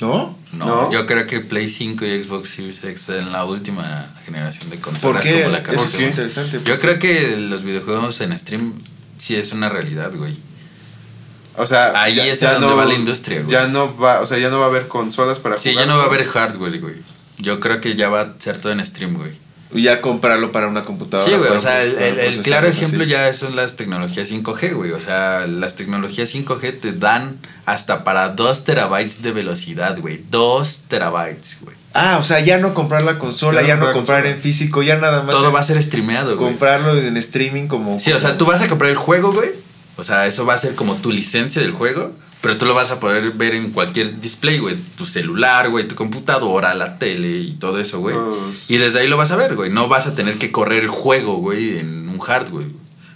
¿no? 0.00 0.36
No, 0.52 0.66
¿No? 0.66 0.92
yo 0.92 1.06
creo 1.06 1.26
que 1.26 1.40
Play 1.40 1.68
5 1.70 2.04
y 2.04 2.22
Xbox 2.22 2.50
Series 2.50 2.84
X 2.84 3.08
en 3.08 3.32
la 3.32 3.46
última 3.46 4.06
generación 4.26 4.68
de 4.70 4.76
¿Por 4.76 4.92
consolas 4.92 5.22
qué? 5.22 5.40
como 5.42 5.52
la 5.52 5.58
Eso 5.58 5.66
carne 5.66 5.82
es 5.84 5.90
qué? 5.92 6.04
interesante. 6.04 6.60
Yo 6.64 6.78
creo 6.80 6.98
que 6.98 7.36
los 7.38 7.62
videojuegos 7.64 8.20
en 8.20 8.38
stream 8.38 8.74
sí 9.16 9.36
es 9.36 9.52
una 9.52 9.70
realidad, 9.70 10.12
güey. 10.14 10.36
O 11.58 11.66
sea, 11.66 11.92
Ahí 12.00 12.18
es 12.20 12.42
a 12.42 12.54
donde 12.58 12.74
va 12.74 12.84
la 12.84 12.94
industria, 12.94 13.40
güey. 13.40 13.50
Ya 13.50 13.66
no 13.66 13.96
va, 13.96 14.20
o 14.20 14.26
sea, 14.26 14.38
ya 14.38 14.50
no 14.50 14.58
va 14.58 14.66
a 14.66 14.68
haber 14.68 14.88
consolas 14.88 15.38
para 15.38 15.56
Sí, 15.58 15.70
jugar. 15.70 15.86
ya 15.86 15.92
no 15.92 15.98
va 15.98 16.04
a 16.04 16.06
haber 16.06 16.24
hardware, 16.24 16.80
güey. 16.80 16.94
Yo 17.38 17.60
creo 17.60 17.80
que 17.80 17.94
ya 17.96 18.08
va 18.08 18.20
a 18.22 18.32
ser 18.38 18.58
todo 18.58 18.72
en 18.72 18.84
stream, 18.84 19.14
güey. 19.16 19.32
Ya 19.74 20.00
comprarlo 20.00 20.52
para 20.52 20.68
una 20.68 20.84
computadora. 20.84 21.28
Sí, 21.28 21.36
güey, 21.36 21.50
o 21.50 21.58
sea, 21.58 21.82
el, 21.82 22.40
claro 22.42 22.68
así. 22.68 22.76
ejemplo 22.78 23.04
ya 23.04 23.32
son 23.34 23.56
las 23.56 23.74
tecnologías 23.76 24.30
5G, 24.30 24.74
güey. 24.74 24.92
O 24.92 25.00
sea, 25.00 25.46
las 25.48 25.74
tecnologías 25.74 26.32
5G 26.34 26.80
te 26.80 26.92
dan 26.92 27.36
hasta 27.66 28.04
para 28.04 28.28
2 28.30 28.64
terabytes 28.64 29.22
de 29.22 29.32
velocidad, 29.32 29.98
güey. 29.98 30.22
2 30.30 30.82
terabytes, 30.88 31.58
güey. 31.62 31.76
Ah, 31.94 32.18
o 32.20 32.24
sea, 32.24 32.40
ya 32.40 32.58
no 32.58 32.74
comprar 32.74 33.02
la 33.02 33.18
consola, 33.18 33.62
Ya 33.62 33.68
ya 33.68 33.76
no 33.76 33.86
no 33.86 33.92
comprar 33.92 34.20
consola. 34.22 34.36
en 34.36 34.40
físico, 34.42 34.82
ya 34.82 34.96
nada 34.96 35.22
más. 35.22 35.34
Todo 35.34 35.48
es 35.48 35.54
va 35.54 35.60
a 35.60 35.62
ser 35.64 35.82
streameado, 35.82 36.36
güey. 36.36 36.50
comprarlo 36.50 36.96
en 36.96 37.16
streaming 37.16 37.66
como. 37.66 37.98
Sí, 37.98 38.12
o 38.12 38.20
sea, 38.20 38.38
tú 38.38 38.46
vas 38.46 38.62
a 38.62 38.68
comprar 38.68 38.90
el 38.90 38.96
juego, 38.96 39.32
güey. 39.32 39.50
O 39.96 40.04
sea, 40.04 40.26
eso 40.26 40.46
va 40.46 40.54
a 40.54 40.58
ser 40.58 40.74
como 40.74 40.96
tu 40.96 41.10
licencia 41.10 41.60
del 41.62 41.72
juego. 41.72 42.12
Pero 42.42 42.58
tú 42.58 42.66
lo 42.66 42.74
vas 42.74 42.90
a 42.90 43.00
poder 43.00 43.32
ver 43.32 43.54
en 43.54 43.72
cualquier 43.72 44.20
display, 44.20 44.58
güey. 44.58 44.76
Tu 44.96 45.06
celular, 45.06 45.68
güey, 45.70 45.88
tu 45.88 45.94
computadora, 45.96 46.74
la 46.74 46.98
tele 46.98 47.28
y 47.38 47.52
todo 47.52 47.80
eso, 47.80 47.98
güey. 47.98 48.14
Y 48.68 48.76
desde 48.76 49.00
ahí 49.00 49.08
lo 49.08 49.16
vas 49.16 49.32
a 49.32 49.36
ver, 49.36 49.56
güey. 49.56 49.70
No 49.72 49.88
vas 49.88 50.06
a 50.06 50.14
tener 50.14 50.38
que 50.38 50.52
correr 50.52 50.84
el 50.84 50.90
juego, 50.90 51.38
güey, 51.38 51.78
en 51.78 52.08
un 52.08 52.18
hardware. 52.20 52.68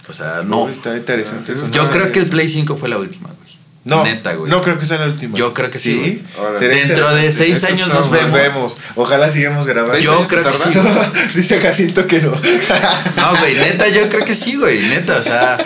O 0.09 0.13
sea, 0.13 0.41
no. 0.45 0.67
Está 0.67 0.97
interesante 0.97 1.53
eso. 1.53 1.71
Yo 1.71 1.89
creo 1.89 2.11
que 2.11 2.19
el 2.19 2.25
Play 2.25 2.49
5 2.49 2.75
fue 2.75 2.89
la 2.89 2.97
última, 2.97 3.29
güey. 3.29 3.41
No, 3.83 4.03
Neta, 4.03 4.33
güey. 4.33 4.51
No 4.51 4.61
creo 4.61 4.77
que 4.77 4.85
sea 4.85 4.97
la 4.97 5.05
última. 5.05 5.37
Yo 5.37 5.53
creo 5.53 5.69
que 5.69 5.79
sí, 5.79 6.21
Dentro 6.59 7.13
de 7.15 7.31
seis 7.31 7.57
Eso 7.57 7.67
años 7.67 7.87
nos 7.87 8.11
vemos. 8.11 8.31
vemos. 8.31 8.77
Ojalá 8.95 9.29
sigamos 9.29 9.65
grabando. 9.65 9.93
¿Seis 9.93 10.05
Yo 10.05 10.23
creo 10.27 10.43
que 10.43 10.53
sí. 10.53 10.69
Dice 11.35 11.59
Jacinto 11.59 12.05
que 12.05 12.21
no. 12.21 12.31
No, 12.31 13.39
güey, 13.39 13.55
neta, 13.55 13.87
yo 13.87 14.07
creo 14.09 14.25
que 14.25 14.35
sí, 14.35 14.55
güey. 14.55 14.81
Neta, 14.81 15.17
o 15.17 15.23
sea. 15.23 15.57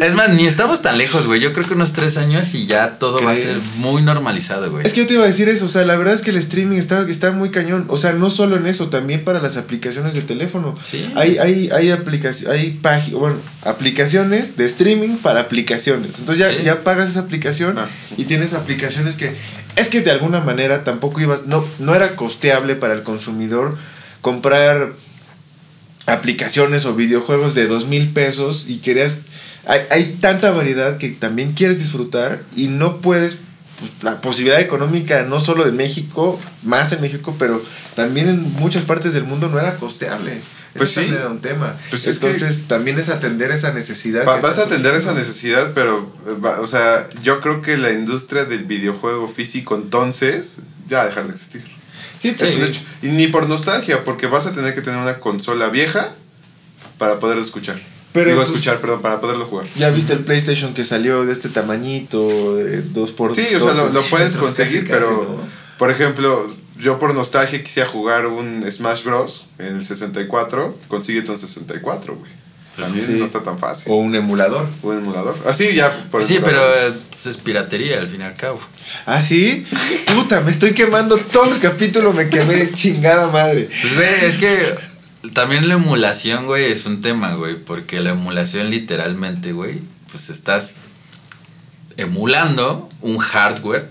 Es 0.00 0.14
más, 0.14 0.30
ni 0.30 0.46
estamos 0.46 0.82
tan 0.82 0.98
lejos, 0.98 1.26
güey. 1.26 1.40
Yo 1.40 1.52
creo 1.52 1.66
que 1.66 1.74
unos 1.74 1.92
tres 1.92 2.16
años 2.18 2.52
y 2.54 2.66
ya 2.66 2.98
todo 2.98 3.22
va 3.22 3.32
a 3.32 3.36
ser 3.36 3.56
muy 3.76 4.02
normalizado, 4.02 4.70
güey. 4.70 4.86
Es 4.86 4.92
que 4.92 5.00
yo 5.00 5.06
te 5.06 5.14
iba 5.14 5.24
a 5.24 5.26
decir 5.26 5.48
eso, 5.48 5.66
o 5.66 5.68
sea, 5.68 5.84
la 5.84 5.96
verdad 5.96 6.14
es 6.14 6.20
que 6.22 6.30
el 6.30 6.36
streaming 6.36 6.78
está, 6.78 7.08
está 7.08 7.30
muy 7.30 7.50
cañón. 7.50 7.84
O 7.88 7.96
sea, 7.96 8.12
no 8.12 8.30
solo 8.30 8.56
en 8.56 8.66
eso, 8.66 8.88
también 8.88 9.24
para 9.24 9.40
las 9.40 9.56
aplicaciones 9.56 10.14
de 10.14 10.22
teléfono. 10.22 10.74
Sí. 10.84 11.08
Hay, 11.14 11.38
hay, 11.38 11.70
hay 11.70 11.90
aplicaciones, 11.90 12.58
hay 12.58 12.78
pági- 12.82 13.12
bueno, 13.12 13.36
aplicaciones 13.62 14.56
de 14.56 14.66
streaming 14.66 15.16
para 15.16 15.40
aplicaciones. 15.40 16.18
Entonces 16.18 16.46
ya, 16.46 16.52
Sí. 16.52 16.62
ya 16.64 16.82
pagas 16.82 17.10
esa 17.10 17.20
aplicación 17.20 17.78
Ah. 17.78 17.86
y 18.16 18.24
tienes 18.24 18.52
aplicaciones 18.54 19.14
que. 19.16 19.32
Es 19.76 19.88
que 19.88 20.00
de 20.02 20.10
alguna 20.10 20.40
manera 20.40 20.84
tampoco 20.84 21.20
ibas. 21.20 21.46
No, 21.46 21.64
no 21.78 21.94
era 21.94 22.14
costeable 22.16 22.74
para 22.76 22.94
el 22.94 23.02
consumidor 23.02 23.76
comprar 24.20 24.92
aplicaciones 26.06 26.84
o 26.86 26.94
videojuegos 26.94 27.54
de 27.54 27.66
dos 27.66 27.86
mil 27.86 28.08
pesos 28.10 28.66
y 28.68 28.78
querías. 28.78 29.22
Hay, 29.66 29.80
hay 29.90 30.04
tanta 30.20 30.50
variedad 30.50 30.98
que 30.98 31.08
también 31.10 31.52
quieres 31.52 31.78
disfrutar 31.78 32.42
y 32.56 32.68
no 32.68 32.98
puedes. 33.00 33.38
pues, 33.78 33.90
la 34.02 34.20
posibilidad 34.20 34.60
económica, 34.60 35.22
no 35.22 35.40
solo 35.40 35.64
de 35.64 35.72
México, 35.72 36.38
más 36.62 36.92
en 36.92 37.00
México, 37.00 37.34
pero 37.38 37.62
también 37.96 38.28
en 38.28 38.52
muchas 38.54 38.82
partes 38.84 39.12
del 39.14 39.24
mundo 39.24 39.48
no 39.48 39.58
era 39.58 39.76
costeable. 39.76 40.32
Pues 40.76 40.90
Eso 40.90 41.00
sí. 41.00 41.06
también 41.06 41.22
era 41.22 41.30
un 41.30 41.40
tema. 41.40 41.76
Pues 41.90 42.06
es 42.06 42.18
que- 42.18 42.26
Entonces, 42.30 42.64
también 42.68 42.98
es 42.98 43.08
atender 43.08 43.50
esa 43.52 43.72
necesidad. 43.72 44.26
Va- 44.26 44.40
vas 44.40 44.58
a 44.58 44.62
atender 44.64 44.94
esa 44.94 45.12
necesidad, 45.14 45.70
pero, 45.74 46.12
va- 46.44 46.60
o 46.60 46.66
sea, 46.66 47.08
yo 47.22 47.40
creo 47.40 47.62
que 47.62 47.76
la 47.76 47.92
industria 47.92 48.44
del 48.44 48.64
videojuego 48.64 49.26
físico 49.28 49.76
entonces 49.76 50.58
ya 50.88 50.98
va 50.98 51.02
a 51.04 51.06
dejar 51.06 51.26
de 51.26 51.32
existir. 51.32 51.64
Sí, 52.18 52.34
Es 52.38 52.56
un 52.56 52.64
hecho. 52.64 52.80
Y 53.02 53.08
ni 53.08 53.26
por 53.26 53.48
nostalgia, 53.48 54.04
porque 54.04 54.26
vas 54.26 54.46
a 54.46 54.52
tener 54.52 54.74
que 54.74 54.80
tener 54.80 54.98
una 54.98 55.18
consola 55.18 55.68
vieja 55.68 56.14
para 56.98 57.18
poderlo 57.18 57.42
escuchar. 57.42 57.80
Pero, 58.12 58.30
Digo, 58.30 58.40
pues, 58.40 58.50
escuchar, 58.50 58.78
perdón, 58.78 59.02
para 59.02 59.20
poderlo 59.20 59.44
jugar. 59.46 59.66
Ya 59.76 59.90
viste 59.90 60.12
el 60.12 60.20
PlayStation 60.20 60.72
que 60.72 60.84
salió 60.84 61.26
de 61.26 61.32
este 61.32 61.48
tamañito, 61.48 62.54
de 62.54 62.82
2 62.82 63.12
por 63.12 63.34
Sí, 63.34 63.54
o 63.54 63.60
sea, 63.60 63.72
lo, 63.72 63.90
lo 63.90 64.02
puedes 64.02 64.36
conseguir, 64.36 64.84
casi, 64.84 64.92
casi, 64.92 65.00
pero, 65.00 65.36
¿no? 65.36 65.42
por 65.78 65.90
ejemplo, 65.90 66.46
yo 66.78 66.98
por 67.00 67.12
nostalgia 67.12 67.62
quisiera 67.62 67.88
jugar 67.88 68.26
un 68.26 68.64
Smash 68.70 69.02
Bros. 69.02 69.46
en 69.58 69.76
el 69.76 69.84
64, 69.84 70.78
consíguete 70.86 71.32
un 71.32 71.38
64, 71.38 72.14
güey. 72.14 72.30
También 72.76 73.06
sí. 73.06 73.12
no 73.12 73.24
está 73.24 73.42
tan 73.42 73.58
fácil. 73.58 73.92
O 73.92 73.96
un 73.96 74.14
emulador. 74.14 74.68
Un 74.82 74.98
emulador. 74.98 75.36
Así 75.46 75.74
ya, 75.74 76.08
por 76.10 76.22
Sí, 76.22 76.40
pero 76.44 76.60
pues, 77.10 77.26
es 77.26 77.36
piratería 77.36 77.98
al 77.98 78.08
fin 78.08 78.22
y 78.22 78.24
al 78.24 78.34
cabo. 78.34 78.60
¿Ah, 79.06 79.22
sí? 79.22 79.64
Puta, 80.14 80.40
me 80.40 80.50
estoy 80.50 80.72
quemando 80.72 81.16
todo 81.16 81.54
el 81.54 81.60
capítulo, 81.60 82.12
me 82.12 82.28
quemé 82.28 82.72
chingada 82.74 83.28
madre. 83.30 83.68
Pues, 83.80 83.94
güey, 83.94 84.24
es 84.24 84.36
que 84.36 84.74
también 85.32 85.68
la 85.68 85.74
emulación, 85.74 86.46
güey, 86.46 86.70
es 86.70 86.84
un 86.86 87.00
tema, 87.00 87.34
güey. 87.34 87.56
Porque 87.56 88.00
la 88.00 88.10
emulación, 88.10 88.70
literalmente, 88.70 89.52
güey, 89.52 89.80
pues 90.10 90.30
estás 90.30 90.74
emulando 91.96 92.88
un 93.00 93.18
hardware 93.18 93.88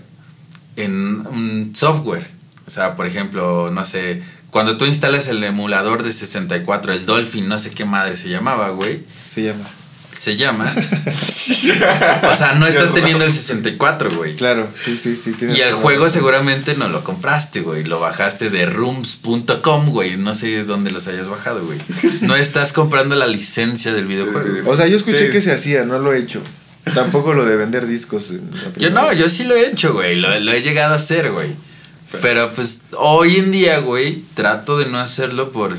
en 0.76 1.26
un 1.26 1.72
software. 1.74 2.26
O 2.66 2.70
sea, 2.70 2.96
por 2.96 3.06
ejemplo, 3.06 3.70
no 3.70 3.84
sé, 3.84 4.22
cuando 4.54 4.76
tú 4.76 4.84
instalas 4.84 5.26
el 5.26 5.42
emulador 5.42 6.04
de 6.04 6.12
64, 6.12 6.92
el 6.92 7.06
Dolphin, 7.06 7.48
no 7.48 7.58
sé 7.58 7.70
qué 7.70 7.84
madre 7.84 8.16
se 8.16 8.28
llamaba, 8.28 8.68
güey. 8.68 9.00
Se 9.28 9.42
llama. 9.42 9.68
Se 10.16 10.36
llama. 10.36 10.72
o 12.30 12.36
sea, 12.36 12.54
no 12.54 12.64
estás 12.64 12.94
teniendo 12.94 13.24
el 13.24 13.32
64, 13.32 14.12
güey. 14.12 14.36
Claro, 14.36 14.68
sí, 14.80 14.96
sí, 14.96 15.16
sí. 15.16 15.34
Y 15.40 15.60
el 15.60 15.74
juego 15.74 16.04
razón. 16.04 16.20
seguramente 16.20 16.76
no 16.76 16.88
lo 16.88 17.02
compraste, 17.02 17.62
güey. 17.62 17.82
Lo 17.82 17.98
bajaste 17.98 18.48
de 18.48 18.66
rooms.com, 18.66 19.90
güey. 19.90 20.18
No 20.18 20.36
sé 20.36 20.62
dónde 20.62 20.92
los 20.92 21.08
hayas 21.08 21.28
bajado, 21.28 21.64
güey. 21.66 21.80
No 22.20 22.36
estás 22.36 22.72
comprando 22.72 23.16
la 23.16 23.26
licencia 23.26 23.92
del 23.92 24.06
videojuego. 24.06 24.70
O 24.70 24.76
sea, 24.76 24.86
yo 24.86 24.94
escuché 24.98 25.26
Sí. 25.26 25.32
que 25.32 25.40
se 25.40 25.52
hacía, 25.52 25.84
no 25.84 25.98
lo 25.98 26.12
he 26.12 26.20
hecho. 26.20 26.40
Tampoco 26.94 27.34
lo 27.34 27.44
de 27.44 27.56
vender 27.56 27.88
discos. 27.88 28.30
en 28.30 28.48
la 28.52 28.72
Yo 28.78 28.90
no, 28.90 29.12
yo 29.14 29.28
sí 29.28 29.42
lo 29.42 29.56
he 29.56 29.66
hecho, 29.68 29.94
güey. 29.94 30.14
Lo, 30.14 30.38
lo 30.38 30.52
he 30.52 30.62
llegado 30.62 30.92
a 30.92 30.98
hacer, 30.98 31.32
güey. 31.32 31.56
Pero 32.20 32.52
pues 32.52 32.82
hoy 32.96 33.36
en 33.36 33.50
día, 33.52 33.78
güey, 33.80 34.22
trato 34.34 34.78
de 34.78 34.86
no 34.86 34.98
hacerlo 34.98 35.52
por... 35.52 35.76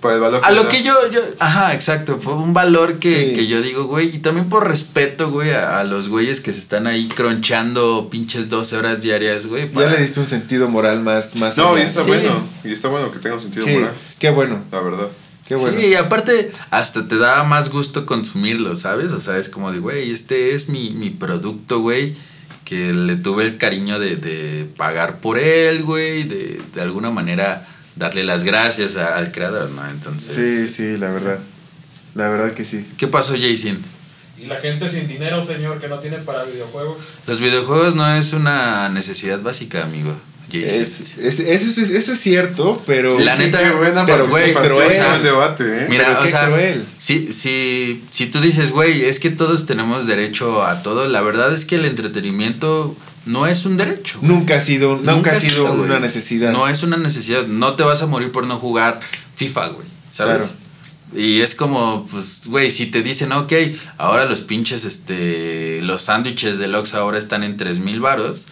Por 0.00 0.14
el 0.14 0.20
valor 0.20 0.40
A 0.44 0.50
le 0.50 0.56
lo 0.58 0.62
das. 0.64 0.72
que 0.72 0.82
yo, 0.84 0.94
yo, 1.10 1.20
ajá, 1.40 1.74
exacto, 1.74 2.20
fue 2.22 2.34
un 2.34 2.54
valor 2.54 3.00
que, 3.00 3.30
Sí. 3.30 3.32
que 3.34 3.46
yo 3.48 3.60
digo, 3.60 3.86
güey, 3.86 4.14
y 4.14 4.18
también 4.20 4.48
por 4.48 4.68
respeto, 4.68 5.28
güey, 5.32 5.50
a, 5.50 5.80
a 5.80 5.84
los 5.84 6.08
güeyes 6.08 6.40
que 6.40 6.52
se 6.52 6.60
están 6.60 6.86
ahí 6.86 7.08
cronchando 7.08 8.08
pinches 8.08 8.48
12 8.48 8.76
horas 8.76 9.02
diarias, 9.02 9.46
güey. 9.46 9.68
Ya 9.74 9.86
le 9.88 9.96
diste 10.00 10.20
un 10.20 10.26
sentido 10.26 10.68
moral 10.68 11.00
más. 11.02 11.34
más 11.34 11.56
No, 11.56 11.76
y 11.76 11.80
está 11.82 12.02
Sí. 12.02 12.08
bueno. 12.10 12.42
Y 12.62 12.70
está 12.72 12.86
bueno 12.86 13.10
que 13.10 13.18
tenga 13.18 13.34
un 13.34 13.40
sentido 13.40 13.66
Sí, 13.66 13.72
moral. 13.74 13.92
qué 14.20 14.30
bueno, 14.30 14.62
La 14.70 14.78
verdad. 14.80 15.08
qué 15.48 15.56
bueno. 15.56 15.80
Sí, 15.80 15.86
y 15.88 15.94
aparte, 15.96 16.52
hasta 16.70 17.08
te 17.08 17.18
da 17.18 17.42
más 17.42 17.70
gusto 17.70 18.06
consumirlo, 18.06 18.76
¿sabes? 18.76 19.10
O 19.10 19.20
sea, 19.20 19.36
es 19.38 19.48
como 19.48 19.72
de, 19.72 19.80
güey, 19.80 20.12
este 20.12 20.54
es 20.54 20.68
mi, 20.68 20.90
mi 20.90 21.10
producto, 21.10 21.80
güey, 21.80 22.14
que 22.68 22.92
le 22.92 23.16
tuve 23.16 23.44
el 23.44 23.56
cariño 23.56 23.98
de, 23.98 24.16
de 24.16 24.66
pagar 24.76 25.20
por 25.20 25.38
él, 25.38 25.84
güey, 25.84 26.24
de, 26.24 26.60
de 26.74 26.82
alguna 26.82 27.10
manera 27.10 27.66
darle 27.96 28.24
las 28.24 28.44
gracias 28.44 28.96
a- 28.96 29.16
al 29.16 29.32
creador, 29.32 29.70
¿no? 29.70 29.88
Entonces... 29.88 30.34
Sí, 30.34 30.68
sí, 30.68 30.96
la 30.98 31.08
verdad. 31.08 31.38
La 32.14 32.28
verdad 32.28 32.52
que 32.52 32.64
sí. 32.66 32.86
¿Qué 32.98 33.06
pasó, 33.06 33.34
Jason? 33.40 33.78
Y 34.40 34.44
la 34.46 34.56
gente 34.56 34.88
sin 34.88 35.08
dinero, 35.08 35.42
señor, 35.42 35.80
que 35.80 35.88
no 35.88 35.98
tiene 35.98 36.18
para 36.18 36.44
videojuegos. 36.44 37.14
Los 37.26 37.40
videojuegos 37.40 37.94
no 37.94 38.06
es 38.14 38.32
una 38.34 38.88
necesidad 38.90 39.40
básica, 39.40 39.82
amigo. 39.82 40.14
Es, 40.52 41.18
es- 41.18 41.40
eso, 41.40 41.80
es, 41.82 41.90
eso 41.90 42.12
es 42.12 42.20
cierto, 42.20 42.82
pero. 42.86 43.18
La 43.18 43.36
Sí, 43.36 43.42
neta, 43.44 43.58
qué 43.62 43.70
buena 43.76 44.06
pero, 44.06 44.26
güey, 44.28 44.54
cruel. 44.54 45.22
debate, 45.22 45.64
¿eh? 45.64 45.86
Mira, 45.90 46.06
Pero 46.06 46.20
o 46.20 46.22
qué 46.22 46.28
sea, 46.28 46.46
cruel. 46.46 46.84
si, 46.96 47.32
si, 47.32 48.02
si 48.10 48.26
tú 48.26 48.40
dices, 48.40 48.72
güey, 48.72 49.04
es 49.04 49.20
que 49.20 49.30
todos 49.30 49.66
tenemos 49.66 50.06
derecho 50.06 50.64
a 50.64 50.82
todo, 50.82 51.06
la 51.08 51.20
verdad 51.20 51.52
es 51.52 51.64
que 51.66 51.74
el 51.76 51.84
entretenimiento 51.84 52.96
no 53.26 53.46
es 53.46 53.66
un 53.66 53.76
derecho. 53.76 54.18
güey. 54.20 54.32
Nunca 54.32 54.56
ha 54.56 54.60
sido, 54.60 54.96
nunca, 54.96 55.32
ha 55.32 55.40
sido 55.40 55.66
güey. 55.68 55.80
una 55.80 56.00
necesidad. 56.00 56.52
No 56.52 56.66
es 56.68 56.82
una 56.82 56.96
necesidad. 56.96 57.46
No 57.46 57.74
te 57.74 57.82
vas 57.82 58.02
a 58.02 58.06
morir 58.06 58.32
por 58.32 58.46
no 58.46 58.56
jugar 58.56 59.00
FIFA, 59.36 59.68
güey. 59.68 59.86
¿Sabes? 60.10 60.38
Claro. 60.38 60.52
Y 61.14 61.40
es 61.40 61.54
como, 61.54 62.06
pues, 62.10 62.42
güey, 62.46 62.70
si 62.70 62.86
te 62.86 63.02
dicen, 63.02 63.32
ok, 63.32 63.52
ahora 63.96 64.26
los 64.26 64.42
pinches, 64.42 64.84
este, 64.84 65.80
los 65.82 66.02
sándwiches 66.02 66.58
de 66.58 66.68
Lux 66.68 66.92
ahora 66.94 67.18
están 67.18 67.42
en 67.44 67.56
3 67.56 67.80
mil 67.80 68.00
varos, 68.00 68.46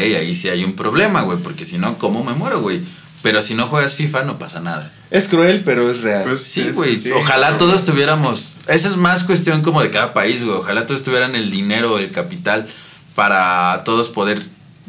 ahí 0.00 0.34
sí 0.34 0.48
hay 0.48 0.64
un 0.64 0.74
problema, 0.74 1.22
güey, 1.22 1.38
porque 1.38 1.64
si 1.64 1.78
no, 1.78 1.98
¿cómo 1.98 2.22
me 2.24 2.32
muero, 2.32 2.60
güey? 2.60 2.80
Pero 3.22 3.42
si 3.42 3.54
no 3.54 3.66
juegas 3.66 3.94
FIFA, 3.96 4.22
no 4.22 4.38
pasa 4.38 4.60
nada. 4.60 4.92
Es 5.10 5.26
cruel, 5.26 5.62
pero 5.64 5.90
es 5.90 6.02
real. 6.02 6.22
Pues, 6.24 6.42
Sí, 6.42 6.70
güey. 6.72 6.96
sí, 6.98 7.10
Ojalá 7.10 7.58
todos 7.58 7.84
tuviéramos. 7.84 8.54
Eso 8.68 8.88
es 8.88 8.96
más 8.96 9.24
cuestión 9.24 9.62
como 9.62 9.82
de 9.82 9.90
cada 9.90 10.12
país, 10.14 10.44
güey. 10.44 10.56
Ojalá 10.56 10.86
todos 10.86 11.02
tuvieran 11.02 11.34
el 11.34 11.50
dinero, 11.50 11.98
el 11.98 12.12
capital 12.12 12.66
para 13.16 13.82
todos 13.84 14.08
poder 14.10 14.42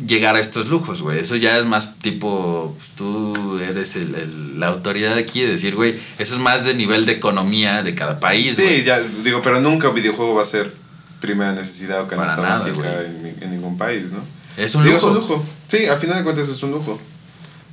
llegar 0.06 0.36
a 0.36 0.40
estos 0.40 0.68
lujos, 0.70 1.02
güey. 1.02 1.20
Eso 1.20 1.36
ya 1.36 1.58
es 1.58 1.66
más 1.66 1.96
tipo. 2.00 2.76
pues, 2.78 2.90
tú 2.96 3.60
eres 3.60 3.96
el- 3.96 4.14
el- 4.16 4.60
la 4.60 4.68
autoridad 4.68 5.18
aquí 5.18 5.42
de 5.42 5.48
decir, 5.52 5.76
güey. 5.76 5.98
Eso 6.20 6.36
es 6.36 6.40
más 6.40 6.64
de 6.66 6.74
nivel 6.76 7.06
de 7.06 7.14
economía 7.14 7.82
de 7.84 7.96
cada 7.96 8.20
país, 8.20 8.56
Sí, 8.58 8.84
ya, 8.86 9.00
digo, 9.24 9.42
pero 9.42 9.60
nunca 9.60 9.90
un 9.90 9.96
videojuego 9.96 10.36
va 10.36 10.44
a 10.44 10.46
ser 10.46 10.72
primera 11.20 11.52
necesidad 11.54 12.02
o 12.04 12.08
canasta 12.08 12.36
Para 12.38 12.50
nada, 12.50 12.60
básica 12.64 12.76
güey. 12.78 13.06
en, 13.06 13.38
en 13.44 13.52
ningún 13.52 13.78
país, 13.78 14.12
¿no? 14.12 14.20
Es 14.60 14.76
un 14.76 14.84
digo, 14.84 14.96
lujo. 14.96 15.08
es 15.08 15.14
un 15.14 15.22
lujo. 15.22 15.44
Sí, 15.68 15.86
al 15.88 15.98
final 15.98 16.18
de 16.18 16.24
cuentas 16.24 16.50
es 16.50 16.62
un 16.64 16.72
lujo. 16.72 17.00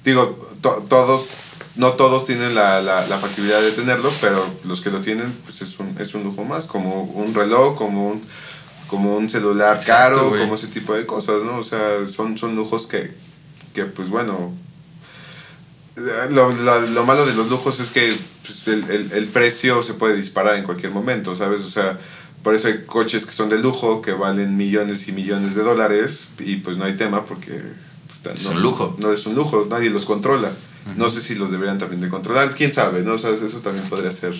Digo, 0.04 0.38
to- 0.60 0.84
todos, 0.88 1.26
no 1.74 1.92
todos 1.92 2.24
tienen 2.24 2.54
la, 2.54 2.80
la, 2.80 3.06
la 3.06 3.18
factibilidad 3.18 3.60
de 3.60 3.72
tenerlo, 3.72 4.12
pero 4.20 4.44
los 4.64 4.80
que 4.80 4.90
lo 4.90 5.00
tienen, 5.00 5.32
pues 5.44 5.62
es 5.62 5.78
un, 5.78 5.96
es 5.98 6.14
un 6.14 6.22
lujo 6.24 6.44
más, 6.44 6.66
como 6.66 7.02
un 7.02 7.34
reloj, 7.34 7.76
como 7.76 8.08
un, 8.10 8.22
como 8.88 9.16
un 9.16 9.28
celular 9.28 9.78
Exacto, 9.78 10.16
caro, 10.16 10.28
güey. 10.28 10.42
como 10.42 10.54
ese 10.54 10.68
tipo 10.68 10.94
de 10.94 11.04
cosas, 11.06 11.42
¿no? 11.42 11.58
O 11.58 11.62
sea, 11.64 12.06
son, 12.06 12.38
son 12.38 12.54
lujos 12.54 12.86
que, 12.86 13.12
que 13.74 13.84
pues 13.84 14.08
bueno, 14.10 14.52
lo, 16.30 16.52
lo, 16.52 16.80
lo 16.80 17.04
malo 17.06 17.24
de 17.26 17.34
los 17.34 17.48
lujos 17.48 17.80
es 17.80 17.90
que 17.90 18.16
pues, 18.44 18.68
el, 18.68 18.88
el, 18.90 19.12
el 19.12 19.26
precio 19.26 19.82
se 19.82 19.94
puede 19.94 20.14
disparar 20.14 20.56
en 20.56 20.64
cualquier 20.64 20.92
momento, 20.92 21.34
¿sabes? 21.34 21.62
O 21.62 21.70
sea, 21.70 21.98
por 22.46 22.54
eso 22.54 22.68
hay 22.68 22.84
coches 22.86 23.26
que 23.26 23.32
son 23.32 23.48
de 23.48 23.58
lujo, 23.58 24.00
que 24.00 24.12
valen 24.12 24.56
millones 24.56 25.08
y 25.08 25.12
millones 25.12 25.56
de 25.56 25.64
dólares, 25.64 26.28
y 26.38 26.54
pues 26.58 26.76
no 26.76 26.84
hay 26.84 26.94
tema 26.94 27.24
porque... 27.24 27.60
pues, 28.22 28.36
Es 28.36 28.44
no, 28.44 28.52
un 28.52 28.62
lujo. 28.62 28.96
No 29.00 29.10
es 29.10 29.26
un 29.26 29.34
lujo, 29.34 29.66
nadie 29.68 29.90
los 29.90 30.06
controla. 30.06 30.52
No 30.96 31.08
sé 31.08 31.22
si 31.22 31.34
los 31.34 31.50
deberían 31.50 31.78
también 31.78 32.00
de 32.00 32.08
controlar, 32.08 32.54
quién 32.54 32.72
sabe, 32.72 33.02
¿no? 33.02 33.14
O 33.14 33.18
sea, 33.18 33.30
eso 33.32 33.60
también 33.62 33.88
podría 33.88 34.12
ser 34.12 34.32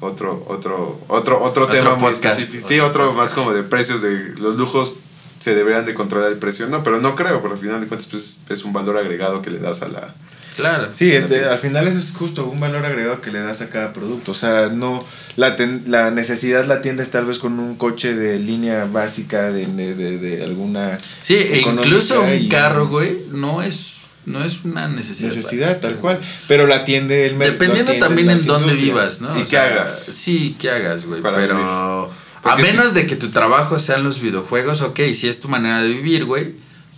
otro, 0.00 0.44
otro, 0.50 1.02
otro, 1.08 1.42
otro, 1.42 1.66
tema 1.66 1.94
muy 1.94 2.12
específico. 2.12 2.68
Sí, 2.68 2.78
Otro 2.78 3.04
otro 3.04 3.14
más 3.14 3.32
como 3.32 3.52
de 3.52 3.62
precios 3.62 4.02
de 4.02 4.34
los 4.36 4.56
lujos 4.56 4.92
se 5.40 5.54
deberían 5.54 5.86
de 5.86 5.94
controlar 5.94 6.30
el 6.30 6.36
precio, 6.36 6.68
no, 6.68 6.82
pero 6.82 7.00
no 7.00 7.16
creo, 7.16 7.40
porque 7.40 7.54
al 7.54 7.60
final 7.60 7.80
de 7.80 7.86
cuentas 7.86 8.06
pues, 8.06 8.40
es 8.50 8.64
un 8.64 8.74
valor 8.74 8.98
agregado 8.98 9.40
que 9.40 9.48
le 9.48 9.60
das 9.60 9.80
a 9.80 9.88
la... 9.88 10.14
Claro. 10.56 10.88
Sí, 10.96 11.10
este, 11.10 11.44
al 11.44 11.58
final 11.58 11.88
eso 11.88 11.98
es 11.98 12.12
justo 12.12 12.46
un 12.46 12.60
valor 12.60 12.84
agregado 12.86 13.20
que 13.20 13.32
le 13.32 13.40
das 13.40 13.60
a 13.60 13.68
cada 13.68 13.92
producto. 13.92 14.32
O 14.32 14.34
sea, 14.34 14.68
no 14.68 15.04
la, 15.36 15.56
ten- 15.56 15.84
la 15.88 16.10
necesidad 16.10 16.64
la 16.66 16.74
atiendes 16.74 17.10
tal 17.10 17.26
vez 17.26 17.38
con 17.38 17.58
un 17.58 17.74
coche 17.76 18.14
de 18.14 18.38
línea 18.38 18.84
básica 18.84 19.50
de, 19.50 19.66
de, 19.66 19.94
de- 19.94 20.18
de 20.18 20.44
alguna 20.44 20.96
Sí, 21.22 21.34
e 21.34 21.60
incluso 21.60 22.22
un 22.22 22.48
carro, 22.48 22.86
güey, 22.88 23.18
no 23.32 23.62
es, 23.62 23.94
no 24.26 24.44
es 24.44 24.64
una 24.64 24.86
necesidad. 24.86 25.34
necesidad, 25.34 25.80
tal 25.80 25.96
cual. 25.96 26.20
Pero 26.46 26.66
la 26.68 26.76
atiende 26.76 27.26
el 27.26 27.34
mer- 27.34 27.50
Dependiendo 27.52 27.92
también 27.98 28.30
en 28.30 28.46
dónde 28.46 28.74
vivas, 28.74 29.20
¿no? 29.20 29.36
Y 29.38 29.42
O 29.42 29.48
qué 29.48 29.58
hagas. 29.58 29.92
Sí, 30.06 30.56
qué 30.60 30.70
hagas, 30.70 31.04
güey. 31.06 31.20
Pero 31.20 32.12
a 32.44 32.56
menos 32.56 32.94
de 32.94 33.06
que 33.06 33.16
tu 33.16 33.30
trabajo 33.30 33.78
sean 33.78 34.04
los 34.04 34.20
videojuegos, 34.20 34.82
ok, 34.82 35.00
sí 35.14 35.28
es 35.28 35.40
tu 35.40 35.48
manera 35.48 35.82
de 35.82 35.88
vivir, 35.88 36.24
güey. 36.26 36.52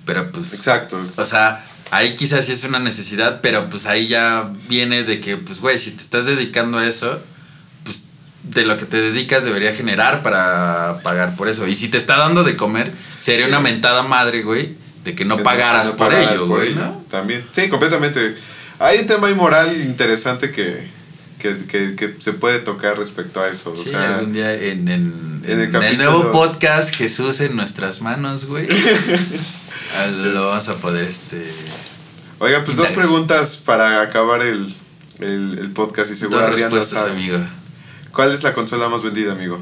Pero 0.04 0.30
pues. 0.30 0.52
Exacto. 0.52 1.00
O 1.16 1.24
sea, 1.24 1.64
ahí 1.91 2.16
quizás 2.16 2.47
sí 2.47 2.53
es 2.53 2.64
una 2.64 2.78
necesidad, 2.78 3.41
pero 3.43 3.68
pues 3.70 3.87
ahí 3.87 4.09
ya 4.09 4.51
viene 4.68 5.03
de 5.05 5.20
que, 5.20 5.37
pues, 5.37 5.61
güey, 5.61 5.78
si 5.78 5.93
te 5.93 6.03
estás 6.03 6.26
dedicando 6.26 6.78
a 6.78 6.87
eso, 6.87 7.20
pues 7.84 8.03
de 8.43 8.64
lo 8.66 8.76
que 8.76 8.84
te 8.87 9.01
dedicas 9.01 9.45
debería 9.45 9.74
generar 9.74 10.22
para 10.22 11.01
pagar 11.03 11.37
por 11.37 11.49
eso. 11.49 11.66
Y 11.66 11.74
si 11.74 11.89
te 11.89 11.99
está 11.99 12.16
dando 12.16 12.45
de 12.45 12.57
comer, 12.57 12.93
sería 13.20 13.47
una 13.47 13.61
mentada 13.61 14.03
madre, 14.03 14.43
güey, 14.43 14.76
de 15.05 15.14
que 15.14 15.24
no 15.24 15.37
Que 15.37 15.43
pagaras 15.45 15.89
no 15.89 15.97
por 15.97 16.12
ello, 16.14 16.47
güey. 16.47 16.74
¿no? 16.74 17.05
También. 17.11 17.45
Sí, 17.53 17.68
completamente. 17.68 18.37
Hay 18.78 18.99
un 18.99 19.07
tema 19.07 19.28
ahí 19.28 19.34
moral 19.34 19.80
interesante 19.80 20.51
que, 20.51 20.89
que, 21.39 21.57
que, 21.66 21.95
que 21.97 22.16
se 22.18 22.32
puede 22.32 22.59
tocar 22.59 22.99
respecto 22.99 23.41
a 23.41 23.49
eso. 23.49 23.72
O 23.72 23.76
Sí, 23.76 23.91
sea, 23.91 24.16
algún 24.16 24.32
día 24.32 24.53
en, 24.55 24.89
en, 24.89 25.43
en 25.47 25.61
el 25.61 25.74
en 25.74 25.82
el, 25.82 25.97
nuevo 25.97 26.32
podcast 26.32 26.93
Jesús 26.95 27.41
en 27.41 27.57
nuestras 27.57 28.03
manos, 28.03 28.45
güey. 28.47 28.66
lo 30.32 30.49
vamos 30.49 30.68
a 30.68 30.76
poder, 30.76 31.05
este... 31.05 31.51
Oiga, 32.39 32.62
pues 32.64 32.76
dos 32.76 32.91
preguntas 32.91 33.57
para 33.57 34.03
acabar 34.03 34.43
el, 34.43 34.66
el, 35.20 35.59
el 35.59 35.70
podcast 35.70 36.12
y 36.12 36.16
seguro 36.16 36.41
Adrián 36.41 36.68
no 36.70 36.76
respuestas, 36.76 37.01
sabe. 37.01 37.12
amigo. 37.12 37.39
¿Cuál 38.12 38.32
es 38.32 38.43
la 38.43 38.53
consola 38.53 38.89
más 38.91 39.03
vendida, 39.03 39.32
amigo? 39.32 39.59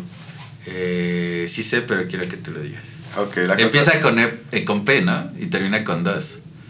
Eh, 0.66 1.46
sí 1.50 1.62
sé, 1.62 1.82
pero 1.82 2.06
quiero 2.08 2.28
que 2.28 2.36
tú 2.36 2.50
lo 2.50 2.60
digas. 2.60 2.82
Ok, 3.16 3.36
la 3.46 3.54
Empieza 3.54 3.92
consola... 3.92 4.02
con, 4.02 4.18
E- 4.18 4.40
eh, 4.52 4.64
con 4.64 4.84
P, 4.84 5.02
¿no? 5.02 5.30
Y 5.38 5.46
termina 5.46 5.84
con 5.84 6.02
2. 6.02 6.24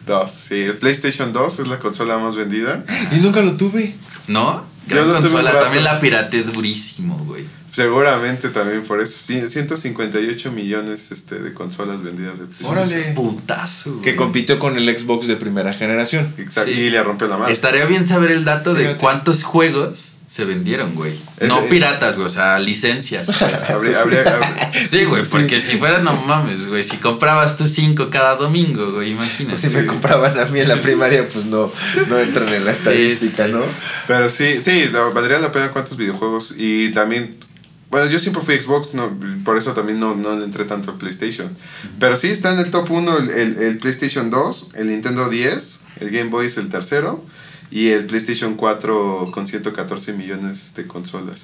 Dos, 0.06 0.30
sí. 0.30 0.56
El 0.56 0.74
PlayStation 0.76 1.32
2 1.32 1.60
es 1.60 1.68
la 1.68 1.78
consola 1.78 2.18
más 2.18 2.36
vendida. 2.36 2.84
Y 3.12 3.16
nunca 3.16 3.40
lo 3.40 3.56
tuve. 3.56 3.94
¿No? 4.28 4.66
Yo 4.86 4.96
Gran 4.96 5.08
lo 5.08 5.14
tuve 5.14 5.16
un 5.16 5.22
consola. 5.30 5.52
rato. 5.52 5.64
También 5.64 5.84
la 5.84 6.00
pirateé 6.00 6.42
durísimo. 6.42 7.23
Seguramente 7.74 8.48
también 8.50 8.82
por 8.82 9.00
eso. 9.00 9.16
Sí, 9.18 9.40
158 9.48 10.52
millones 10.52 11.10
este, 11.10 11.38
de 11.40 11.52
consolas 11.52 12.02
vendidas 12.02 12.38
de 12.38 12.46
PlayStation. 12.46 12.78
Órale. 12.78 13.12
Putazo. 13.14 13.90
güey. 13.92 14.02
Que 14.02 14.16
compitió 14.16 14.58
con 14.58 14.76
el 14.76 14.98
Xbox 14.98 15.26
de 15.26 15.36
primera 15.36 15.72
generación. 15.74 16.32
Exacto. 16.38 16.70
Sí. 16.72 16.80
Y 16.80 16.90
le 16.90 17.02
rompió 17.02 17.26
la 17.28 17.36
mano. 17.36 17.50
Estaría 17.52 17.84
bien 17.86 18.06
saber 18.06 18.30
el 18.30 18.44
dato 18.44 18.74
de 18.74 18.96
cuántos 18.96 19.42
juegos 19.42 20.10
se 20.26 20.44
vendieron, 20.44 20.94
güey. 20.94 21.12
No 21.42 21.60
piratas, 21.66 22.16
güey, 22.16 22.26
o 22.26 22.30
sea, 22.30 22.58
licencias. 22.58 23.26
pues. 23.38 23.42
Habría- 23.70 24.00
habría- 24.00 24.20
habría- 24.22 24.72
Sí, 24.88 25.04
güey, 25.04 25.22
porque 25.24 25.60
si 25.60 25.76
fuera, 25.76 25.98
no 25.98 26.14
mames, 26.22 26.68
güey. 26.68 26.82
Si 26.82 26.96
comprabas 26.96 27.56
tú 27.56 27.66
cinco 27.68 28.08
cada 28.10 28.34
domingo, 28.36 28.92
güey, 28.92 29.12
imagínate. 29.12 29.68
Si 29.68 29.76
me 29.76 29.86
compraban 29.86 30.38
a 30.38 30.46
mí 30.46 30.60
en 30.60 30.68
la 30.68 30.76
primaria, 30.76 31.28
pues 31.28 31.44
no, 31.44 31.70
no 32.08 32.18
entran 32.18 32.48
en 32.52 32.64
la 32.64 32.72
estadística, 32.72 33.46
sí. 33.46 33.52
¿no? 33.52 33.62
Pero 34.08 34.28
sí, 34.28 34.60
sí, 34.64 34.88
valdría 35.14 35.38
la 35.38 35.52
pena 35.52 35.70
cuántos 35.70 35.96
videojuegos. 35.96 36.54
Y 36.56 36.90
también, 36.90 37.36
bueno, 37.94 38.10
yo 38.10 38.18
siempre 38.18 38.42
fui 38.42 38.56
Xbox, 38.60 38.92
no, 38.94 39.16
por 39.44 39.56
eso 39.56 39.72
también 39.72 40.00
no, 40.00 40.16
no 40.16 40.34
le 40.34 40.44
entré 40.44 40.64
tanto 40.64 40.90
al 40.90 40.96
PlayStation. 40.96 41.56
Pero 42.00 42.16
sí 42.16 42.26
está 42.26 42.52
en 42.52 42.58
el 42.58 42.68
top 42.72 42.90
1 42.90 43.18
el, 43.18 43.30
el, 43.30 43.58
el 43.58 43.78
PlayStation 43.78 44.30
2, 44.30 44.70
el 44.74 44.88
Nintendo 44.88 45.28
10, 45.28 45.80
el 46.00 46.10
Game 46.10 46.28
Boy 46.28 46.46
es 46.46 46.56
el 46.56 46.70
tercero 46.70 47.24
y 47.70 47.90
el 47.90 48.06
PlayStation 48.06 48.56
4 48.56 49.30
con 49.30 49.46
114 49.46 50.12
millones 50.14 50.74
de 50.74 50.88
consolas. 50.88 51.42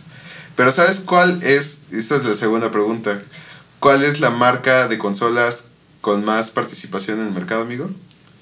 Pero 0.57 0.73
¿sabes 0.73 0.99
cuál 0.99 1.41
es? 1.45 1.83
Esta 1.93 2.17
es 2.17 2.25
la 2.25 2.35
segunda 2.35 2.73
pregunta. 2.73 3.21
¿Cuál 3.79 4.03
es 4.03 4.19
la 4.19 4.31
marca 4.31 4.89
de 4.89 4.99
consolas 4.99 5.67
con 6.01 6.25
más 6.25 6.51
participación 6.51 7.21
en 7.21 7.29
el 7.29 7.33
mercado, 7.33 7.63
amigo? 7.63 7.89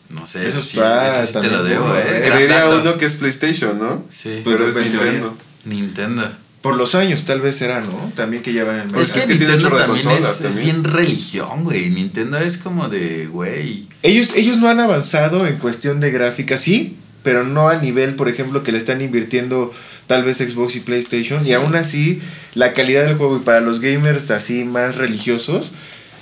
No 0.08 0.26
sé, 0.26 0.48
Eso 0.48 0.62
sí, 0.62 0.78
está 0.78 1.08
eso 1.08 1.26
sí 1.26 1.46
te 1.46 1.50
lo 1.50 1.62
debo, 1.62 1.94
eh. 1.94 2.20
eh. 2.20 2.22
Creería 2.24 2.70
uno 2.70 2.96
que 2.96 3.04
es 3.04 3.16
PlayStation, 3.16 3.78
¿no? 3.78 4.02
Sí, 4.08 4.40
Pues 4.42 4.56
Pero 4.56 4.66
es 4.66 4.76
Nintendo. 4.76 5.36
Nintendo. 5.66 6.47
Por 6.60 6.76
los 6.76 6.94
años 6.96 7.24
tal 7.24 7.40
vez 7.40 7.56
será, 7.56 7.80
¿no? 7.80 8.12
También 8.16 8.42
que 8.42 8.52
llevan 8.52 8.76
el 8.76 8.82
mercado. 8.86 9.02
Es 9.02 9.12
que, 9.12 9.20
es 9.20 9.26
que 9.26 9.36
tiene 9.36 9.58
chorro 9.58 9.76
de 9.78 9.84
también, 9.84 10.04
consolas 10.06 10.40
es, 10.40 10.58
bien 10.58 10.82
religión, 10.82 11.62
güey. 11.64 11.88
Nintendo 11.90 12.36
es 12.38 12.56
como 12.58 12.88
de, 12.88 13.26
güey. 13.26 13.86
Ellos, 14.02 14.30
ellos 14.34 14.56
no 14.58 14.68
han 14.68 14.80
avanzado 14.80 15.46
en 15.46 15.56
cuestión 15.58 16.00
de 16.00 16.10
gráfica, 16.10 16.58
sí, 16.58 16.96
pero 17.22 17.44
no 17.44 17.68
a 17.68 17.76
nivel, 17.76 18.16
por 18.16 18.28
ejemplo, 18.28 18.62
que 18.64 18.72
le 18.72 18.78
están 18.78 19.00
invirtiendo 19.00 19.72
tal 20.08 20.24
vez 20.24 20.38
Xbox 20.38 20.74
y 20.76 20.80
PlayStation. 20.80 21.46
Y 21.46 21.52
aún 21.52 21.76
así, 21.76 22.20
la 22.54 22.72
calidad 22.72 23.04
del 23.04 23.16
juego, 23.16 23.36
y 23.36 23.40
para 23.40 23.60
los 23.60 23.80
gamers 23.80 24.30
así 24.32 24.64
más 24.64 24.96
religiosos, 24.96 25.70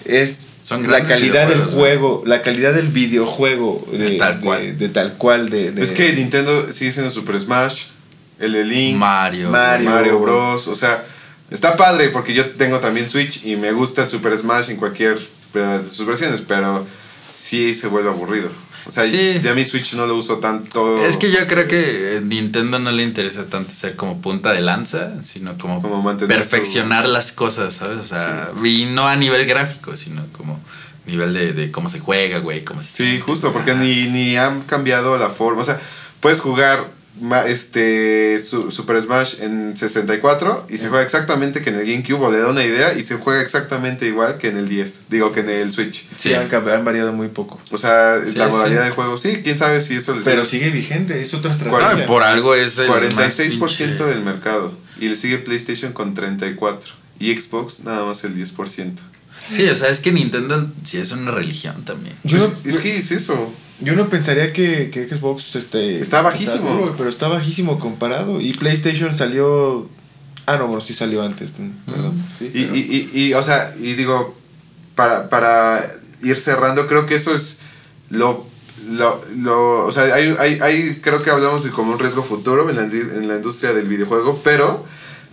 es 0.05 0.41
Son 0.64 0.91
la 0.91 1.03
calidad 1.05 1.49
del 1.49 1.62
juego, 1.62 2.24
la 2.26 2.43
calidad 2.43 2.74
del 2.74 2.89
videojuego 2.89 3.87
de, 3.91 3.99
De 3.99 4.11
tal 4.16 4.39
de- 4.39 4.45
cual. 4.45 4.78
de 4.78 4.89
tal 4.91 5.12
cual. 5.14 5.49
De, 5.49 5.70
de- 5.72 5.82
Es 5.82 5.93
que 5.93 6.12
Nintendo 6.12 6.70
sigue 6.72 6.93
siendo 6.93 7.11
Super 7.11 7.39
Smash, 7.41 7.84
el 8.39 8.53
de 8.53 8.64
Link, 8.64 8.97
Mario. 8.97 9.51
Mario. 9.51 9.91
Mario 9.91 10.18
Bros. 10.20 10.68
O 10.68 10.74
sea, 10.74 11.05
está 11.51 11.76
padre 11.76 12.09
porque 12.11 12.34
yo 12.34 12.51
tengo 12.51 12.80
también 12.80 13.09
Switch 13.09 13.45
y 13.45 13.57
me 13.57 13.72
gusta 13.72 14.03
el 14.05 14.09
Super 14.09 14.37
Smash 14.37 14.70
en 14.70 14.76
cualquier 14.76 15.18
de 15.55 15.84
sus 15.84 16.07
versiones, 16.07 16.43
pero 16.43 16.87
sí 17.32 17.74
se 17.74 17.89
vuelve 17.89 18.11
aburrido. 18.11 18.51
O 18.87 18.91
sea, 18.91 19.05
Sí. 19.05 19.41
ya 19.43 19.53
mi 19.53 19.64
Switch 19.64 19.95
no 19.95 20.07
lo 20.07 20.14
uso 20.14 20.39
tanto. 20.39 21.05
Es 21.05 21.16
que 21.16 21.30
yo 21.32 21.45
creo 21.49 21.66
que 21.66 22.18
eh, 22.18 22.20
Nintendo 22.20 22.78
no 22.78 22.93
le 22.93 23.03
interesa 23.03 23.47
tanto 23.47 23.74
ser 23.74 23.97
como 23.97 24.20
punta 24.20 24.53
de 24.53 24.61
lanza, 24.61 25.20
sino 25.24 25.59
como, 25.59 25.82
perfeccionar 26.28 27.09
las 27.09 27.32
cosas, 27.32 27.74
¿sabes? 27.74 27.99
O 27.99 28.05
sea, 28.05 28.53
y 28.64 28.84
no 28.84 29.09
a 29.09 29.16
nivel 29.16 29.45
gráfico, 29.47 29.97
sino 29.97 30.24
como 30.37 30.61
nivel 31.07 31.34
de, 31.34 31.53
de 31.53 31.70
cómo 31.70 31.89
se 31.89 31.99
juega, 31.99 32.39
güey, 32.39 32.62
cómo 32.64 32.82
se 32.82 32.91
Sí, 32.93 33.20
justo, 33.20 33.53
porque 33.53 33.74
ni, 33.74 34.07
ni 34.09 34.37
han 34.37 34.62
cambiado 34.62 35.16
la 35.18 35.30
forma. 35.30 35.62
O 35.62 35.64
sea, 35.64 35.80
puedes 36.20 36.41
jugar 36.41 36.89
este 37.47 38.39
su- 38.39 38.71
Super 38.71 39.01
Smash 39.01 39.41
en 39.41 39.77
64 39.77 40.67
y 40.69 40.77
se 40.79 40.89
juega 40.89 41.03
exactamente 41.03 41.62
que 41.62 41.71
en 41.71 41.77
el 41.77 41.87
GameCube 41.87 42.21
o 42.27 42.31
le 42.31 42.39
da 42.41 42.51
una 42.51 42.64
idea 42.64 42.93
y 42.95 43.03
se 43.03 43.17
juega 43.17 43.41
exactamente 43.41 44.07
igual 44.07 44.39
que 44.39 44.49
en 44.49 44.57
el 44.59 44.69
10. 44.69 45.01
Digo 45.09 45.33
que 45.33 45.41
en 45.41 45.49
el 45.49 45.73
Switch. 45.73 46.03
sí, 46.17 46.29
Sí. 46.29 46.35
han, 46.35 46.49
han 46.53 46.85
variado 46.85 47.12
muy 47.12 47.29
poco. 47.29 47.61
O 47.71 47.79
sea, 47.79 48.21
Sí, 48.27 48.35
la 48.37 48.49
modalidad 48.49 48.83
sí. 48.83 48.89
de 48.91 48.95
juego, 48.95 49.17
sí, 49.19 49.41
quién 49.43 49.57
sabe 49.59 49.81
si 49.81 49.95
eso 49.97 50.14
les 50.14 50.25
Pero 50.25 50.45
sigue 50.45 50.71
vigente, 50.71 51.21
es 51.23 51.33
otra 51.35 51.51
estrategia. 51.51 51.95
No, 52.01 52.07
por 52.07 52.23
algo 52.23 52.55
es 52.55 52.79
el 52.79 52.89
46% 52.89 53.59
más 54.05 54.09
del 54.14 54.23
mercado. 54.23 54.73
Y 55.01 55.09
le 55.09 55.17
sigue 55.17 55.39
PlayStation 55.39 55.93
con 55.93 56.14
34%. 56.14 56.95
Y 57.19 57.35
Xbox 57.35 57.81
nada 57.81 58.05
más 58.05 58.25
el 58.25 58.35
10%. 58.35 59.01
Sí, 59.51 59.69
o 59.69 59.75
sea, 59.75 59.89
es 59.91 60.01
que 60.01 60.13
Nintendo 60.13 60.71
sí 60.85 60.99
es 60.99 61.13
una 61.13 61.31
religión 61.31 61.85
también. 61.85 62.15
Yo 62.25 62.39
Pues, 62.39 62.53
no- 62.65 62.71
es 62.71 62.79
que 62.79 62.97
es 62.99 63.11
eso. 63.13 63.53
Yo 63.81 63.95
no 63.95 64.09
pensaría 64.09 64.53
que, 64.53 64.91
que 64.91 65.07
Xbox 65.07 65.55
este, 65.57 66.01
Está 66.01 66.23
bajísimo. 66.23 66.71
duro, 66.71 66.95
pero 66.97 67.11
está 67.11 67.29
bajísimo 67.29 67.79
comparado. 67.79 68.41
Y 68.41 68.53
PlayStation 68.55 69.15
salió. 69.15 69.89
Ah, 70.47 70.57
no, 70.57 70.67
bueno, 70.69 70.81
sí 70.81 70.95
salió 70.95 71.23
antes. 71.23 71.51
Perdón. 71.85 72.15
Sí, 72.39 72.51
Y, 72.55 72.63
pero- 72.65 72.77
y, 72.77 72.81
y, 73.13 73.21
y, 73.27 73.35
o 73.35 73.43
sea, 73.43 73.75
y 73.79 73.95
digo, 73.95 74.35
para, 74.95 75.29
para 75.29 75.93
ir 76.23 76.37
cerrando, 76.39 76.87
creo 76.87 77.05
que 77.07 77.15
eso 77.17 77.35
es 77.35 77.59
lo. 78.11 78.47
Lo, 78.89 79.21
lo, 79.39 79.87
o 79.87 79.91
sea, 79.93 80.05
hay, 80.15 80.35
hay, 80.39 80.59
hay- 80.61 81.01
creo 81.03 81.21
que 81.23 81.31
hablamos 81.31 81.65
de 81.65 81.71
como 81.71 81.93
un 81.93 81.99
riesgo 81.99 82.23
futuro 82.23 82.69
en 82.71 82.77
la, 82.77 82.83
en 82.83 83.27
la 83.27 83.37
industria 83.37 83.73
del 83.73 83.89
videojuego, 83.89 84.41
pero 84.45 84.85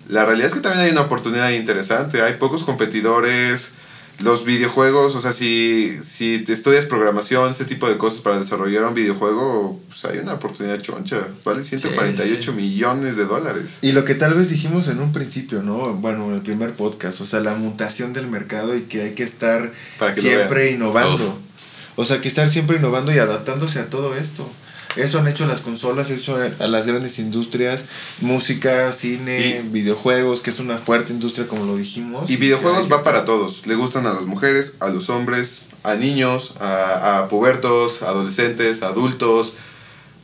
la 0.09 0.25
realidad 0.25 0.47
es 0.47 0.53
que 0.55 0.59
también 0.61 0.85
hay 0.85 0.91
una 0.91 1.01
oportunidad 1.01 1.51
interesante. 1.51 2.21
Hay 2.21 2.33
pocos 2.35 2.63
competidores. 2.63 3.73
Los 4.21 4.45
videojuegos, 4.45 5.15
o 5.15 5.19
sea, 5.19 5.33
si, 5.33 5.97
si 6.01 6.39
te 6.39 6.53
estudias 6.53 6.85
programación, 6.85 7.49
ese 7.49 7.65
tipo 7.65 7.89
de 7.89 7.97
cosas 7.97 8.21
para 8.21 8.37
desarrollar 8.37 8.85
un 8.85 8.93
videojuego, 8.93 9.81
pues 9.87 10.05
hay 10.05 10.19
una 10.19 10.33
oportunidad 10.33 10.79
choncha. 10.81 11.27
Vale 11.43 11.63
148 11.63 12.41
sí. 12.41 12.51
millones 12.55 13.17
de 13.17 13.25
dólares. 13.25 13.79
Y 13.81 13.91
lo 13.91 14.05
que 14.05 14.15
tal 14.15 14.33
vez 14.35 14.49
dijimos 14.49 14.87
en 14.87 14.99
un 14.99 15.11
principio, 15.11 15.61
¿no? 15.61 15.93
Bueno, 15.93 16.27
en 16.27 16.35
el 16.35 16.41
primer 16.41 16.73
podcast, 16.73 17.21
o 17.21 17.25
sea, 17.25 17.41
la 17.41 17.55
mutación 17.55 18.13
del 18.13 18.27
mercado 18.27 18.75
y 18.77 18.83
que 18.83 19.01
hay 19.01 19.11
que 19.11 19.23
estar 19.23 19.73
Para 19.99 20.13
que 20.13 20.21
siempre 20.21 20.71
innovando. 20.71 21.25
Uf. 21.25 21.53
O 21.95 22.05
sea, 22.05 22.21
que 22.21 22.27
estar 22.27 22.49
siempre 22.49 22.77
innovando 22.77 23.13
y 23.13 23.19
adaptándose 23.19 23.79
a 23.79 23.89
todo 23.89 24.15
esto. 24.15 24.49
Eso 24.95 25.19
han 25.19 25.27
hecho 25.27 25.45
las 25.45 25.61
consolas, 25.61 26.09
eso 26.09 26.37
a 26.59 26.67
las 26.67 26.85
grandes 26.85 27.17
industrias, 27.19 27.85
música, 28.21 28.91
cine, 28.93 29.61
Y- 29.63 29.67
videojuegos, 29.69 30.41
que 30.41 30.49
es 30.49 30.59
una 30.59 30.77
fuerte 30.77 31.13
industria 31.13 31.47
como 31.47 31.65
lo 31.65 31.75
dijimos. 31.77 32.29
Y 32.29 32.37
videojuegos 32.37 32.91
va 32.91 33.03
para 33.03 33.25
todos. 33.25 33.65
Le 33.67 33.75
gustan 33.75 34.05
a 34.05 34.13
las 34.13 34.25
mujeres, 34.25 34.75
a 34.79 34.89
los 34.89 35.09
hombres, 35.09 35.61
a 35.83 35.95
niños, 35.95 36.53
a, 36.59 37.17
a 37.19 37.27
pubertos, 37.27 38.03
adolescentes, 38.03 38.83
adultos, 38.83 39.53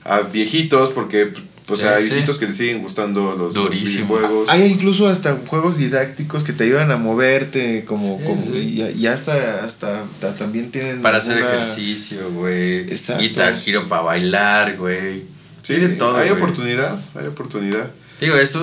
a 0.05 0.21
viejitos, 0.21 0.91
porque 0.91 1.33
o 1.69 1.75
sea, 1.75 1.95
hay 1.95 2.03
viejitos 2.09 2.37
que 2.37 2.47
le 2.47 2.53
siguen 2.53 2.81
gustando 2.81 3.35
los, 3.37 3.53
los 3.53 3.69
videojuegos. 3.69 4.49
Hay 4.49 4.63
incluso 4.65 5.07
hasta 5.07 5.37
juegos 5.47 5.77
didácticos 5.77 6.43
que 6.43 6.53
te 6.53 6.63
ayudan 6.65 6.91
a 6.91 6.97
moverte, 6.97 7.85
como, 7.85 8.17
Sí, 8.17 8.23
como 8.25 8.41
sí. 8.41 8.57
Y, 8.57 9.01
y 9.01 9.07
hasta, 9.07 9.63
hasta, 9.63 10.01
hasta 10.03 10.33
también 10.35 10.71
tienen 10.71 11.01
Para 11.01 11.17
hacer 11.19 11.37
ejercicio, 11.37 12.29
güey. 12.31 12.85
Guitar 13.19 13.55
Hero 13.65 13.87
para 13.87 14.01
bailar, 14.01 14.77
güey. 14.77 15.23
Sí, 15.61 15.73
Hay 15.73 15.79
de 15.79 15.89
todo. 15.89 16.17
hay 16.17 16.29
oportunidad, 16.29 16.99
hay 17.15 17.27
oportunidad. 17.27 17.91
Digo, 18.19 18.35
eso 18.35 18.59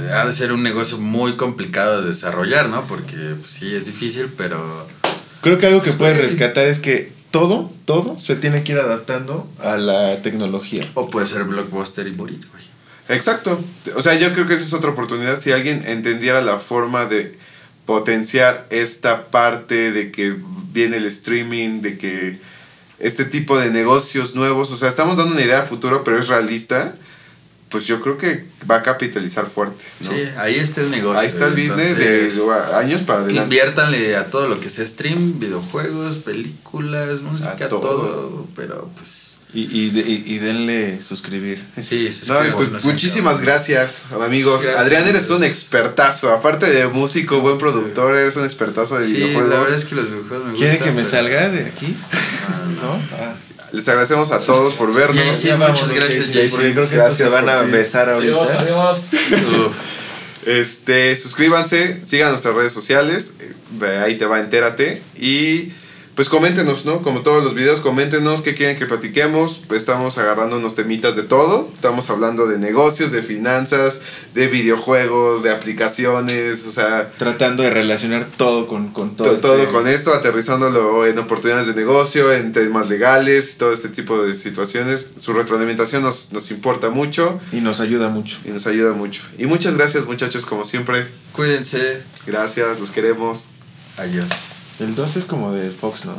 eh, 0.00 0.12
ha 0.12 0.24
de 0.26 0.32
ser 0.32 0.52
un 0.52 0.62
negocio 0.62 0.98
muy 0.98 1.36
complicado 1.36 2.02
de 2.02 2.08
desarrollar, 2.08 2.68
¿no? 2.68 2.86
Porque 2.86 3.16
pues, 3.38 3.52
sí 3.52 3.74
es 3.74 3.86
difícil, 3.86 4.28
pero 4.36 4.86
Creo 5.42 5.58
que 5.58 5.66
algo 5.66 5.80
que 5.80 5.86
Pues, 5.90 5.96
puedes 5.96 6.18
rescatar 6.18 6.66
es 6.66 6.78
que 6.78 7.12
todo, 7.30 7.70
todo 7.84 8.18
se 8.18 8.36
tiene 8.36 8.62
que 8.64 8.72
ir 8.72 8.78
adaptando 8.78 9.48
a 9.60 9.76
la 9.76 10.22
tecnología. 10.22 10.90
o 10.94 11.08
puede 11.08 11.26
ser 11.26 11.44
blockbuster 11.44 12.06
y 12.06 12.12
morir, 12.12 12.40
güey. 12.50 12.64
Exacto. 13.08 13.60
O 13.96 14.02
sea, 14.02 14.14
yo 14.14 14.32
creo 14.32 14.46
que 14.46 14.54
esa 14.54 14.64
es 14.64 14.72
otra 14.72 14.90
oportunidad. 14.90 15.38
Si 15.38 15.50
alguien 15.50 15.82
entendiera 15.86 16.40
la 16.40 16.58
forma 16.58 17.06
de 17.06 17.36
potenciar 17.84 18.66
esta 18.70 19.26
parte 19.26 19.90
de 19.90 20.12
que 20.12 20.36
viene 20.72 20.98
el 20.98 21.06
streaming, 21.06 21.80
de 21.80 21.98
que 21.98 22.38
este 23.00 23.24
tipo 23.24 23.58
de 23.58 23.70
negocios 23.70 24.34
nuevos, 24.36 24.70
o 24.70 24.76
sea, 24.76 24.88
estamos 24.88 25.16
dando 25.16 25.34
una 25.34 25.42
idea 25.42 25.60
a 25.60 25.62
futuro, 25.62 26.04
pero 26.04 26.18
es 26.18 26.28
realista, 26.28 26.94
pues 27.70 27.86
yo 27.86 28.00
creo 28.00 28.18
que 28.18 28.44
va 28.70 28.76
a 28.76 28.82
capitalizar 28.82 29.46
fuerte. 29.46 29.84
¿no? 30.00 30.10
Sí, 30.10 30.16
ahí 30.38 30.56
está 30.56 30.80
el 30.82 30.90
negocio. 30.90 31.18
Ahí 31.20 31.26
está 31.28 31.46
el 31.46 31.52
business 31.54 31.90
entonces, 31.96 32.36
de 32.36 32.74
años 32.76 33.00
para 33.02 33.20
adelante. 33.20 33.42
Inviértanle 33.44 34.16
a 34.16 34.26
todo 34.26 34.48
lo 34.48 34.60
que 34.60 34.68
sea 34.68 34.84
stream, 34.84 35.38
videojuegos, 35.38 36.18
películas, 36.18 37.20
música, 37.22 37.52
A 37.52 37.68
todo. 37.68 37.80
todo. 37.80 38.48
Pero 38.56 38.90
pues. 38.96 39.28
Y, 39.52 39.62
y, 39.62 39.90
de- 39.90 40.08
y, 40.08 40.38
denle 40.38 41.00
suscribir. 41.02 41.60
Sí, 41.82 42.04
No, 42.06 42.12
suscríbanse, 42.12 42.66
pues, 42.70 42.84
muchísimas 42.84 43.40
gracias, 43.40 44.02
amigos. 44.24 44.62
Gracias. 44.62 44.80
Adrián, 44.84 45.08
eres 45.08 45.28
un 45.30 45.42
expertazo. 45.42 46.32
Aparte 46.32 46.66
de 46.70 46.86
músico, 46.86 47.40
buen 47.40 47.58
productor, 47.58 48.14
eres 48.16 48.36
un 48.36 48.44
expertazo 48.44 48.96
de 48.98 49.06
Sí, 49.08 49.14
videojuegos. 49.14 49.50
la 49.50 49.58
verdad 49.58 49.76
es 49.76 49.84
que 49.86 49.96
los 49.96 50.06
videojuegos 50.08 50.46
me 50.52 50.54
¿Quiere 50.54 50.72
gustan. 50.74 50.88
que 50.88 50.94
me 50.94 51.02
pero- 51.02 51.10
salga 51.10 51.48
de 51.48 51.66
aquí? 51.66 51.96
Ah, 52.48 52.62
¿No? 52.82 52.92
Ah. 53.18 53.34
Les 53.72 53.88
agradecemos 53.88 54.32
a 54.32 54.40
todos 54.40 54.74
por 54.74 54.92
vernos. 54.94 55.34
Sí, 55.36 55.48
sí, 55.48 55.54
muchas 55.56 55.92
gracias. 55.92 56.26
Porque 56.50 56.72
creo 56.72 56.88
que 56.88 56.96
Gracias 56.96 57.16
se 57.16 57.34
van 57.34 57.48
a 57.48 57.64
ti. 57.64 57.70
besar 57.70 58.08
Adiós, 58.08 58.36
ahorita. 58.50 58.60
adiós. 58.62 59.08
Uf. 59.66 59.76
Este, 60.46 61.14
suscríbanse, 61.16 62.00
sigan 62.04 62.30
nuestras 62.30 62.54
redes 62.54 62.72
sociales, 62.72 63.32
de 63.78 63.98
ahí 63.98 64.16
te 64.16 64.24
va, 64.24 64.40
entérate. 64.40 65.02
Y 65.16 65.70
pues 66.20 66.28
coméntenos, 66.28 66.84
¿no? 66.84 67.00
Como 67.00 67.22
todos 67.22 67.42
los 67.42 67.54
videos, 67.54 67.80
coméntenos 67.80 68.42
qué 68.42 68.52
quieren 68.52 68.76
que 68.76 68.84
platiquemos. 68.84 69.58
Pues, 69.66 69.78
estamos 69.78 70.18
agarrando 70.18 70.58
unos 70.58 70.74
temitas 70.74 71.16
de 71.16 71.22
todo. 71.22 71.70
Estamos 71.72 72.10
hablando 72.10 72.46
de 72.46 72.58
negocios, 72.58 73.10
de 73.10 73.22
finanzas, 73.22 74.02
de 74.34 74.46
videojuegos, 74.46 75.42
de 75.42 75.50
aplicaciones, 75.50 76.66
o 76.66 76.72
sea, 76.72 77.10
Tratando 77.16 77.62
de 77.62 77.70
relacionar 77.70 78.28
todo 78.36 78.66
con, 78.66 78.88
con 78.92 79.16
todo. 79.16 79.30
to- 79.30 79.40
todo 79.40 79.60
este- 79.62 79.72
con 79.72 79.86
esto, 79.86 80.12
aterrizándolo 80.12 81.06
en 81.06 81.18
oportunidades 81.18 81.68
de 81.68 81.74
negocio, 81.74 82.34
en 82.34 82.52
temas 82.52 82.90
legales, 82.90 83.56
todo 83.56 83.72
este 83.72 83.88
tipo 83.88 84.22
de 84.22 84.34
situaciones. 84.34 85.06
Su 85.20 85.32
retroalimentación 85.32 86.02
nos, 86.02 86.34
nos 86.34 86.50
importa 86.50 86.90
mucho 86.90 87.40
Y 87.50 87.62
nos 87.62 87.80
ayuda 87.80 88.10
mucho. 88.10 88.36
y 88.44 88.50
nos 88.50 88.66
ayuda 88.66 88.92
mucho. 88.92 89.22
Y 89.38 89.46
muchas 89.46 89.74
gracias 89.74 90.04
muchachos, 90.04 90.44
como 90.44 90.66
siempre. 90.66 91.06
Cuídense. 91.32 92.02
Gracias, 92.26 92.78
los 92.78 92.90
queremos. 92.90 93.46
Adiós. 93.96 94.26
El 94.80 94.94
2 94.94 95.16
es 95.16 95.24
como 95.26 95.52
de 95.52 95.70
Fox, 95.70 96.06
¿no? 96.06 96.14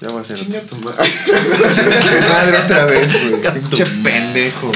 Ya 0.00 0.10
va 0.10 0.20
a 0.20 0.24
ser. 0.24 0.36
Chinga 0.36 0.60
tu 0.60 0.76
madre. 0.76 0.98
Madre 2.28 2.58
otra 2.58 2.84
vez, 2.84 3.30
güey. 3.30 3.40
Pinche 3.40 3.86
pendejo. 3.86 4.70